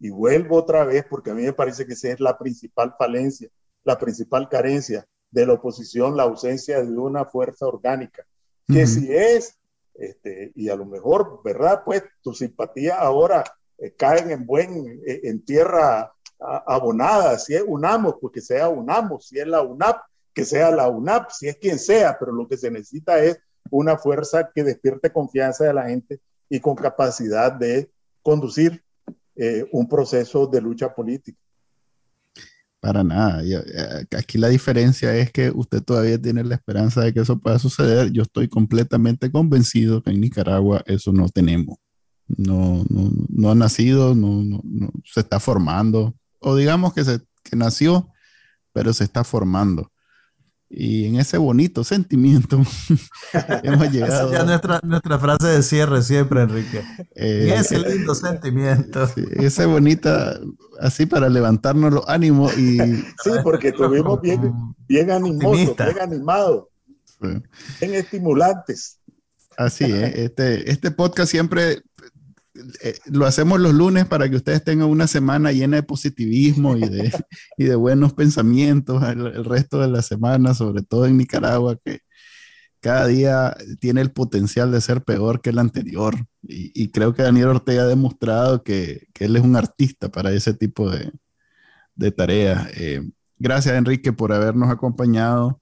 y 0.00 0.08
vuelvo 0.08 0.56
otra 0.56 0.84
vez 0.84 1.04
porque 1.08 1.32
a 1.32 1.34
mí 1.34 1.42
me 1.42 1.52
parece 1.52 1.84
que 1.84 1.92
esa 1.92 2.08
es 2.08 2.20
la 2.20 2.38
principal 2.38 2.94
falencia, 2.98 3.50
la 3.84 3.98
principal 3.98 4.48
carencia 4.48 5.06
de 5.30 5.46
la 5.46 5.54
oposición, 5.54 6.16
la 6.16 6.24
ausencia 6.24 6.82
de 6.82 6.98
una 6.98 7.24
fuerza 7.24 7.66
orgánica, 7.66 8.24
que 8.66 8.86
si 8.86 9.12
es, 9.12 9.58
este, 9.94 10.52
y 10.54 10.68
a 10.68 10.76
lo 10.76 10.84
mejor, 10.84 11.40
¿verdad? 11.42 11.82
Pues 11.84 12.02
tu 12.22 12.34
simpatía 12.34 12.96
ahora 12.96 13.44
eh, 13.78 13.94
caen 13.96 14.30
en 14.30 14.46
buen, 14.46 15.00
eh, 15.06 15.20
en 15.24 15.44
tierra 15.44 16.12
abonada, 16.38 17.38
si 17.38 17.54
es 17.54 17.64
UNAMOS, 17.66 18.16
pues 18.20 18.32
que 18.32 18.40
sea 18.40 18.68
UNAMOS, 18.68 19.28
si 19.28 19.38
es 19.38 19.46
la 19.46 19.62
UNAP, 19.62 20.00
que 20.32 20.44
sea 20.44 20.70
la 20.70 20.88
UNAP, 20.88 21.30
si 21.30 21.48
es 21.48 21.56
quien 21.56 21.78
sea, 21.78 22.16
pero 22.18 22.32
lo 22.32 22.46
que 22.46 22.56
se 22.56 22.70
necesita 22.70 23.18
es 23.22 23.38
una 23.70 23.98
fuerza 23.98 24.50
que 24.54 24.62
despierte 24.62 25.12
confianza 25.12 25.64
de 25.64 25.74
la 25.74 25.88
gente 25.88 26.20
y 26.48 26.60
con 26.60 26.76
capacidad 26.76 27.52
de 27.52 27.90
conducir 28.22 28.82
eh, 29.36 29.68
un 29.72 29.88
proceso 29.88 30.46
de 30.46 30.60
lucha 30.60 30.94
política. 30.94 31.38
Para 32.80 33.02
nada. 33.02 33.42
Eh, 33.44 34.06
aquí 34.16 34.38
la 34.38 34.48
diferencia 34.48 35.16
es 35.16 35.32
que 35.32 35.50
usted 35.50 35.82
todavía 35.82 36.20
tiene 36.20 36.44
la 36.44 36.54
esperanza 36.54 37.00
de 37.00 37.12
que 37.12 37.20
eso 37.20 37.38
pueda 37.38 37.58
suceder. 37.58 38.12
Yo 38.12 38.22
estoy 38.22 38.48
completamente 38.48 39.32
convencido 39.32 40.02
que 40.02 40.10
en 40.10 40.20
Nicaragua 40.20 40.82
eso 40.86 41.12
no 41.12 41.28
tenemos. 41.28 41.78
No, 42.28 42.84
no, 42.88 43.50
ha 43.50 43.54
nacido, 43.54 44.14
no, 44.14 44.42
no, 44.42 44.90
se 45.04 45.20
está 45.20 45.40
formando. 45.40 46.14
O 46.40 46.54
digamos 46.54 46.92
que, 46.94 47.02
se, 47.02 47.20
que 47.42 47.56
nació, 47.56 48.10
pero 48.72 48.92
se 48.92 49.04
está 49.04 49.24
formando. 49.24 49.90
Y 50.70 51.06
en 51.06 51.16
ese 51.16 51.38
bonito 51.38 51.82
sentimiento 51.82 52.56
hemos 53.62 53.90
llegado. 53.92 54.32
Esa 54.32 54.54
es 54.54 54.82
nuestra, 54.84 55.18
frase 55.18 55.46
de 55.46 55.62
cierre 55.62 56.02
siempre, 56.02 56.42
Enrique. 56.42 56.84
Eh, 57.14 57.54
ese 57.56 57.78
lindo 57.78 58.14
sentimiento. 58.14 59.08
ese 59.32 59.64
bonita, 59.64 60.38
así 60.80 61.06
para 61.06 61.28
levantarnos 61.28 61.92
los 61.92 62.08
ánimos 62.08 62.56
y. 62.58 62.78
Sí, 63.24 63.30
porque 63.42 63.72
tuvimos 63.72 64.20
bien, 64.20 64.52
bien 64.86 65.10
animosos, 65.10 65.76
bien 65.76 66.00
animados, 66.00 66.66
bien 67.20 67.94
estimulantes. 67.94 68.98
Así 69.56 69.84
es, 69.84 70.14
este, 70.14 70.70
este 70.70 70.90
podcast 70.90 71.30
siempre 71.30 71.82
eh, 72.82 72.98
lo 73.06 73.26
hacemos 73.26 73.60
los 73.60 73.74
lunes 73.74 74.06
para 74.06 74.28
que 74.28 74.36
ustedes 74.36 74.64
tengan 74.64 74.88
una 74.88 75.06
semana 75.06 75.52
llena 75.52 75.76
de 75.76 75.82
positivismo 75.82 76.76
y 76.76 76.88
de, 76.88 77.12
y 77.58 77.64
de 77.64 77.74
buenos 77.74 78.14
pensamientos 78.14 79.02
el, 79.02 79.44
resto 79.44 79.80
de 79.80 79.88
la 79.88 80.02
semana, 80.02 80.54
sobre 80.54 80.82
todo 80.82 81.06
en 81.06 81.16
Nicaragua, 81.16 81.78
que 81.84 82.00
cada 82.80 83.06
día 83.06 83.56
tiene 83.80 84.00
el 84.00 84.12
potencial 84.12 84.70
de 84.70 84.80
ser 84.80 85.02
peor 85.02 85.40
que 85.40 85.50
el 85.50 85.58
anterior. 85.58 86.14
Y, 86.42 86.90
creo 86.90 87.12
que 87.12 87.22
Daniel 87.22 87.48
Ortega 87.48 87.82
ha 87.82 87.86
demostrado 87.86 88.62
que, 88.62 89.08
que, 89.12 89.24
él 89.24 89.36
es 89.36 89.42
un 89.42 89.56
artista 89.56 90.08
para 90.08 90.32
ese 90.32 90.54
tipo 90.54 90.88
de, 90.90 91.10
de 91.96 92.12
tareas. 92.12 92.68
Eh, 92.76 93.02
gracias, 93.36 93.74
Enrique, 93.74 94.12
por 94.12 94.32
habernos 94.32 94.70
acompañado. 94.70 95.60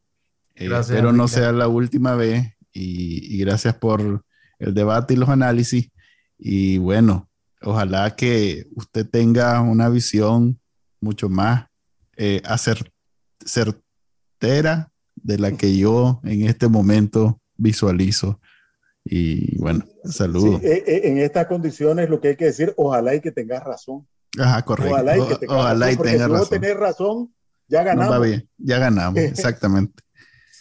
Eh, 0.55 0.69
espero 0.79 1.13
no 1.13 1.27
sea 1.29 1.53
la 1.53 1.69
última 1.69 2.15
vez 2.15 2.55
y, 2.73 3.35
y 3.35 3.39
gracias 3.39 3.75
por 3.75 4.25
el 4.59 4.75
debate 4.75 5.15
y 5.15 5.17
los 5.17 5.29
análisis. 5.29 5.91
Y 6.39 6.79
bueno, 6.79 7.29
ojalá 7.63 8.15
que 8.15 8.67
usted 8.75 9.09
tenga 9.09 9.61
una 9.61 9.89
visión 9.89 10.61
mucho 11.01 11.29
más 11.29 11.67
eh, 12.17 12.43
certera 13.45 14.93
de 15.15 15.39
la 15.39 15.53
que 15.53 15.77
yo 15.77 16.21
en 16.25 16.47
este 16.47 16.69
momento 16.69 17.41
visualizo. 17.57 18.41
Y 19.05 19.59
bueno, 19.59 19.85
saludos. 20.05 20.63
Eh, 20.63 20.83
eh, 20.87 21.01
en 21.05 21.19
estas 21.19 21.47
condiciones 21.47 22.11
lo 22.11 22.21
que 22.21 22.29
hay 22.29 22.37
que 22.37 22.47
decir, 22.47 22.75
ojalá 22.77 23.15
y 23.15 23.21
que 23.21 23.31
tengas 23.31 23.63
razón. 23.63 24.07
Ajá, 24.39 24.63
correcto. 24.63 24.95
Ojalá 24.95 25.17
y 25.17 25.27
que 25.27 25.35
tengas 25.37 25.57
ojalá 25.57 25.87
razón, 25.87 25.93
y 25.93 26.11
tenga 26.11 26.29
razón. 26.29 26.49
tener 26.49 26.77
razón, 26.77 27.35
ya 27.69 27.83
ganamos. 27.85 28.23
bien, 28.23 28.49
ya 28.59 28.79
ganamos, 28.79 29.19
exactamente. 29.23 30.03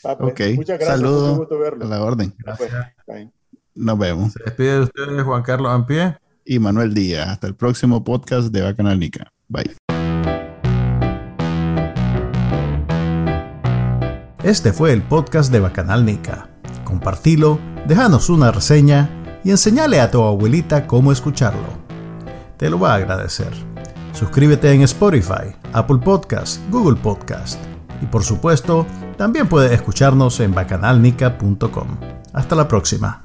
Ah, 0.03 0.15
pues, 0.17 0.33
ok, 0.33 0.41
muchas 0.55 0.79
gracias. 0.79 0.99
Saludos 0.99 1.47
a 1.81 1.85
la 1.85 2.03
orden. 2.03 2.33
Gracias. 2.37 3.31
Nos 3.75 3.99
vemos. 3.99 4.33
Se 4.33 4.43
despide 4.43 4.73
de 4.73 4.79
ustedes 4.81 5.23
Juan 5.23 5.43
Carlos 5.43 5.71
Ampie 5.71 6.17
y 6.45 6.59
Manuel 6.59 6.93
Díaz. 6.93 7.27
Hasta 7.27 7.47
el 7.47 7.55
próximo 7.55 8.03
podcast 8.03 8.47
de 8.47 8.61
Bacanalnica. 8.61 9.31
Bye. 9.47 9.75
Este 14.43 14.71
fue 14.71 14.93
el 14.93 15.01
podcast 15.01 15.51
de 15.51 15.59
Bacanalnica. 15.59 16.49
Compartilo, 16.83 17.59
déjanos 17.87 18.29
una 18.29 18.51
reseña 18.51 19.09
y 19.43 19.49
enseñale 19.49 19.99
a 19.99 20.11
tu 20.11 20.21
abuelita 20.21 20.87
cómo 20.87 21.11
escucharlo. 21.11 21.85
Te 22.57 22.69
lo 22.69 22.79
va 22.79 22.93
a 22.93 22.97
agradecer. 22.97 23.51
Suscríbete 24.13 24.71
en 24.71 24.83
Spotify, 24.83 25.55
Apple 25.73 25.97
Podcast, 25.97 26.61
Google 26.69 27.01
Podcast. 27.01 27.59
Y 28.01 28.05
por 28.05 28.23
supuesto, 28.23 28.85
también 29.17 29.47
puedes 29.47 29.71
escucharnos 29.71 30.39
en 30.39 30.53
bacanalnica.com. 30.53 31.97
Hasta 32.33 32.55
la 32.55 32.67
próxima. 32.67 33.24